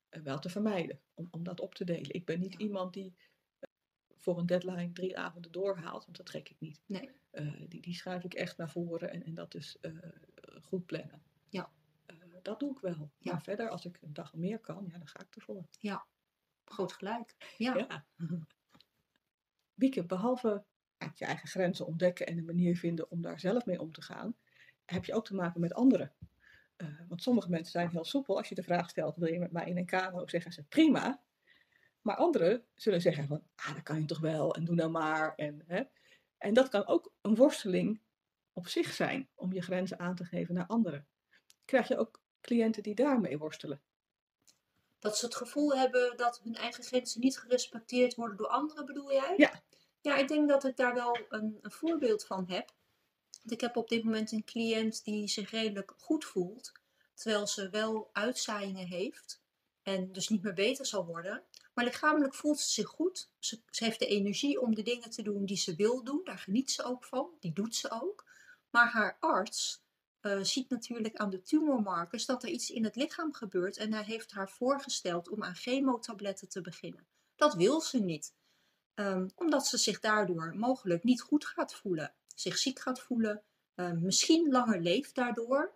wel 0.09 0.39
te 0.39 0.49
vermijden. 0.51 1.01
Om, 1.15 1.29
om 1.31 1.43
dat 1.43 1.61
op 1.61 1.75
te 1.75 1.85
delen. 1.85 2.15
Ik 2.15 2.25
ben 2.25 2.41
niet 2.41 2.53
Ja. 2.53 2.59
iemand 2.59 2.93
die 2.93 3.15
voor 4.19 4.39
een 4.39 4.47
deadline 4.47 4.93
drie 4.93 5.19
avonden 5.19 5.53
doorhaalt, 5.53 6.05
want 6.05 6.17
dat 6.17 6.27
trek 6.27 6.49
ik 6.49 6.61
niet. 6.61 6.81
Nee. 6.87 7.11
Die, 7.69 7.81
die 7.81 7.95
schuif 7.95 8.25
ik 8.25 8.35
echt 8.35 8.57
naar 8.57 8.71
voren 8.71 9.11
en, 9.11 9.23
en 9.23 9.35
dat 9.35 9.55
is 9.55 9.79
eh, 9.81 9.93
goed 10.63 10.87
plannen. 10.87 11.23
Ja. 11.49 11.73
Dat 12.43 12.61
doe 12.61 12.71
ik 12.73 12.79
wel. 12.79 13.11
Ja. 13.19 13.33
Maar 13.33 13.43
verder, 13.43 13.69
als 13.69 13.85
ik 13.85 13.99
een 14.03 14.13
dag 14.13 14.35
meer 14.35 14.59
kan, 14.59 14.87
ja, 14.91 14.99
dan 14.99 15.09
ga 15.09 15.21
ik 15.21 15.37
ervoor. 15.37 15.67
Groot 16.65 16.93
gelijk. 16.93 17.55
Ja. 17.57 17.77
Ja. 17.77 18.07
Wieke, 19.75 20.05
behalve 20.05 20.65
je 21.15 21.25
eigen 21.25 21.49
grenzen 21.49 21.87
ontdekken 21.87 22.27
en 22.27 22.39
een 22.39 22.45
manier 22.45 22.77
vinden 22.77 23.11
om 23.11 23.23
daar 23.23 23.41
zelf 23.41 23.67
mee 23.67 23.81
om 23.81 23.93
te 23.93 24.03
gaan, 24.03 24.37
heb 24.85 25.05
je 25.05 25.15
ook 25.15 25.25
te 25.25 25.35
maken 25.35 25.61
met 25.61 25.75
anderen. 25.75 26.13
Eh, 26.77 26.89
want 27.09 27.23
sommige 27.23 27.51
mensen 27.51 27.73
zijn 27.73 27.91
heel 27.91 28.05
soepel. 28.05 28.37
Als 28.37 28.49
je 28.49 28.55
de 28.55 28.63
vraag 28.63 28.91
stelt, 28.91 29.17
wil 29.17 29.33
je 29.33 29.39
met 29.39 29.53
mij 29.53 29.67
in 29.67 29.77
een 29.77 29.87
kano, 29.87 30.27
zeggen 30.27 30.53
ze 30.53 30.63
prima. 30.63 31.23
Maar 32.01 32.17
anderen 32.17 32.65
zullen 32.75 33.01
zeggen 33.01 33.27
van, 33.27 33.43
ah, 33.55 33.75
dat 33.75 33.83
kan 33.83 34.01
je 34.01 34.07
toch 34.07 34.21
wel 34.21 34.55
en 34.55 34.65
doe 34.65 34.75
nou 34.75 34.91
maar. 34.91 35.35
En, 35.35 35.63
hè. 35.67 35.83
en 36.39 36.55
dat 36.55 36.69
kan 36.69 36.87
ook 36.87 37.13
een 37.21 37.35
worsteling 37.35 38.01
op 38.53 38.69
zich 38.69 38.93
zijn, 38.93 39.29
om 39.35 39.53
je 39.53 39.63
grenzen 39.63 39.99
aan 39.99 40.15
te 40.15 40.25
geven 40.25 40.55
naar 40.55 40.67
anderen. 40.67 41.07
Krijg 41.65 41.89
je 41.89 41.97
ook 41.97 42.21
cliënten 42.41 42.83
die 42.83 42.95
daarmee 42.95 43.39
worstelen? 43.39 43.81
Dat 44.99 45.19
ze 45.19 45.25
het 45.25 45.35
gevoel 45.35 45.77
hebben 45.77 46.17
dat 46.17 46.41
hun 46.43 46.55
eigen 46.55 46.85
grenzen 46.85 47.21
niet 47.21 47.39
gerespecteerd 47.39 48.15
worden 48.15 48.37
door 48.37 48.49
anderen, 48.49 48.87
bedoel 48.87 49.13
jij? 49.13 49.35
Ja. 49.37 49.63
Ja, 50.01 50.17
ik 50.17 50.29
denk 50.29 50.49
dat 50.49 50.65
ik 50.65 50.77
daar 50.77 50.95
wel 50.95 51.19
een, 51.29 51.59
een 51.61 51.71
voorbeeld 51.71 52.25
van 52.25 52.49
heb. 52.49 52.73
Ik 53.45 53.61
heb 53.61 53.77
op 53.77 53.89
dit 53.89 54.05
moment 54.05 54.33
een 54.33 54.45
cliënt 54.45 55.05
die 55.05 55.29
zich 55.29 55.51
redelijk 55.51 55.95
goed 55.99 56.25
voelt, 56.25 56.73
terwijl 57.15 57.47
ze 57.47 57.71
wel 57.71 58.11
uitzaaiingen 58.13 58.87
heeft 58.87 59.41
en 59.83 60.13
dus 60.13 60.29
niet 60.29 60.43
meer 60.43 60.55
beter 60.55 60.87
zal 60.87 61.07
worden. 61.07 61.43
Maar 61.75 61.85
lichamelijk 61.85 62.35
voelt 62.35 62.61
ze 62.61 62.71
zich 62.71 62.89
goed. 62.89 63.31
Ze, 63.39 63.61
ze 63.71 63.85
heeft 63.85 63.99
de 63.99 64.07
energie 64.07 64.61
om 64.61 64.75
de 64.75 64.83
dingen 64.83 65.11
te 65.11 65.23
doen 65.23 65.45
die 65.45 65.57
ze 65.57 65.75
wil 65.75 66.05
doen. 66.05 66.21
Daar 66.25 66.39
geniet 66.39 66.71
ze 66.71 66.83
ook 66.83 67.05
van. 67.05 67.31
Die 67.41 67.53
doet 67.53 67.75
ze 67.75 67.91
ook. 67.91 68.25
Maar 68.71 68.91
haar 68.91 69.17
arts 69.21 69.83
eh, 70.21 70.43
ziet 70.43 70.69
natuurlijk 70.71 71.17
aan 71.17 71.31
de 71.31 71.43
tumormarkers 71.43 72.27
dat 72.27 72.43
er 72.43 72.49
iets 72.49 72.71
in 72.71 72.85
het 72.85 72.97
lichaam 72.97 73.33
gebeurt. 73.33 73.77
En 73.77 73.93
hij 73.93 74.05
heeft 74.05 74.33
haar 74.33 74.51
voorgesteld 74.51 75.29
om 75.29 75.43
aan 75.43 75.55
chemotabletten 75.55 76.49
te 76.49 76.61
beginnen. 76.61 77.07
Dat 77.37 77.55
wil 77.55 77.81
ze 77.81 77.99
niet. 77.99 78.35
Ehm, 78.95 79.29
omdat 79.37 79.67
ze 79.67 79.77
zich 79.77 80.01
daardoor 80.01 80.55
mogelijk 80.57 81.05
niet 81.05 81.21
goed 81.21 81.47
gaat 81.47 81.75
voelen. 81.75 82.15
Zich 82.35 82.59
ziek 82.59 82.79
gaat 82.79 83.01
voelen. 83.01 83.43
eh, 83.75 83.91
misschien 83.91 84.51
langer 84.51 84.81
leeft 84.81 85.15
daardoor. 85.15 85.73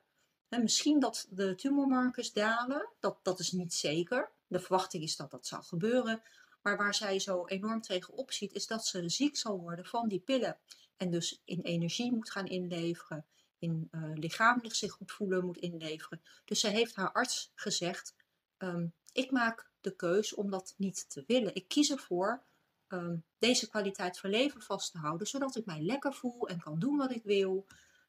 En 0.48 0.62
misschien 0.62 1.00
dat 1.00 1.26
de 1.30 1.54
tumormarkers 1.54 2.32
dalen. 2.32 2.88
Dat, 3.00 3.18
dat 3.22 3.38
is 3.38 3.52
niet 3.52 3.74
zeker. 3.74 4.30
De 4.46 4.60
verwachting 4.60 5.02
is 5.02 5.16
dat 5.16 5.30
dat 5.30 5.46
zal 5.46 5.62
gebeuren. 5.62 6.22
Maar 6.62 6.76
waar 6.76 6.94
zij 6.94 7.18
zo 7.18 7.46
enorm 7.46 7.80
tegen 7.80 8.14
opziet, 8.14 8.52
is 8.52 8.66
dat 8.66 8.86
ze 8.86 9.08
ziek 9.08 9.36
zal 9.36 9.60
worden 9.60 9.86
van 9.86 10.08
die 10.08 10.20
pillen. 10.20 10.58
En 10.96 11.10
dus 11.10 11.42
in 11.44 11.60
energie 11.60 12.12
moet 12.12 12.30
gaan 12.30 12.46
inleveren. 12.46 13.26
In 13.58 13.88
eh, 13.90 14.10
lichamelijk 14.14 14.74
zich 14.74 14.92
goed 14.92 15.12
voelen 15.12 15.44
moet 15.44 15.58
inleveren. 15.58 16.22
Dus 16.44 16.60
ze 16.60 16.68
heeft 16.68 16.94
haar 16.94 17.12
arts 17.12 17.52
gezegd: 17.54 18.14
ehm, 18.56 18.86
Ik 19.12 19.30
maak 19.30 19.70
de 19.80 19.96
keus 19.96 20.34
om 20.34 20.50
dat 20.50 20.74
niet 20.76 21.10
te 21.10 21.24
willen. 21.26 21.54
Ik 21.54 21.68
kies 21.68 21.90
ervoor 21.90 22.42
um, 22.88 23.24
deze 23.38 23.68
kwaliteit 23.68 24.18
van 24.18 24.30
leven 24.30 24.62
vast 24.62 24.92
te 24.92 24.98
houden, 24.98 25.26
zodat 25.26 25.56
ik 25.56 25.66
mij 25.66 25.80
lekker 25.80 26.14
voel 26.14 26.48
en 26.48 26.60
kan 26.60 26.78
doen 26.78 26.96
wat 26.96 27.10
ik 27.10 27.22
wil. 27.24 27.66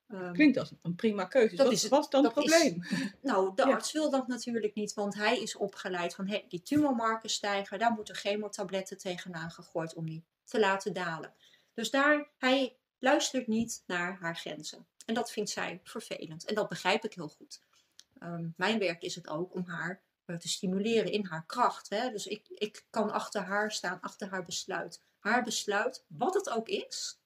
Um, 0.07 0.33
Klinkt 0.33 0.57
als 0.57 0.71
een 0.81 0.95
prima 0.95 1.25
keuze. 1.25 1.55
Dat 1.55 1.65
wat 1.65 1.75
is 1.75 1.87
was 1.87 2.09
dan 2.09 2.23
het 2.23 2.37
is- 2.37 2.43
probleem? 2.43 2.83
nou, 3.21 3.55
de 3.55 3.61
Ja. 3.67 3.71
arts 3.73 3.91
wil 3.91 4.09
dat 4.09 4.27
natuurlijk 4.27 4.73
niet, 4.75 4.93
want 4.93 5.15
hij 5.15 5.39
is 5.41 5.55
opgeleid 5.55 6.15
van 6.15 6.27
hey, 6.27 6.45
die 6.49 6.61
tumormarkers 6.61 7.33
stijgen, 7.33 7.79
daar 7.79 7.91
moeten 7.91 8.15
chemotabletten 8.15 8.97
tegenaan 8.97 9.51
gegooid 9.51 9.93
om 9.93 10.05
die 10.05 10.23
te 10.43 10.59
laten 10.59 10.93
dalen. 10.93 11.33
Dus 11.73 11.89
daar, 11.91 12.29
hij 12.37 12.75
luistert 12.99 13.47
niet 13.47 13.83
naar 13.87 14.17
haar 14.19 14.35
grenzen. 14.35 14.85
En 15.05 15.13
dat 15.13 15.31
vindt 15.31 15.49
zij 15.49 15.79
vervelend. 15.83 16.45
En 16.45 16.55
dat 16.55 16.69
begrijp 16.69 17.05
ik 17.05 17.13
heel 17.13 17.29
goed. 17.29 17.61
Ehm, 18.19 18.47
mijn 18.55 18.79
werk 18.79 19.01
is 19.01 19.15
het 19.15 19.27
ook 19.27 19.53
om 19.53 19.63
haar 19.67 20.01
te 20.35 20.47
stimuleren 20.47 21.11
in 21.11 21.25
haar 21.25 21.45
kracht. 21.45 21.89
Hè? 21.89 22.09
Dus 22.11 22.27
ik, 22.27 22.47
ik 22.49 22.85
kan 22.89 23.11
achter 23.11 23.41
haar 23.41 23.71
staan, 23.71 24.01
achter 24.01 24.29
haar 24.29 24.43
besluit. 24.45 25.01
Haar 25.19 25.43
besluit, 25.43 26.03
wat 26.07 26.33
het 26.33 26.49
ook 26.49 26.67
is, 26.67 27.19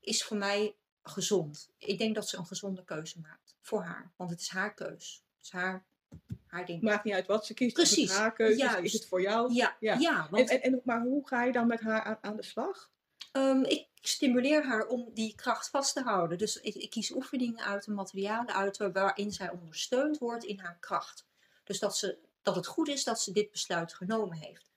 is 0.00 0.24
voor 0.24 0.36
mij 0.36 0.74
gezond. 1.02 1.68
Ik 1.78 1.98
denk 1.98 2.14
dat 2.14 2.28
ze 2.28 2.36
een 2.36 2.46
gezonde 2.46 2.84
keuze 2.84 3.20
maakt 3.20 3.56
voor 3.60 3.82
haar. 3.82 4.12
Want 4.16 4.30
het 4.30 4.40
is 4.40 4.48
haar 4.48 4.74
keus. 4.74 5.22
Het 5.36 5.44
is 5.44 5.50
haar, 5.50 5.84
haar 6.46 6.66
ding. 6.66 6.82
Maakt 6.82 7.04
niet 7.04 7.14
uit 7.14 7.26
wat 7.26 7.46
ze 7.46 7.54
kiest. 7.54 7.78
Is 7.78 7.84
Precies, 7.88 8.10
het 8.10 8.18
haar 8.20 8.32
keuze? 8.32 8.58
juist. 8.58 8.78
Is 8.84 8.92
het 8.92 9.06
voor 9.06 9.20
jou? 9.20 9.52
Ja, 9.54 9.76
Ja. 9.80 10.28
want 10.30 10.50
en, 10.50 10.62
en, 10.62 10.80
maar 10.84 11.00
hoe 11.00 11.26
ga 11.28 11.44
je 11.44 11.52
dan 11.52 11.66
met 11.66 11.80
haar 11.80 12.02
aan, 12.02 12.18
aan 12.20 12.36
de 12.36 12.42
slag? 12.42 12.90
ehm, 13.32 13.62
ik 13.62 13.86
stimuleer 13.94 14.64
haar 14.66 14.86
om 14.86 15.10
die 15.14 15.34
kracht 15.34 15.68
vast 15.70 15.94
te 15.94 16.02
houden. 16.02 16.38
Dus 16.38 16.56
ik, 16.60 16.74
ik 16.74 16.90
kies 16.90 17.10
oefeningen 17.14 17.64
uit 17.64 17.86
en 17.86 17.94
materialen 17.94 18.54
uit 18.54 18.76
waar- 18.76 18.92
waarin 18.92 19.32
zij 19.32 19.50
ondersteund 19.50 20.18
wordt 20.18 20.44
in 20.44 20.58
haar 20.58 20.76
kracht. 20.80 21.26
Dus 21.66 21.78
dat, 21.78 21.96
ze, 21.96 22.18
dat 22.42 22.54
het 22.56 22.66
goed 22.66 22.88
is 22.88 23.04
dat 23.04 23.20
ze 23.20 23.32
dit 23.32 23.50
besluit 23.50 23.94
genomen 23.94 24.36
heeft. 24.36 24.70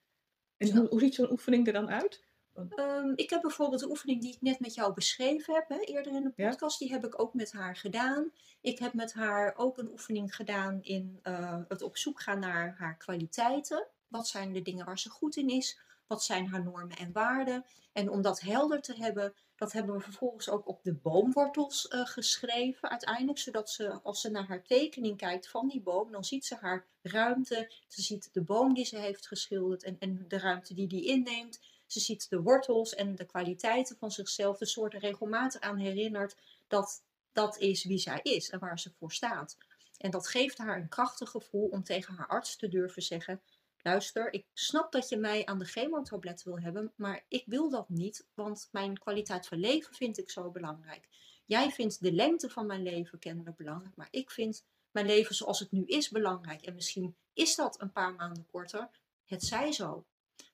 En 0.56 0.76
hoe, 0.76 0.88
hoe 0.88 1.00
ziet 1.00 1.14
zo'n 1.14 1.30
oefening 1.30 1.66
er 1.66 1.72
dan 1.72 1.90
uit? 1.90 2.24
Ehm, 2.54 3.12
ik 3.14 3.30
heb 3.30 3.40
bijvoorbeeld 3.42 3.80
de 3.80 3.88
oefening 3.88 4.20
die 4.20 4.32
ik 4.34 4.40
net 4.40 4.60
met 4.60 4.74
jou 4.74 4.94
beschreven 4.94 5.54
heb, 5.54 5.68
hè, 5.68 5.78
eerder 5.78 6.12
in 6.12 6.22
de 6.22 6.32
Ja. 6.36 6.48
podcast, 6.48 6.78
die 6.78 6.90
heb 6.92 7.04
ik 7.04 7.20
ook 7.20 7.34
met 7.34 7.52
haar 7.52 7.76
gedaan. 7.76 8.32
Ik 8.60 8.78
heb 8.78 8.92
met 8.92 9.12
haar 9.12 9.54
ook 9.56 9.78
een 9.78 9.90
oefening 9.90 10.34
gedaan 10.36 10.82
in 10.82 11.18
eh, 11.22 11.60
het 11.68 11.82
op 11.82 11.96
zoek 11.96 12.20
gaan 12.20 12.38
naar 12.38 12.74
haar 12.78 12.96
kwaliteiten. 12.96 13.86
Wat 14.08 14.28
zijn 14.28 14.52
de 14.52 14.62
dingen 14.62 14.84
waar 14.86 14.98
ze 14.98 15.10
goed 15.10 15.36
in 15.36 15.48
is? 15.48 15.78
Wat 16.10 16.24
zijn 16.24 16.48
haar 16.48 16.62
normen 16.62 16.96
en 16.96 17.12
waarden? 17.12 17.64
En 17.92 18.10
om 18.10 18.22
dat 18.22 18.40
helder 18.40 18.80
te 18.80 18.94
hebben, 18.94 19.34
dat 19.56 19.72
hebben 19.72 19.94
we 19.94 20.00
vervolgens 20.00 20.48
ook 20.48 20.68
op 20.68 20.82
de 20.82 20.94
boomwortels 20.94 21.88
eh, 21.88 22.06
geschreven 22.06 22.90
uiteindelijk. 22.90 23.38
Zodat 23.38 23.70
ze, 23.70 24.00
als 24.02 24.20
ze 24.20 24.30
naar 24.30 24.46
haar 24.46 24.62
tekening 24.62 25.16
kijkt 25.16 25.48
van 25.48 25.68
die 25.68 25.80
boom, 25.80 26.12
dan 26.12 26.24
ziet 26.24 26.44
ze 26.44 26.56
haar 26.60 26.86
ruimte. 27.02 27.72
Ze 27.88 28.02
ziet 28.02 28.28
de 28.32 28.42
boom 28.42 28.74
die 28.74 28.84
ze 28.84 28.98
heeft 28.98 29.26
geschilderd 29.26 29.82
en, 29.82 29.96
en 29.98 30.24
de 30.28 30.38
ruimte 30.38 30.74
die 30.74 30.86
die 30.86 31.04
inneemt. 31.04 31.60
Ze 31.86 32.00
ziet 32.00 32.30
de 32.30 32.40
wortels 32.42 32.94
en 32.94 33.14
de 33.14 33.26
kwaliteiten 33.26 33.96
van 33.96 34.10
zichzelf. 34.10 34.58
De 34.58 34.66
soort 34.66 34.94
er 34.94 35.00
regelmatig 35.00 35.60
aan 35.60 35.76
herinnert 35.76 36.36
dat 36.68 37.02
dat 37.32 37.58
is 37.58 37.84
wie 37.84 37.98
zij 37.98 38.20
is 38.22 38.50
en 38.50 38.58
waar 38.58 38.78
ze 38.78 38.90
voor 38.98 39.12
staat. 39.12 39.56
En 39.98 40.10
dat 40.10 40.28
geeft 40.28 40.58
haar 40.58 40.76
een 40.76 40.88
krachtig 40.88 41.30
gevoel 41.30 41.68
om 41.68 41.84
tegen 41.84 42.14
haar 42.14 42.26
arts 42.26 42.56
te 42.56 42.68
durven 42.68 43.02
zeggen: 43.02 43.40
Luister, 43.82 44.32
ik 44.32 44.46
snap 44.52 44.92
dat 44.92 45.08
je 45.08 45.16
mij 45.16 45.46
aan 45.46 45.58
de 45.58 45.64
chemotablet 45.64 46.42
wil 46.42 46.60
hebben, 46.60 46.92
maar 46.96 47.24
ik 47.28 47.44
wil 47.46 47.70
dat 47.70 47.88
niet, 47.88 48.26
want 48.34 48.68
mijn 48.72 48.98
kwaliteit 48.98 49.46
van 49.46 49.58
leven 49.58 49.94
vind 49.94 50.18
ik 50.18 50.30
zo 50.30 50.50
belangrijk. 50.50 51.08
Jij 51.46 51.70
vindt 51.70 52.02
de 52.02 52.12
lengte 52.12 52.50
van 52.50 52.66
mijn 52.66 52.82
leven 52.82 53.18
kennelijk 53.18 53.56
belangrijk, 53.56 53.96
maar 53.96 54.08
ik 54.10 54.30
vind 54.30 54.64
mijn 54.90 55.06
leven 55.06 55.34
zoals 55.34 55.58
het 55.58 55.72
nu 55.72 55.84
is 55.84 56.08
belangrijk. 56.08 56.62
En 56.62 56.74
misschien 56.74 57.16
is 57.32 57.54
dat 57.54 57.80
een 57.80 57.92
paar 57.92 58.14
maanden 58.14 58.46
korter. 58.46 58.88
Het 59.24 59.42
zij 59.42 59.72
zo. 59.72 60.06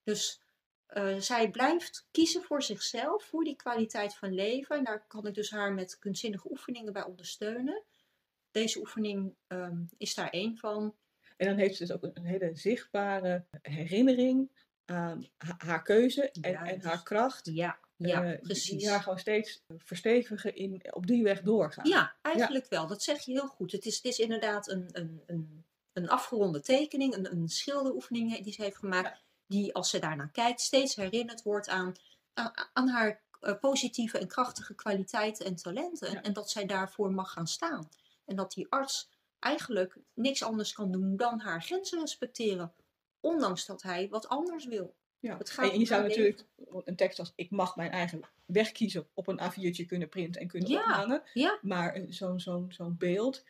Dus 0.05 0.41
eh, 0.87 1.17
zij 1.19 1.51
blijft 1.51 2.07
kiezen 2.11 2.43
voor 2.43 2.63
zichzelf, 2.63 3.25
voor 3.25 3.45
die 3.45 3.57
kwaliteit 3.57 4.15
van 4.15 4.35
leven. 4.35 4.77
En 4.77 4.85
daar 4.85 5.07
kan 5.07 5.27
ik 5.27 5.35
dus 5.35 5.51
haar 5.51 5.73
met 5.73 5.99
kunstzinnige 5.99 6.51
oefeningen 6.51 6.93
bij 6.93 7.05
ondersteunen. 7.05 7.83
Deze 8.51 8.79
oefening 8.79 9.35
ehm, 9.47 9.85
is 9.97 10.15
daar 10.15 10.31
één 10.31 10.57
van. 10.57 10.95
En 11.37 11.47
dan 11.47 11.57
heeft 11.57 11.77
ze 11.77 11.87
dus 11.87 11.95
ook 11.95 12.03
een, 12.03 12.11
een 12.15 12.25
hele 12.25 12.51
zichtbare 12.55 13.45
herinnering 13.63 14.51
aan 14.85 15.27
ha- 15.37 15.55
haar 15.59 15.83
keuze 15.83 16.31
en, 16.31 16.55
en 16.55 16.83
haar 16.83 17.03
kracht. 17.03 17.47
Ja, 17.53 17.79
ja 17.97 18.23
eh, 18.25 18.31
die- 18.31 18.39
precies. 18.41 18.79
Die 18.79 18.89
haar 18.91 19.03
gewoon 19.03 19.19
steeds 19.19 19.63
verstevigen 19.79 20.57
in, 20.57 20.95
op 20.95 21.07
die 21.07 21.23
weg 21.23 21.43
doorgaan. 21.43 21.89
Ja, 21.89 22.15
eigenlijk 22.23 22.67
wel. 22.69 22.87
Dat 22.87 23.03
zeg 23.03 23.21
je 23.25 23.33
heel 23.33 23.47
goed. 23.47 23.73
Het 23.73 23.87
is, 23.87 23.97
het 23.97 24.05
is 24.05 24.19
inderdaad 24.19 24.69
een, 24.71 24.89
een, 24.93 25.23
een, 25.27 25.65
een 25.93 26.09
afgeronde 26.09 26.61
tekening, 26.61 27.15
een, 27.15 27.33
een 27.33 27.49
schilderoefening 27.49 28.43
die 28.43 28.53
ze 28.53 28.63
heeft 28.63 28.77
gemaakt, 28.77 29.23
die 29.47 29.75
als 29.75 29.91
ze 29.91 29.99
daarnaar 29.99 30.31
kijkt 30.31 30.61
steeds 30.61 30.97
herinnerd 30.97 31.43
wordt 31.43 31.69
aan, 31.69 31.93
aan, 32.35 32.53
aan 32.73 32.89
haar 32.89 33.21
eh, 33.41 33.59
positieve 33.61 34.19
en 34.19 34.27
krachtige 34.29 34.75
kwaliteiten 34.75 35.47
en 35.47 35.57
talenten. 35.57 36.23
En 36.23 36.33
dat 36.33 36.51
zij 36.51 36.67
daarvoor 36.67 37.13
mag 37.13 37.33
gaan 37.33 37.47
staan. 37.47 37.89
En 38.25 38.37
dat 38.37 38.53
die 38.53 38.67
arts 38.69 39.09
eigenlijk 39.51 39.97
niks 40.15 40.43
anders 40.43 40.73
kan 40.73 40.93
doen 40.93 41.17
dan 41.17 41.41
haar 41.41 41.63
grenzen 41.63 42.01
respecteren. 42.01 42.73
Ondanks 43.21 43.67
dat 43.67 43.83
hij 43.83 44.09
wat 44.09 44.29
anders 44.29 44.67
wil. 44.67 44.95
Ja. 45.19 45.37
Het 45.39 45.51
gaat 45.51 45.73
En 45.73 45.79
je 45.79 45.87
zou 45.87 46.03
natuurlijk 46.03 46.45
een 46.85 46.97
tekst 46.97 47.19
als 47.19 47.33
ik 47.37 47.51
mag 47.51 47.77
mijn 47.77 47.91
eigen 47.91 48.21
weg 48.47 48.73
kiezen 48.73 49.09
op 49.15 49.27
een 49.27 49.41
A4'tje 49.41 49.87
kunnen 49.87 50.09
printen 50.09 50.41
en 50.41 50.49
kunnen 50.49 50.69
Ja. 50.71 50.81
ophangen. 50.81 51.23
Ja, 51.35 51.59
Maar 51.63 51.95
eh, 51.95 52.03
zo'n 52.09 52.41
zo'n 52.41 52.73
zo'n 52.73 52.97
beeld, 52.99 53.45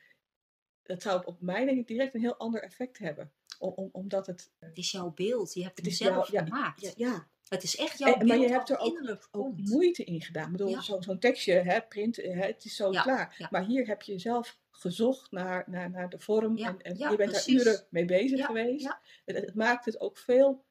dat 0.82 1.02
zou 1.02 1.24
op 1.24 1.40
mij 1.40 1.64
denk 1.64 1.78
ik 1.78 1.86
direct 1.88 2.14
een 2.14 2.20
heel 2.20 2.36
ander 2.36 2.62
effect 2.62 2.98
hebben. 2.98 3.32
om, 3.58 3.72
om- 3.76 3.88
omdat 3.92 4.26
het... 4.26 4.50
eh, 4.58 4.68
Het 4.68 4.78
is 4.78 4.90
jouw 4.90 5.10
beeld. 5.14 5.54
Je 5.54 5.62
hebt 5.62 5.84
Het 5.84 5.94
zelf 5.94 6.26
gemaakt. 6.28 6.80
ja, 6.80 6.92
ja, 6.96 7.28
Het 7.48 7.62
is 7.62 7.76
echt 7.76 7.98
jouw 7.98 8.12
En- 8.12 8.18
maar 8.18 8.26
beeld 8.36 8.48
je 8.48 8.54
hebt 8.54 8.70
er 8.70 8.78
ook- 8.78 9.28
ook 9.30 9.56
moeite 9.56 10.04
in 10.04 10.20
gedaan. 10.22 10.44
Ik 10.46 10.52
bedoel, 10.52 10.68
Ja. 10.68 10.80
zo- 10.80 11.00
zo'n 11.00 11.18
tekstje, 11.18 11.52
hè, 11.52 11.80
print, 11.82 12.16
hè, 12.16 12.30
het 12.32 12.64
is 12.64 12.76
zo 12.76 12.90
klaar. 12.90 13.46
Maar 13.50 13.64
hier 13.64 13.86
heb 13.86 14.02
je 14.02 14.18
zelf 14.18 14.58
gezocht 14.76 15.30
naar, 15.30 15.64
naar, 15.66 15.90
naar 15.90 16.08
de 16.08 16.18
vorm 16.18 16.56
Ja, 16.56 16.68
en, 16.68 16.80
en 16.82 16.96
ja, 16.98 17.10
je 17.10 17.16
bent 17.16 17.30
precies. 17.30 17.64
daar 17.64 17.72
uren 17.74 17.86
mee 17.90 18.04
bezig 18.04 18.38
Ja, 18.38 18.46
geweest. 18.46 18.82
ja. 18.84 19.00
Het, 19.24 19.36
het 19.36 19.54
maakt 19.54 19.84
het 19.84 20.00
ook 20.00 20.18
veel 20.18 20.64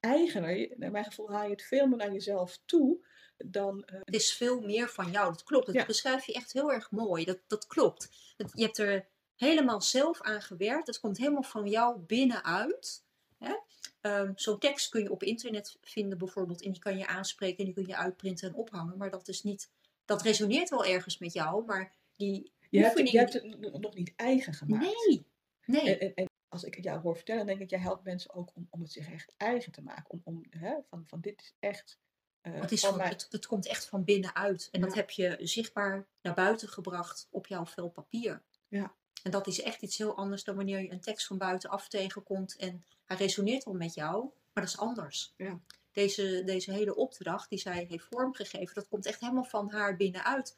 eigener. 0.00 0.68
Naar 0.76 0.90
mijn 0.90 1.04
gevoel 1.04 1.30
haal 1.30 1.44
je 1.44 1.50
het 1.50 1.62
veel 1.62 1.86
meer 1.86 1.96
naar 1.98 2.12
jezelf 2.12 2.60
toe 2.64 3.06
dan... 3.36 3.84
eh, 3.84 4.00
Het 4.04 4.14
is 4.14 4.32
veel 4.32 4.60
meer 4.60 4.88
van 4.88 5.10
jou. 5.10 5.32
Dat 5.32 5.42
klopt. 5.42 5.72
Dat 5.72 5.86
beschrijf 5.86 6.24
je 6.24 6.32
echt 6.32 6.52
heel 6.52 6.72
erg 6.72 6.90
mooi. 6.90 7.24
Dat, 7.24 7.38
dat 7.46 7.66
klopt. 7.66 8.10
Je 8.54 8.62
hebt 8.64 8.78
er 8.78 9.06
helemaal 9.36 9.80
zelf 9.82 10.20
aan 10.20 10.42
gewerkt. 10.42 10.86
Het 10.86 11.00
komt 11.00 11.18
helemaal 11.18 11.42
van 11.42 11.66
jou 11.68 11.98
binnenuit. 11.98 13.04
Hè? 13.38 13.54
Ehm, 14.00 14.32
Zo'n 14.34 14.58
tekst 14.58 14.88
kun 14.88 15.02
je 15.02 15.10
op 15.10 15.22
internet 15.22 15.76
vinden 15.82 16.18
bijvoorbeeld. 16.18 16.62
En 16.62 16.72
die 16.72 16.80
kan 16.80 16.98
je 16.98 17.06
aanspreken 17.06 17.58
en 17.58 17.64
die 17.64 17.74
kun 17.74 17.86
je 17.86 17.96
uitprinten 17.96 18.48
en 18.48 18.54
ophangen. 18.54 18.96
Maar 18.96 19.10
dat 19.10 19.28
is 19.28 19.42
niet... 19.42 19.70
Dat 20.04 20.22
resoneert 20.22 20.68
wel 20.70 20.84
ergens 20.84 21.18
met 21.18 21.32
jou, 21.32 21.64
maar 21.64 21.92
die 22.16 22.52
je, 22.70 22.78
hebt, 22.82 22.98
het- 22.98 23.02
oefening... 23.06 23.10
je 23.10 23.18
hebt 23.18 23.32
het 23.62 23.74
n- 23.74 23.80
nog 23.80 23.94
niet 23.94 24.12
eigen 24.16 24.54
gemaakt. 24.54 24.84
Nee, 24.84 25.24
nee. 25.66 26.14
En, 26.14 26.28
als 26.48 26.64
ik 26.64 26.74
het 26.74 26.84
jou 26.84 27.00
hoor 27.00 27.16
vertellen, 27.16 27.46
denk 27.46 27.60
ik, 27.60 27.70
jij 27.70 27.78
helpt 27.78 28.04
mensen 28.04 28.34
ook 28.34 28.50
om, 28.54 28.66
om 28.70 28.80
het 28.80 28.92
zich 28.92 29.10
echt 29.10 29.32
eigen 29.36 29.72
te 29.72 29.82
maken. 29.82 30.10
Om, 30.10 30.20
om 30.24 30.44
hè, 30.50 30.74
van, 30.88 31.02
van 31.06 31.20
dit 31.20 31.40
is 31.40 31.54
echt 31.58 31.98
eh, 32.40 32.60
Het, 32.60 32.72
is 32.72 32.80
van 32.80 33.00
het, 33.00 33.26
het 33.30 33.46
komt 33.46 33.66
echt 33.66 33.88
van 33.88 34.04
binnenuit. 34.04 34.68
En 34.70 34.80
dat 34.80 34.94
heb 34.94 35.10
je 35.10 35.36
zichtbaar 35.40 36.06
naar 36.22 36.34
buiten 36.34 36.68
gebracht 36.68 37.28
op 37.30 37.46
jouw 37.46 37.66
vel 37.66 37.88
papier. 37.88 38.42
Ja. 38.68 38.94
En 39.22 39.30
dat 39.30 39.46
is 39.46 39.62
echt 39.62 39.82
iets 39.82 39.98
heel 39.98 40.16
anders 40.16 40.44
dan 40.44 40.56
wanneer 40.56 40.80
je 40.80 40.90
een 40.92 41.00
tekst 41.00 41.26
van 41.26 41.38
buitenaf 41.38 41.88
tegenkomt 41.88 42.56
en 42.56 42.84
hij 43.04 43.16
resoneert 43.16 43.64
wel 43.64 43.74
met 43.74 43.94
jou, 43.94 44.22
maar 44.52 44.64
dat 44.64 44.72
is 44.72 44.78
anders. 44.78 45.34
Ja. 45.36 45.60
Deze, 45.92 46.42
deze 46.44 46.72
hele 46.72 46.94
opdracht 46.94 47.48
die 47.48 47.58
zij 47.58 47.86
heeft 47.88 48.04
vormgegeven, 48.10 48.74
dat 48.74 48.88
komt 48.88 49.06
echt 49.06 49.20
helemaal 49.20 49.44
van 49.44 49.70
haar 49.70 49.96
binnenuit. 49.96 50.56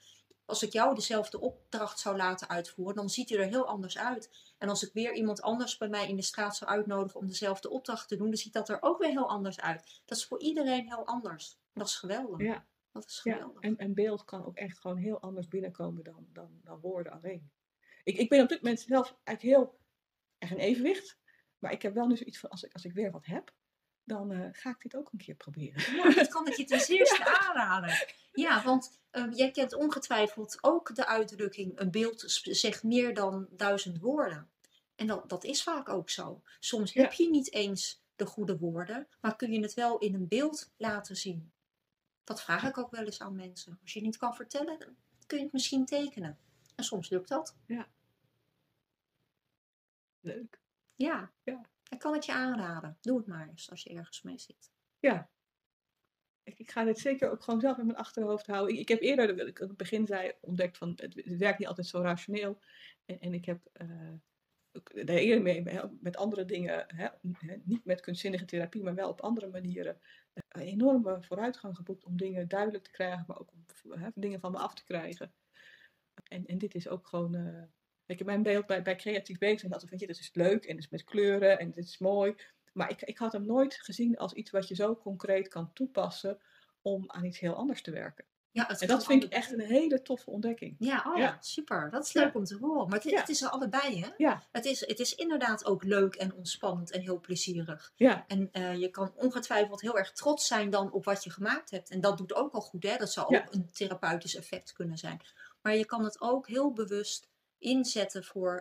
Als 0.52 0.62
ik 0.62 0.72
jou 0.72 0.94
dezelfde 0.94 1.40
opdracht 1.40 1.98
zou 1.98 2.16
laten 2.16 2.48
uitvoeren, 2.48 2.94
dan 2.94 3.10
ziet 3.10 3.28
hij 3.28 3.38
er 3.38 3.46
heel 3.46 3.66
anders 3.66 3.98
uit. 3.98 4.52
En 4.58 4.68
als 4.68 4.86
ik 4.86 4.92
weer 4.92 5.14
iemand 5.14 5.42
anders 5.42 5.76
bij 5.76 5.88
mij 5.88 6.08
in 6.08 6.16
de 6.16 6.22
straat 6.22 6.56
zou 6.56 6.70
uitnodigen 6.70 7.20
om 7.20 7.26
dezelfde 7.26 7.70
opdracht 7.70 8.08
te 8.08 8.16
doen, 8.16 8.26
dan 8.26 8.36
ziet 8.36 8.52
dat 8.52 8.68
er 8.68 8.78
ook 8.80 8.98
weer 8.98 9.10
heel 9.10 9.28
anders 9.28 9.60
uit. 9.60 10.02
Dat 10.04 10.18
is 10.18 10.26
voor 10.26 10.40
iedereen 10.40 10.86
heel 10.86 11.06
anders. 11.06 11.52
En 11.52 11.80
dat 11.80 11.86
is 11.86 11.96
geweldig. 11.96 12.40
Ja. 12.40 12.66
Dat 12.90 13.04
is 13.04 13.20
Ja, 13.22 13.32
geweldig. 13.32 13.62
en, 13.62 13.76
en 13.76 13.94
beeld 13.94 14.24
kan 14.24 14.44
ook 14.44 14.56
echt 14.56 14.78
gewoon 14.78 14.96
heel 14.96 15.20
anders 15.20 15.48
binnenkomen 15.48 16.04
dan, 16.04 16.26
dan, 16.32 16.60
dan 16.62 16.80
woorden 16.80 17.12
alleen. 17.12 17.50
Ik, 18.04 18.16
ik 18.16 18.28
ben 18.28 18.42
op 18.42 18.48
dit 18.48 18.62
moment 18.62 18.80
zelf 18.80 19.16
eigenlijk 19.24 19.56
heel 19.56 19.78
erg 20.38 20.50
in 20.50 20.58
evenwicht. 20.58 21.18
Maar 21.58 21.72
ik 21.72 21.82
heb 21.82 21.94
wel 21.94 22.06
nu 22.06 22.16
zoiets 22.16 22.38
van, 22.38 22.50
als 22.50 22.62
ik, 22.62 22.72
als 22.72 22.84
ik 22.84 22.92
weer 22.92 23.10
wat 23.10 23.26
heb, 23.26 23.52
dan 24.04 24.32
eh, 24.32 24.48
ga 24.52 24.70
ik 24.70 24.80
dit 24.80 24.96
ook 24.96 25.12
een 25.12 25.18
keer 25.18 25.34
proberen. 25.34 25.94
Ja, 25.96 26.10
dat 26.14 26.28
kan 26.28 26.46
ik 26.46 26.54
je 26.56 26.64
ten 26.64 26.80
zeerste 26.80 27.40
aanraden. 27.40 28.06
Ja, 28.32 28.62
want 28.62 29.00
eh, 29.10 29.26
jij 29.30 29.50
kent 29.50 29.74
ongetwijfeld 29.74 30.58
ook 30.60 30.94
de 30.94 31.06
uitdrukking: 31.06 31.78
een 31.80 31.90
beeld 31.90 32.24
zegt 32.42 32.82
meer 32.82 33.14
dan 33.14 33.46
duizend 33.50 33.98
woorden. 33.98 34.50
En 34.94 35.06
dat, 35.06 35.28
dat 35.28 35.44
is 35.44 35.62
vaak 35.62 35.88
ook 35.88 36.10
zo. 36.10 36.42
Soms 36.60 36.92
Ja. 36.92 37.02
heb 37.02 37.12
je 37.12 37.30
niet 37.30 37.52
eens 37.52 38.02
de 38.16 38.26
goede 38.26 38.58
woorden, 38.58 39.08
maar 39.20 39.36
kun 39.36 39.52
je 39.52 39.60
het 39.60 39.74
wel 39.74 39.98
in 39.98 40.14
een 40.14 40.28
beeld 40.28 40.70
laten 40.76 41.16
zien. 41.16 41.52
Dat 42.24 42.42
vraag 42.42 42.64
ik 42.64 42.78
ook 42.78 42.90
wel 42.90 43.04
eens 43.04 43.20
aan 43.20 43.36
mensen. 43.36 43.78
Als 43.82 43.92
je 43.92 44.00
niet 44.00 44.16
kan 44.16 44.34
vertellen, 44.34 44.78
dan 44.78 44.96
kun 45.26 45.38
je 45.38 45.44
het 45.44 45.52
misschien 45.52 45.84
tekenen. 45.86 46.38
En 46.74 46.84
soms 46.84 47.08
lukt 47.08 47.28
dat. 47.28 47.56
Leuk. 50.20 50.60
Ja, 50.94 51.30
Ja. 51.42 51.70
Ik 51.92 51.98
kan 51.98 52.12
het 52.12 52.24
je 52.24 52.32
aanraden. 52.32 52.96
Doe 53.00 53.16
het 53.16 53.26
maar 53.26 53.48
eens 53.48 53.70
als 53.70 53.82
je 53.82 53.90
ergens 53.90 54.22
mee 54.22 54.38
zit. 54.38 54.72
Ja. 54.98 55.30
Ik, 56.42 56.58
ik 56.58 56.70
ga 56.70 56.84
dit 56.84 56.98
zeker 56.98 57.30
ook 57.30 57.42
gewoon 57.42 57.60
zelf 57.60 57.78
in 57.78 57.86
mijn 57.86 57.98
achterhoofd 57.98 58.46
houden. 58.46 58.74
Ik, 58.74 58.80
ik 58.80 58.88
heb 58.88 59.00
eerder, 59.00 59.36
wat 59.36 59.46
ik 59.46 59.60
aan 59.60 59.68
het 59.68 59.76
begin 59.76 60.06
zei, 60.06 60.32
ontdekt 60.40 60.78
van 60.78 60.88
het, 60.96 61.14
het 61.14 61.36
werkt 61.36 61.58
niet 61.58 61.68
altijd 61.68 61.86
zo 61.86 62.00
rationeel. 62.00 62.60
En, 63.04 63.20
en 63.20 63.34
ik 63.34 63.44
heb 63.44 63.68
eh, 63.72 64.12
daar 65.04 65.16
eerder 65.16 65.42
mee, 65.42 65.62
met 66.00 66.16
andere 66.16 66.44
dingen, 66.44 66.84
hè, 66.86 67.08
niet 67.64 67.84
met 67.84 68.00
kunstzinnige 68.00 68.44
therapie, 68.44 68.82
maar 68.82 68.94
wel 68.94 69.08
op 69.08 69.20
andere 69.20 69.48
manieren, 69.48 70.00
eh, 70.48 70.66
enorme 70.66 71.22
vooruitgang 71.22 71.76
geboekt 71.76 72.04
om 72.04 72.16
dingen 72.16 72.48
duidelijk 72.48 72.84
te 72.84 72.90
krijgen, 72.90 73.24
maar 73.26 73.40
ook 73.40 73.52
om 73.52 73.64
hè, 73.92 74.08
dingen 74.14 74.40
van 74.40 74.52
me 74.52 74.58
af 74.58 74.74
te 74.74 74.84
krijgen. 74.84 75.34
En, 76.24 76.46
en 76.46 76.58
dit 76.58 76.74
is 76.74 76.88
ook 76.88 77.06
gewoon. 77.06 77.34
eh 77.34 77.62
In 78.20 78.26
mijn 78.26 78.42
beeld 78.42 78.66
bij, 78.66 78.82
bij 78.82 78.96
creatief 78.96 79.38
bezig 79.38 79.60
zijn, 79.60 79.72
altijd 79.72 79.90
van 79.90 79.98
je, 80.00 80.06
dat 80.06 80.18
is 80.18 80.30
leuk 80.32 80.64
en 80.64 80.74
het 80.74 80.84
is 80.84 80.90
met 80.90 81.04
kleuren 81.04 81.58
en 81.58 81.70
dit 81.70 81.84
is 81.84 81.98
mooi. 81.98 82.34
Maar 82.72 82.90
ik, 82.90 83.02
ik 83.02 83.18
had 83.18 83.32
hem 83.32 83.46
nooit 83.46 83.74
gezien 83.74 84.16
als 84.18 84.32
iets 84.32 84.50
wat 84.50 84.68
je 84.68 84.74
zo 84.74 84.96
concreet 84.96 85.48
kan 85.48 85.72
toepassen 85.72 86.38
om 86.82 87.04
aan 87.10 87.24
iets 87.24 87.38
heel 87.38 87.54
anders 87.54 87.82
te 87.82 87.90
werken. 87.90 88.24
Ja, 88.50 88.66
het 88.66 88.80
En 88.80 88.88
dat 88.88 89.04
vind 89.04 89.24
ik 89.24 89.32
echt 89.32 89.52
een 89.52 89.60
hele 89.60 90.02
toffe 90.02 90.30
ontdekking. 90.30 90.76
Ja, 90.78 91.04
oh 91.06 91.16
Ja. 91.18 91.36
super. 91.40 91.90
Dat 91.90 92.04
is 92.06 92.12
Ja. 92.12 92.22
leuk 92.24 92.34
om 92.34 92.44
te 92.44 92.56
horen. 92.60 92.88
Maar 92.88 92.98
het, 93.00 93.10
Ja. 93.10 93.20
het 93.20 93.28
is 93.28 93.42
er 93.42 93.48
allebei, 93.48 94.00
hè? 94.00 94.08
Ja, 94.16 94.42
Het 94.52 94.64
is, 94.64 94.86
het 94.86 94.98
is 95.00 95.14
inderdaad 95.14 95.64
ook 95.64 95.84
leuk 95.84 96.14
en 96.14 96.34
ontspannend 96.34 96.90
en 96.90 97.00
heel 97.00 97.20
plezierig. 97.20 97.92
ja, 97.96 98.24
En 98.26 98.48
eh, 98.52 98.74
je 98.80 98.88
kan 98.88 99.12
ongetwijfeld 99.16 99.80
heel 99.80 99.98
erg 99.98 100.12
trots 100.12 100.46
zijn 100.46 100.70
dan 100.70 100.92
op 100.92 101.04
wat 101.04 101.24
je 101.24 101.30
gemaakt 101.30 101.70
hebt. 101.70 101.90
En 101.90 102.00
dat 102.00 102.18
doet 102.18 102.34
ook 102.34 102.52
al 102.52 102.60
goed, 102.60 102.82
hè? 102.82 102.96
Dat 102.96 103.12
zou 103.12 103.36
ook 103.36 103.54
een 103.54 103.70
therapeutisch 103.72 104.36
effect 104.36 104.72
kunnen 104.72 104.98
zijn. 104.98 105.20
Maar 105.62 105.76
je 105.76 105.84
kan 105.84 106.04
het 106.04 106.20
ook 106.20 106.48
heel 106.48 106.72
bewust 106.72 107.28
inzetten 107.62 108.24
voor, 108.24 108.60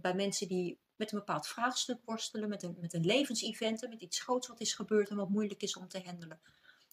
bij 0.00 0.14
mensen 0.14 0.48
die 0.48 0.78
met 0.96 1.12
een 1.12 1.18
bepaald 1.18 1.46
vraagstuk 1.46 1.98
worstelen, 2.04 2.48
met 2.48 2.62
een, 2.62 2.76
met 2.80 2.92
een 2.92 3.04
levensevent, 3.04 3.88
met 3.88 4.00
iets 4.00 4.20
groots 4.20 4.46
wat 4.48 4.60
is 4.60 4.74
gebeurd 4.74 5.08
en 5.08 5.16
wat 5.16 5.28
moeilijk 5.28 5.62
is 5.62 5.76
om 5.76 5.88
te 5.88 6.02
handelen. 6.04 6.40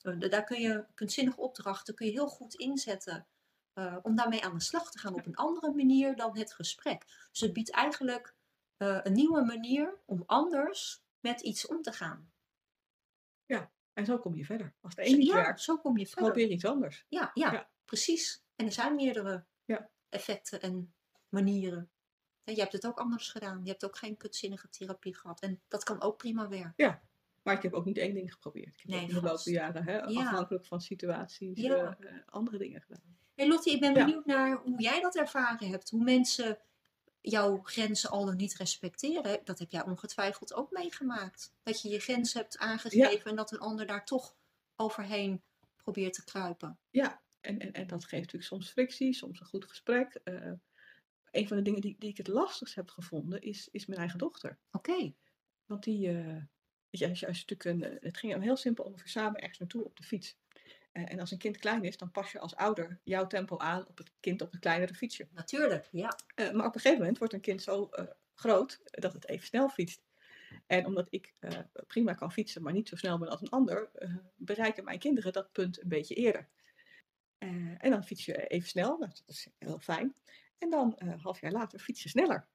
Eh, 0.02 0.20
da- 0.20 0.28
daar 0.28 0.44
kun 0.44 0.62
je 0.62 0.86
kunstzinnige 0.94 1.40
opdrachten 1.42 1.96
kun 1.96 2.06
je 2.06 2.12
heel 2.12 2.28
goed 2.28 2.54
inzetten 2.54 3.28
eh, 3.74 3.98
om 4.02 4.16
daarmee 4.16 4.44
aan 4.44 4.54
de 4.58 4.62
slag 4.64 4.92
te 4.92 5.00
gaan 5.00 5.14
op 5.14 5.26
een 5.26 5.36
andere 5.36 5.72
manier 5.72 6.16
dan 6.16 6.38
het 6.38 6.54
gesprek. 6.54 7.06
Dus 7.32 7.40
het 7.42 7.54
biedt 7.54 7.72
eigenlijk 7.72 8.36
eh, 8.78 9.00
een 9.04 9.14
nieuwe 9.14 9.42
manier 9.46 10.00
om 10.06 10.24
anders 10.26 11.04
met 11.20 11.42
iets 11.42 11.68
om 11.68 11.82
te 11.82 11.92
gaan. 11.92 12.32
en 13.94 14.06
zo 14.06 14.18
kom 14.20 14.36
je 14.36 14.46
verder. 14.46 14.74
Als 14.82 14.96
de 14.96 15.02
niet 15.02 15.26
ja, 15.28 15.34
werkt, 15.36 15.62
zo 15.62 15.78
kom 15.78 15.98
je 15.98 16.08
verder. 16.08 16.32
probeer 16.32 16.50
iets 16.50 16.66
anders. 16.66 17.06
Ja, 17.10 17.32
ja, 17.34 17.52
Ja. 17.52 17.70
precies. 17.86 18.44
En 18.56 18.66
er 18.66 18.72
zijn 18.72 18.96
meerdere 18.96 19.46
Ja. 19.66 19.90
effecten 20.10 20.62
en 20.62 20.94
manieren. 21.32 21.90
En 22.44 22.54
je 22.54 22.60
hebt 22.60 22.74
het 22.74 22.86
ook 22.88 23.00
anders 23.00 23.30
gedaan. 23.30 23.62
Je 23.64 23.70
hebt 23.70 23.86
ook 23.86 23.98
geen 23.98 24.18
kunstzinnige 24.18 24.70
therapie 24.70 25.16
gehad. 25.16 25.40
En 25.42 25.62
dat 25.68 25.84
kan 25.84 26.02
ook 26.02 26.18
prima 26.18 26.48
werken. 26.48 27.02
Maar 27.44 27.56
ik 27.56 27.62
heb 27.62 27.74
ook 27.74 27.86
niet 27.86 27.98
één 27.98 28.14
ding 28.14 28.34
geprobeerd. 28.34 28.74
Ik 28.74 28.80
heb 28.82 28.90
Nee, 28.92 29.04
ook 29.04 29.10
de 29.10 29.22
loop 29.22 29.40
jaren, 29.44 29.84
hè, 29.84 29.98
Ja. 29.98 30.26
afhankelijk 30.26 30.66
van 30.66 30.82
situaties, 30.82 31.60
Ja. 31.60 31.98
eh, 32.00 32.10
eh, 32.10 32.22
andere 32.26 32.58
dingen 32.58 32.82
gedaan. 32.82 33.18
Hey 33.36 33.48
Lottie, 33.48 33.74
ik 33.74 33.80
ben 33.80 33.94
Ja. 33.94 34.06
benieuwd 34.06 34.26
naar 34.26 34.62
hoe 34.64 34.82
jij 34.82 35.02
dat 35.02 35.16
ervaren 35.16 35.70
hebt. 35.70 35.90
Hoe 35.90 36.04
mensen 36.04 36.60
jouw 37.22 37.60
grenzen 37.64 38.10
al 38.10 38.26
dan 38.26 38.36
niet 38.36 38.56
respecteren. 38.56 39.42
Dat 39.44 39.60
heb 39.60 39.72
jij 39.72 39.84
ongetwijfeld 39.86 40.54
ook 40.54 40.72
meegemaakt. 40.72 41.54
Dat 41.64 41.82
je 41.82 41.90
je 41.90 42.00
grens 42.00 42.34
hebt 42.34 42.58
aangegeven 42.58 43.30
en 43.30 43.36
dat 43.36 43.52
een 43.52 43.60
ander 43.60 43.86
daar 43.86 44.06
toch 44.06 44.36
overheen 44.76 45.44
probeert 45.78 46.14
te 46.14 46.24
kruipen. 46.24 46.80
Ja, 46.90 47.22
en, 47.40 47.60
en, 47.60 47.72
en 47.72 47.88
dat 47.88 48.04
geeft 48.04 48.22
natuurlijk 48.22 48.44
soms 48.52 48.70
frictie, 48.70 49.14
soms 49.14 49.40
een 49.40 49.46
goed 49.46 49.66
gesprek. 49.66 50.14
Eh, 50.24 50.52
een 51.32 51.48
van 51.48 51.58
de 51.58 51.64
dingen 51.64 51.82
die, 51.82 51.96
die 52.00 52.10
ik 52.10 52.18
het 52.18 52.28
lastigst 52.28 52.76
heb 52.76 52.90
gevonden 52.90 53.42
is, 53.42 53.70
is 53.72 53.86
mijn 53.86 54.00
eigen 54.00 54.20
dochter. 54.20 54.58
Oké, 54.72 55.14
Want 55.66 55.84
die, 55.84 56.08
weet 56.12 57.00
je, 57.00 57.10
als 57.10 57.20
je, 57.20 57.28
als 57.28 57.40
je 57.40 57.46
natuurlijk 57.50 57.66
een, 57.66 57.98
het 58.02 58.18
ging 58.18 58.32
hem 58.32 58.42
heel 58.42 58.58
simpel 58.58 58.84
om 58.84 58.94
samen 59.04 59.40
ergens 59.40 59.60
naartoe 59.60 59.86
op 59.86 59.98
de 59.98 60.04
fiets. 60.04 60.38
Eh, 60.92 61.12
en 61.12 61.20
als 61.20 61.32
een 61.32 61.38
kind 61.38 61.58
klein 61.58 61.84
is, 61.84 61.98
dan 61.98 62.12
pas 62.12 62.32
je 62.32 62.40
als 62.40 62.56
ouder 62.56 63.00
jouw 63.04 63.28
tempo 63.28 63.58
aan 63.58 63.88
op 63.88 63.98
het 63.98 64.12
kind 64.20 64.42
op 64.42 64.52
het 64.52 64.60
kleinere 64.60 64.94
fietsje. 64.94 65.28
natuurlijk. 65.32 65.88
Ja. 65.92 66.18
Eh, 66.36 66.52
maar 66.52 66.66
op 66.66 66.76
een 66.76 66.82
gegeven 66.82 67.00
moment 67.00 67.18
wordt 67.18 67.34
een 67.34 67.42
kind 67.42 67.62
zo 67.62 67.90
groot 68.34 68.82
dat 68.84 69.14
het 69.14 69.28
even 69.28 69.46
snel 69.48 69.70
fietst. 69.70 70.04
En 70.68 70.86
omdat 70.86 71.08
ik 71.10 71.34
prima 71.88 72.14
kan 72.14 72.32
fietsen, 72.32 72.62
maar 72.62 72.74
niet 72.74 72.90
zo 72.90 72.96
snel 72.96 73.18
ben 73.18 73.30
als 73.30 73.42
een 73.42 73.50
ander, 73.50 73.92
bereiken 74.36 74.84
mijn 74.84 75.00
kinderen 75.00 75.34
dat 75.34 75.52
punt 75.52 75.82
een 75.82 75.90
beetje 75.90 76.16
eerder. 76.16 76.48
En 77.78 77.90
dan 77.90 78.04
fiets 78.04 78.26
je 78.26 78.48
even 78.48 78.70
snel, 78.70 78.98
nou, 78.98 79.12
dat 79.12 79.24
is 79.28 79.48
heel 79.58 79.80
fijn. 79.80 80.16
En 80.62 80.70
dan 80.70 80.94
een 80.96 81.20
half 81.20 81.42
jaar 81.42 81.52
later 81.52 81.80
fiets 81.80 82.04
je 82.04 82.10
sneller. 82.10 82.48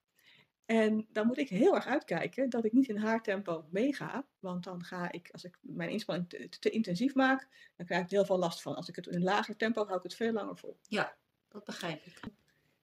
En 0.65 1.07
dan 1.13 1.27
moet 1.27 1.39
ik 1.39 1.49
heel 1.49 1.75
erg 1.75 1.87
uitkijken 1.87 2.51
dat 2.51 2.65
ik 2.65 2.73
niet 2.73 2.89
in 2.89 2.97
haar 2.97 3.23
tempo 3.23 3.67
meega. 3.71 4.27
Want 4.39 4.65
dan 4.65 4.85
ga 4.85 5.13
ik, 5.13 5.29
als 5.31 5.45
ik 5.45 5.59
mijn 5.61 5.91
inspanning 5.91 6.29
te, 6.29 6.49
te 6.49 6.71
intensief 6.71 7.15
maak, 7.15 7.49
dan 7.77 7.87
krijg 7.87 8.03
ik 8.03 8.11
er 8.11 8.17
heel 8.17 8.27
veel 8.27 8.39
last 8.39 8.63
van. 8.63 8.75
Als 8.75 8.89
ik 8.89 8.97
het 8.97 9.07
in 9.07 9.15
een 9.15 9.23
lager 9.23 9.57
tempo 9.57 9.85
hou 9.85 9.97
ik 9.97 10.03
het 10.03 10.15
veel 10.15 10.33
langer 10.33 10.57
vol. 10.57 10.79
Dat 11.49 11.65
begrijp 11.65 12.05
ik. 12.05 12.21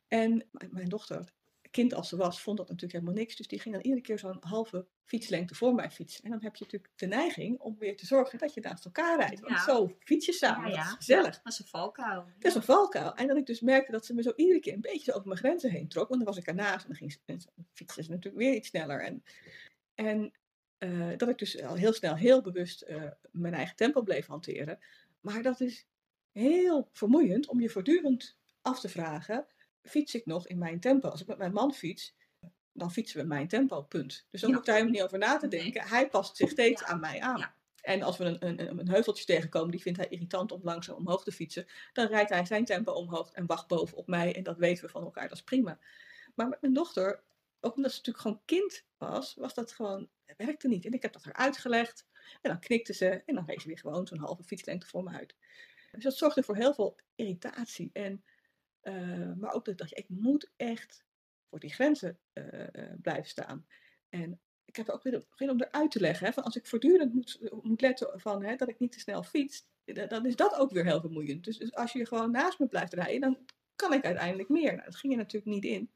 En 0.08 0.50
mijn 0.70 0.90
dochter, 0.90 1.34
kind 1.74 1.94
als 1.94 2.10
ze 2.10 2.16
was, 2.16 2.42
vond 2.42 2.58
dat 2.58 2.68
natuurlijk 2.68 2.94
helemaal 2.94 3.22
niks. 3.22 3.36
Dus 3.36 3.48
die 3.48 3.60
ging 3.60 3.74
dan 3.76 3.84
iedere 3.84 4.02
keer 4.02 4.20
zo'n 4.20 4.38
halve 4.40 4.86
fietslengte 5.06 5.56
voor 5.56 5.76
mij 5.76 5.92
fietsen. 5.92 6.24
En 6.24 6.30
dan 6.30 6.42
heb 6.42 6.56
je 6.56 6.64
natuurlijk 6.64 6.92
de 6.96 7.06
neiging 7.06 7.60
om 7.60 7.76
weer 7.80 7.98
te 7.98 8.06
zorgen 8.06 8.40
dat 8.40 8.54
je 8.54 8.62
naast 8.62 8.86
elkaar 8.86 9.20
rijdt. 9.20 9.40
Want 9.40 9.54
Ja. 9.54 9.64
zo 9.64 9.96
fiets 10.00 10.26
je 10.26 10.34
samen, 10.34 10.70
Ja, 10.70 10.76
dat 10.76 10.86
is 10.86 10.92
gezellig. 10.92 11.42
Dat 11.42 11.54
is 11.54 11.60
een 11.60 11.66
valkuil. 11.68 12.26
Dat 12.40 12.52
is 12.52 12.56
een 12.56 12.64
valkuil. 12.64 13.16
En 13.16 13.28
dat 13.28 13.38
ik 13.38 13.46
dus 13.46 13.62
merkte 13.62 13.92
dat 13.92 14.06
ze 14.06 14.14
me 14.14 14.22
zo 14.22 14.34
iedere 14.36 14.60
keer 14.60 14.74
een 14.74 14.82
beetje 14.82 15.12
zo 15.12 15.12
over 15.12 15.28
mijn 15.28 15.40
grenzen 15.40 15.72
heen 15.72 15.88
trok. 15.88 16.08
Want 16.10 16.24
dan 16.24 16.34
was 16.34 16.42
ik 16.42 16.48
ernaast 16.48 16.82
en 16.82 16.88
dan 16.88 16.98
ging 16.98 17.12
ze, 17.12 17.18
en 17.26 17.42
ze 17.42 17.48
fietste 17.74 18.04
ze 18.04 18.10
natuurlijk 18.10 18.44
weer 18.44 18.54
iets 18.56 18.68
sneller. 18.68 19.02
En, 19.04 19.24
En 19.96 20.32
eh, 20.78 21.18
dat 21.18 21.30
ik 21.30 21.38
dus 21.38 21.62
al 21.62 21.76
heel 21.76 21.94
snel, 21.94 22.16
heel 22.16 22.42
bewust 22.42 22.82
eh, 22.82 23.12
mijn 23.32 23.54
eigen 23.54 23.76
tempo 23.76 24.02
bleef 24.02 24.26
hanteren. 24.26 24.80
Maar 25.22 25.42
dat 25.42 25.60
is 25.60 25.88
heel 26.32 26.90
vermoeiend 26.92 27.48
om 27.48 27.62
je 27.62 27.70
voortdurend 27.70 28.38
af 28.62 28.80
te 28.80 28.90
vragen: 28.90 29.48
fiets 29.84 30.16
ik 30.16 30.26
nog 30.26 30.48
in 30.48 30.58
mijn 30.58 30.80
tempo? 30.80 31.10
Als 31.10 31.22
ik 31.22 31.28
met 31.28 31.38
mijn 31.38 31.54
man 31.54 31.74
fiets, 31.74 32.16
dan 32.72 32.92
fietsen 32.92 33.22
we 33.22 33.28
mijn 33.28 33.48
tempo, 33.48 33.82
punt. 33.82 34.28
Dus 34.32 34.42
dan 34.42 34.50
Ja. 34.50 34.56
hoef 34.56 34.66
ik 34.66 34.70
daar 34.72 34.76
helemaal 34.80 34.96
niet 35.00 35.06
over 35.06 35.18
na 35.18 35.38
te 35.38 35.48
Nee. 35.48 35.62
denken. 35.62 35.84
Hij 35.88 36.10
past 36.10 36.36
zich 36.38 36.50
steeds 36.50 36.82
Ja. 36.82 36.88
aan 36.88 37.00
mij 37.00 37.20
aan. 37.22 37.38
Ja. 37.40 37.56
En 37.82 38.02
als 38.02 38.18
we 38.18 38.24
een, 38.26 38.48
een, 38.48 38.80
een 38.80 38.90
heuveltje 38.90 39.26
tegenkomen, 39.26 39.72
die 39.72 39.82
vindt 39.82 39.98
hij 40.00 40.08
irritant 40.08 40.52
om 40.52 40.60
langzaam 40.64 40.96
omhoog 40.96 41.24
te 41.24 41.32
fietsen, 41.32 41.66
dan 41.94 42.08
rijdt 42.08 42.30
hij 42.30 42.46
zijn 42.46 42.66
tempo 42.66 42.92
omhoog 42.92 43.32
en 43.32 43.46
wacht 43.46 43.68
boven 43.68 43.98
op 43.98 44.08
mij. 44.08 44.36
En 44.36 44.44
dat 44.44 44.58
weten 44.58 44.84
we 44.86 44.90
van 44.90 45.04
elkaar, 45.04 45.28
dat 45.28 45.38
is 45.38 45.44
prima. 45.44 45.80
Maar 46.36 46.48
met 46.50 46.62
mijn 46.62 46.74
dochter, 46.74 47.24
ook 47.60 47.76
omdat 47.76 47.92
ze 47.92 47.98
natuurlijk 47.98 48.24
gewoon 48.26 48.42
kind 48.46 48.86
was, 48.98 49.36
was 49.36 49.54
dat 49.54 49.72
gewoon, 49.72 50.10
het 50.26 50.38
werkte 50.38 50.68
niet. 50.68 50.86
En 50.86 50.92
ik 50.92 51.02
heb 51.02 51.14
dat 51.14 51.24
haar 51.24 51.34
uitgelegd. 51.34 52.08
En 52.42 52.50
dan 52.52 52.60
knikte 52.60 52.94
ze 52.94 53.10
en 53.26 53.36
dan 53.36 53.46
reed 53.46 53.62
ze 53.62 53.68
weer 53.68 53.78
gewoon 53.78 54.08
zo'n 54.08 54.18
halve 54.20 54.44
fietslengte 54.44 54.88
voor 54.88 55.04
me 55.04 55.12
uit. 55.12 55.36
Dus 55.92 56.04
dat 56.04 56.18
zorgde 56.18 56.44
voor 56.44 56.56
heel 56.56 56.74
veel 56.74 57.00
irritatie. 57.16 57.90
En, 57.94 58.24
eh, 58.84 59.34
maar 59.34 59.54
ook 59.54 59.66
dat 59.66 59.78
dacht, 59.78 59.98
ik 59.98 60.10
moet 60.10 60.52
echt 60.56 61.06
voor 61.50 61.60
die 61.60 61.74
grenzen 61.74 62.20
eh, 62.34 62.92
blijven 63.02 63.30
staan. 63.30 63.68
En 64.10 64.40
ik 64.66 64.76
heb 64.76 64.88
er 64.88 64.94
ook 64.94 65.04
begin 65.30 65.50
om 65.50 65.62
eruit 65.62 65.92
te 65.92 66.00
leggen. 66.00 66.26
Hè, 66.28 66.34
van 66.34 66.44
als 66.44 66.56
ik 66.56 66.68
voortdurend 66.68 67.14
moet, 67.14 67.40
moet 67.62 67.82
letten 67.82 68.20
van, 68.20 68.44
hè, 68.44 68.56
dat 68.56 68.70
ik 68.70 68.80
niet 68.80 68.92
te 68.92 69.00
snel 69.00 69.24
fiets, 69.24 69.68
da- 69.84 70.06
dan 70.06 70.26
is 70.26 70.36
dat 70.36 70.56
ook 70.56 70.72
weer 70.72 70.86
heel 70.86 71.02
vermoeiend. 71.02 71.44
Dus, 71.44 71.58
dus 71.58 71.74
als 71.74 71.92
je 71.92 72.06
gewoon 72.06 72.32
naast 72.32 72.60
me 72.60 72.68
blijft 72.68 72.94
rijden, 72.94 73.22
dan 73.22 73.46
kan 73.76 73.94
ik 73.94 74.06
uiteindelijk 74.06 74.50
meer. 74.50 74.72
Nou, 74.74 74.86
dat 74.86 74.96
ging 74.96 75.14
er 75.14 75.20
natuurlijk 75.20 75.54
niet 75.54 75.66
in. 75.66 75.92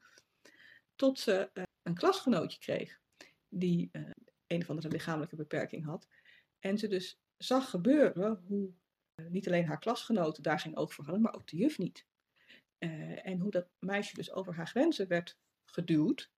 Tot 0.94 1.18
ze 1.18 1.50
een 1.82 1.94
klasgenootje 1.94 2.58
kreeg, 2.58 3.00
die 3.48 3.90
een 4.46 4.60
of 4.60 4.70
andere 4.70 4.88
lichamelijke 4.88 5.36
beperking 5.36 5.84
had. 5.84 6.08
En 6.58 6.78
ze 6.78 6.88
dus 6.88 7.20
zag 7.36 7.70
gebeuren 7.70 8.42
hoe 8.46 8.72
niet 9.28 9.46
alleen 9.46 9.66
haar 9.66 9.78
klasgenoten 9.78 10.42
daar 10.42 10.60
geen 10.60 10.76
oog 10.76 10.94
voor 10.94 11.04
hadden, 11.04 11.22
maar 11.22 11.34
ook 11.34 11.46
de 11.46 11.56
juf 11.56 11.78
niet. 11.78 12.06
Eh, 12.78 13.26
en 13.26 13.38
hoe 13.38 13.50
dat 13.50 13.68
meisje 13.78 14.14
dus 14.14 14.32
over 14.32 14.54
haar 14.54 14.68
grenzen 14.68 15.08
werd 15.08 15.38
geduwd. 15.64 16.30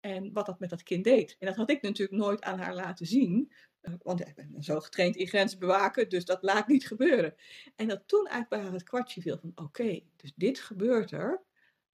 En 0.00 0.32
wat 0.32 0.46
dat 0.46 0.60
met 0.60 0.70
dat 0.70 0.82
kind 0.82 1.04
deed. 1.04 1.36
En 1.38 1.46
dat 1.46 1.56
had 1.56 1.70
ik 1.70 1.82
natuurlijk 1.82 2.18
nooit 2.18 2.42
aan 2.42 2.58
haar 2.58 2.74
laten 2.74 3.06
zien. 3.06 3.52
eh, 3.80 3.94
want 3.98 4.20
ik 4.26 4.34
ben 4.34 4.62
zo 4.62 4.80
getraind 4.80 5.16
in 5.16 5.26
grenzen 5.26 5.58
bewaken, 5.58 6.08
dus 6.08 6.24
dat 6.24 6.42
laat 6.42 6.68
niet 6.68 6.86
gebeuren. 6.86 7.34
En 7.76 7.88
dat 7.88 8.02
toen 8.06 8.26
eigenlijk 8.26 8.48
bij 8.48 8.60
haar 8.60 8.72
het 8.72 8.82
kwartje 8.82 9.20
viel 9.20 9.38
van 9.38 9.52
oké, 9.54 10.00
dus 10.16 10.32
dit 10.36 10.60
gebeurt 10.60 11.10
er 11.10 11.42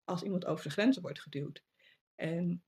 als 0.04 0.22
iemand 0.22 0.44
over 0.46 0.62
zijn 0.62 0.74
grenzen 0.74 1.02
wordt 1.02 1.20
geduwd. 1.20 1.62
En 2.14 2.64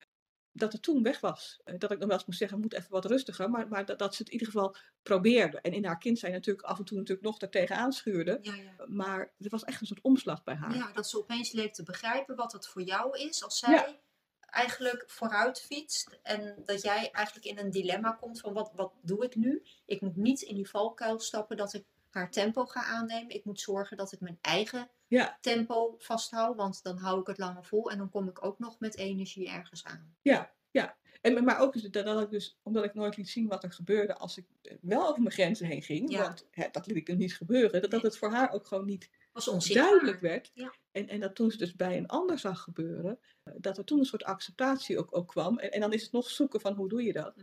dat 0.52 0.72
het 0.72 0.82
toen 0.82 1.02
weg 1.02 1.20
was. 1.20 1.60
Eh, 1.64 1.74
Dat 1.78 1.90
ik 1.92 1.98
dan 1.98 2.08
wel 2.08 2.16
eens 2.16 2.26
moest 2.26 2.38
zeggen, 2.38 2.60
moet 2.60 2.74
even 2.74 2.90
wat 2.90 3.04
rustiger. 3.04 3.50
Maar, 3.50 3.68
maar 3.68 3.84
dat, 3.84 3.98
dat 3.98 4.14
ze 4.14 4.22
het 4.22 4.32
in 4.32 4.38
ieder 4.38 4.52
geval 4.52 4.76
probeerde. 5.02 5.60
En 5.60 5.72
in 5.72 5.84
haar 5.84 5.98
kind 5.98 6.18
zijn 6.18 6.32
natuurlijk 6.32 6.66
af 6.66 6.78
en 6.78 6.84
toe 6.84 6.96
natuurlijk 6.98 7.26
nog 7.26 7.38
daartegen 7.38 7.76
aanschuurde. 7.76 8.38
Ja, 8.42 8.54
ja. 8.54 8.72
Maar 8.86 9.20
er 9.38 9.50
was 9.50 9.64
echt 9.64 9.80
een 9.80 9.86
soort 9.86 10.00
omslag 10.00 10.44
bij 10.44 10.54
haar. 10.54 10.74
ja, 10.74 10.92
dat 10.92 11.08
ze 11.08 11.18
opeens 11.18 11.52
leek 11.52 11.74
te 11.74 11.82
begrijpen 11.82 12.36
wat 12.36 12.52
het 12.52 12.66
voor 12.66 12.82
jou 12.82 13.18
is 13.18 13.42
als 13.44 13.58
zij 13.58 13.72
Ja. 13.72 13.96
eigenlijk 14.40 15.04
vooruit 15.06 15.60
fietst. 15.60 16.18
En 16.22 16.62
dat 16.64 16.82
jij 16.82 17.10
eigenlijk 17.10 17.46
in 17.46 17.58
een 17.58 17.70
dilemma 17.70 18.12
komt 18.12 18.40
van 18.40 18.52
wat, 18.52 18.72
wat 18.74 18.92
doe 19.02 19.24
ik 19.24 19.36
nu? 19.36 19.62
Ik 19.86 20.00
moet 20.00 20.16
niet 20.16 20.40
in 20.42 20.54
die 20.54 20.68
valkuil 20.68 21.18
stappen 21.20 21.56
dat 21.56 21.72
ik 21.74 21.84
haar 22.10 22.30
tempo 22.30 22.64
ga 22.66 22.84
aannemen. 22.84 23.34
Ik 23.34 23.44
moet 23.44 23.60
zorgen 23.60 23.96
dat 23.96 24.12
ik 24.12 24.20
mijn 24.20 24.38
eigen 24.40 24.88
Ja. 25.08 25.38
tempo 25.40 25.94
vasthoud, 25.98 26.56
want 26.56 26.82
dan 26.82 26.96
hou 26.98 27.20
ik 27.20 27.26
het 27.26 27.38
langer 27.38 27.64
vol 27.64 27.90
en 27.90 27.98
dan 27.98 28.10
kom 28.10 28.28
ik 28.28 28.44
ook 28.44 28.58
nog 28.58 28.80
met 28.80 28.96
energie 28.96 29.48
ergens 29.48 29.84
aan. 29.84 30.16
Ja, 30.22 30.52
ja. 30.70 30.96
En, 31.20 31.44
maar 31.44 31.60
ook 31.60 31.74
is 31.74 31.82
het 31.82 31.92
dat 31.92 32.22
ik 32.22 32.30
dus, 32.30 32.58
omdat 32.62 32.84
ik 32.84 32.94
nooit 32.94 33.16
liet 33.16 33.28
zien 33.28 33.48
wat 33.48 33.64
er 33.64 33.72
gebeurde 33.72 34.14
als 34.14 34.36
ik 34.36 34.46
eh, 34.62 34.76
wel 34.80 35.08
over 35.08 35.22
mijn 35.22 35.34
grenzen 35.34 35.66
heen 35.66 35.82
ging, 35.82 36.10
Ja. 36.10 36.22
want 36.22 36.46
hè, 36.50 36.68
dat 36.72 36.86
liet 36.86 36.96
ik 36.96 37.06
dus 37.06 37.16
niet 37.16 37.36
gebeuren, 37.36 37.80
dat, 37.80 37.90
dat 37.90 38.02
het 38.02 38.18
voor 38.18 38.30
haar 38.30 38.52
ook 38.52 38.66
gewoon 38.66 38.86
niet 38.86 39.10
was 39.32 39.68
duidelijk 39.68 40.20
werd. 40.20 40.50
Ja. 40.54 40.72
En, 40.98 41.08
en 41.08 41.20
dat 41.20 41.34
toen 41.34 41.50
ze 41.50 41.56
dus 41.56 41.74
bij 41.74 41.96
een 41.96 42.06
ander 42.06 42.38
zag 42.38 42.60
gebeuren, 42.60 43.18
eh, 43.42 43.54
dat 43.58 43.78
er 43.78 43.84
toen 43.84 43.98
een 43.98 44.04
soort 44.04 44.24
acceptatie 44.24 44.98
ook, 44.98 45.16
ook 45.16 45.28
kwam. 45.28 45.58
En, 45.58 45.72
en 45.72 45.80
dan 45.80 45.92
is 45.92 46.02
het 46.02 46.12
nog 46.12 46.30
zoeken 46.30 46.60
van 46.60 46.74
hoe 46.74 46.88
doe 46.88 47.02
je 47.02 47.12
dat. 47.12 47.34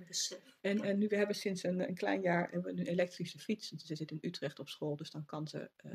En, 0.62 0.82
en 0.82 0.98
nu, 0.98 1.08
we 1.08 1.16
hebben 1.16 1.36
sinds 1.36 1.64
een, 1.64 1.88
een 1.88 1.96
klein 1.96 2.22
jaar 2.22 2.52
hebben 2.52 2.76
we 2.76 2.80
een 2.80 2.88
elektrische 2.88 3.40
fiets. 3.40 3.68
Ze 3.68 3.96
zit 3.96 4.12
in 4.12 4.18
Utrecht 4.22 4.60
op 4.60 4.70
school, 4.70 4.96
dus 4.96 5.12
dan 5.12 5.26
kan 5.26 5.48
ze 5.48 5.70
eh, 5.76 5.94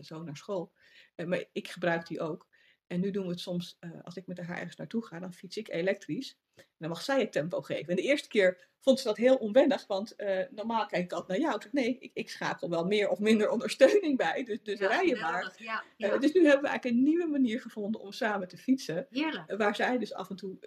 zo 0.00 0.22
naar 0.22 0.36
school. 0.36 0.72
Eh, 1.14 1.26
maar 1.26 1.44
ik 1.52 1.68
gebruik 1.68 2.06
die 2.06 2.20
ook. 2.20 2.46
En 2.86 3.00
nu 3.00 3.10
doen 3.10 3.24
we 3.24 3.30
het 3.30 3.40
soms, 3.40 3.78
als 4.02 4.16
ik 4.16 4.26
met 4.26 4.38
haar 4.38 4.56
ergens 4.56 4.76
naartoe 4.76 5.06
ga, 5.06 5.18
dan 5.18 5.32
fiets 5.32 5.56
ik 5.56 5.68
elektrisch. 5.68 6.38
En 6.60 6.66
dan 6.78 6.88
mag 6.88 7.02
zij 7.02 7.20
het 7.20 7.32
tempo 7.32 7.60
geven. 7.60 7.88
En 7.88 7.96
de 7.96 8.02
eerste 8.02 8.28
keer 8.28 8.66
vond 8.80 9.00
ze 9.00 9.06
dat 9.06 9.16
heel 9.16 9.36
onwennig, 9.36 9.86
want 9.86 10.14
eh, 10.16 10.40
normaal 10.50 10.86
kijk 10.86 11.04
ik 11.04 11.12
altijd 11.12 11.40
naar 11.40 11.50
jou. 11.50 11.62
Nee, 11.72 11.96
ik, 12.00 12.10
ik 12.14 12.30
schakel 12.30 12.70
wel 12.70 12.84
meer 12.84 13.08
of 13.08 13.18
minder 13.18 13.50
ondersteuning 13.50 14.16
bij, 14.16 14.44
dus, 14.44 14.62
dus 14.62 14.78
Ja, 14.78 14.86
rij 14.88 15.06
je 15.06 15.16
maar. 15.16 15.54
Ja, 15.56 15.82
Eh, 15.96 16.10
ja. 16.10 16.18
dus 16.18 16.32
nu 16.32 16.42
hebben 16.44 16.62
we 16.62 16.68
eigenlijk 16.68 16.84
een 16.98 17.02
nieuwe 17.02 17.26
manier 17.26 17.60
gevonden 17.60 18.00
om 18.00 18.12
samen 18.12 18.48
te 18.48 18.56
fietsen. 18.56 19.06
Heerlijk. 19.10 19.48
eh, 19.50 19.56
Waar 19.58 19.74
zij 19.74 19.98
dus 19.98 20.12
af 20.14 20.30
en 20.30 20.36
toe 20.36 20.58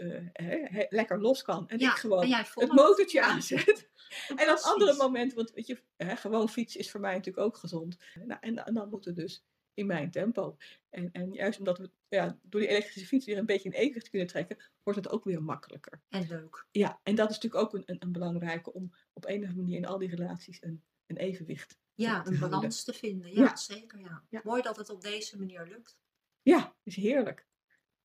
lekker 0.90 1.22
los 1.22 1.42
kan. 1.42 1.68
En 1.70 1.80
ik 1.80 1.98
gewoon 2.00 2.24
en 2.24 2.30
het 2.68 2.72
motortje 2.74 3.22
aanzet. 3.22 3.90
En 4.28 4.34
op 4.34 4.38
Fantastisch. 4.40 4.72
andere 4.72 4.96
momenten, 4.96 5.38
want 5.38 5.52
weet 5.52 5.68
je, 5.68 5.82
hè, 5.98 6.16
gewoon 6.16 6.50
fietsen 6.50 6.80
is 6.80 6.92
voor 6.92 7.00
mij 7.00 7.12
natuurlijk 7.16 7.46
ook 7.46 7.58
gezond. 7.58 7.98
Nou, 8.26 8.40
en, 8.42 8.66
en 8.66 8.74
dan 8.74 8.90
moet 8.90 9.06
het 9.06 9.16
dus 9.16 9.44
in 9.74 9.86
mijn 9.86 10.12
tempo. 10.12 10.58
En, 10.90 11.12
en 11.12 11.34
juist 11.34 11.60
omdat 11.60 11.78
we 11.78 11.92
ja, 12.08 12.38
door 12.42 12.62
die 12.62 12.70
elektrische 12.70 13.08
fiets 13.08 13.26
weer 13.26 13.38
een 13.38 13.46
beetje 13.46 13.70
in 13.70 13.76
evenwicht 13.76 14.10
kunnen 14.10 14.28
trekken, 14.28 14.58
wordt 14.84 15.00
het 15.00 15.10
ook 15.10 15.24
weer 15.24 15.44
makkelijker. 15.44 16.02
En 16.10 16.28
leuk. 16.28 16.66
Ja, 16.72 17.00
en 17.04 17.16
dat 17.16 17.30
is 17.30 17.36
natuurlijk 17.40 17.64
ook 17.64 17.74
een, 17.74 17.84
een, 17.86 17.98
een 18.00 18.12
belangrijke 18.12 18.74
om 18.74 18.94
op 19.14 19.26
enige 19.26 19.56
manier 19.56 19.78
in 19.78 19.86
al 19.86 19.98
die 19.98 20.10
relaties 20.16 20.64
een, 20.64 20.84
een 21.06 21.18
evenwicht. 21.18 21.80
Ja, 21.94 22.26
een 22.26 22.40
balans 22.40 22.84
te 22.84 22.94
vinden. 22.94 23.34
Ja, 23.34 23.42
Ja. 23.42 23.56
zeker. 23.56 24.00
Ja. 24.00 24.24
Ja. 24.30 24.42
Mooi 24.44 24.62
dat 24.62 24.76
het 24.78 24.90
op 24.90 25.02
deze 25.02 25.38
manier 25.38 25.66
lukt. 25.68 26.00
Ja, 26.42 26.76
is 26.84 26.96
heerlijk. 26.96 27.40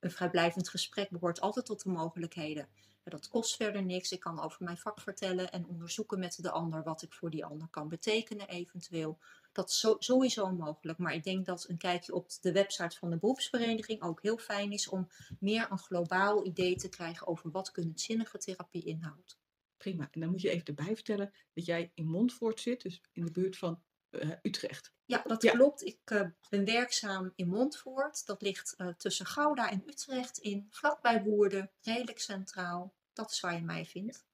een 0.00 0.10
vrijblijvend 0.10 0.68
gesprek 0.68 1.10
behoort 1.10 1.40
altijd 1.40 1.66
tot 1.66 1.82
de 1.82 1.90
mogelijkheden. 1.90 2.68
Dat 3.04 3.28
kost 3.28 3.56
verder 3.56 3.82
niks. 3.82 4.12
Ik 4.12 4.20
kan 4.20 4.40
over 4.40 4.64
mijn 4.64 4.78
vak 4.78 5.00
vertellen 5.00 5.52
en 5.52 5.66
onderzoeken 5.66 6.18
met 6.18 6.42
de 6.42 6.50
ander 6.50 6.82
wat 6.82 7.02
ik 7.02 7.12
voor 7.12 7.30
die 7.30 7.44
ander 7.44 7.68
kan 7.68 7.88
betekenen 7.88 8.48
eventueel. 8.48 9.18
Dat 9.52 9.68
is 9.68 9.86
sowieso 9.98 10.52
mogelijk. 10.52 10.98
Maar 10.98 11.14
ik 11.14 11.24
denk 11.24 11.46
dat 11.46 11.68
een 11.68 11.76
kijkje 11.76 12.14
op 12.14 12.30
de 12.40 12.52
website 12.52 12.98
van 12.98 13.10
de 13.10 13.16
beroepsvereniging 13.16 14.02
ook 14.02 14.22
heel 14.22 14.38
fijn 14.38 14.72
is 14.72 14.88
om 14.88 15.08
meer 15.40 15.70
een 15.70 15.78
globaal 15.78 16.46
idee 16.46 16.76
te 16.76 16.88
krijgen 16.88 17.26
over 17.26 17.50
wat 17.50 17.70
kunstzinnige 17.70 18.38
therapie 18.38 18.84
inhoudt. 18.84 19.38
Prima. 19.84 20.08
En 20.10 20.20
dan 20.20 20.30
moet 20.30 20.40
je 20.40 20.50
even 20.50 20.64
erbij 20.64 20.94
vertellen 20.94 21.32
dat 21.52 21.64
jij 21.64 21.90
in 21.94 22.06
Montfort 22.06 22.60
zit, 22.60 22.82
dus 22.82 23.02
in 23.12 23.24
de 23.24 23.30
buurt 23.30 23.56
van 23.56 23.82
eh, 24.10 24.30
Utrecht. 24.42 24.92
Ja, 25.04 25.22
dat 25.26 25.42
Ja. 25.42 25.52
klopt. 25.52 25.82
Ik 25.82 25.98
eh, 26.04 26.26
ben 26.48 26.64
werkzaam 26.64 27.32
in 27.36 27.48
Montfort. 27.48 28.26
Dat 28.26 28.42
ligt 28.42 28.74
eh, 28.76 28.88
tussen 28.88 29.26
Gouda 29.26 29.70
en 29.70 29.82
Utrecht 29.86 30.38
in, 30.38 30.66
vlakbij 30.70 31.22
Woerden, 31.22 31.70
redelijk 31.80 32.18
centraal. 32.18 32.94
Dat 33.12 33.30
is 33.30 33.40
waar 33.40 33.54
je 33.54 33.62
mij 33.62 33.84
vindt. 33.84 34.26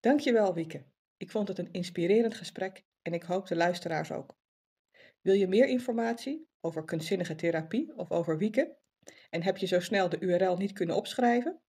Dankjewel, 0.00 0.54
Wieke. 0.54 0.84
Ik 1.16 1.30
vond 1.30 1.48
het 1.48 1.58
een 1.58 1.72
inspirerend 1.72 2.34
gesprek 2.34 2.84
en 3.02 3.12
ik 3.14 3.22
hoop 3.22 3.46
de 3.46 3.56
luisteraars 3.56 4.10
ook. 4.10 4.36
Wil 5.20 5.34
je 5.34 5.48
meer 5.48 5.68
informatie 5.68 6.48
over 6.60 6.84
kunstzinnige 6.84 7.34
therapie 7.34 7.96
of 7.96 8.10
over 8.10 8.38
Wieke? 8.38 8.76
En 9.30 9.42
heb 9.42 9.56
je 9.56 9.66
zo 9.66 9.80
snel 9.80 10.08
de 10.08 10.20
URL 10.20 10.56
niet 10.56 10.72
kunnen 10.72 10.96
opschrijven? 10.96 11.60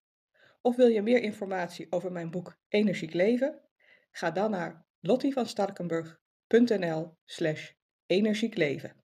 Of 0.66 0.76
wil 0.76 0.88
je 0.88 1.02
meer 1.02 1.22
informatie 1.22 1.88
over 1.90 2.12
mijn 2.12 2.32
boek 2.32 2.58
Energiek 2.68 3.14
Leven? 3.14 3.62
Ga 4.12 4.32
dan 4.32 4.52
naar 4.52 4.86
lottievanstarkenburg.nl 5.00 7.18
slash 7.26 7.72
energiek 8.06 8.58
leven. 8.58 9.03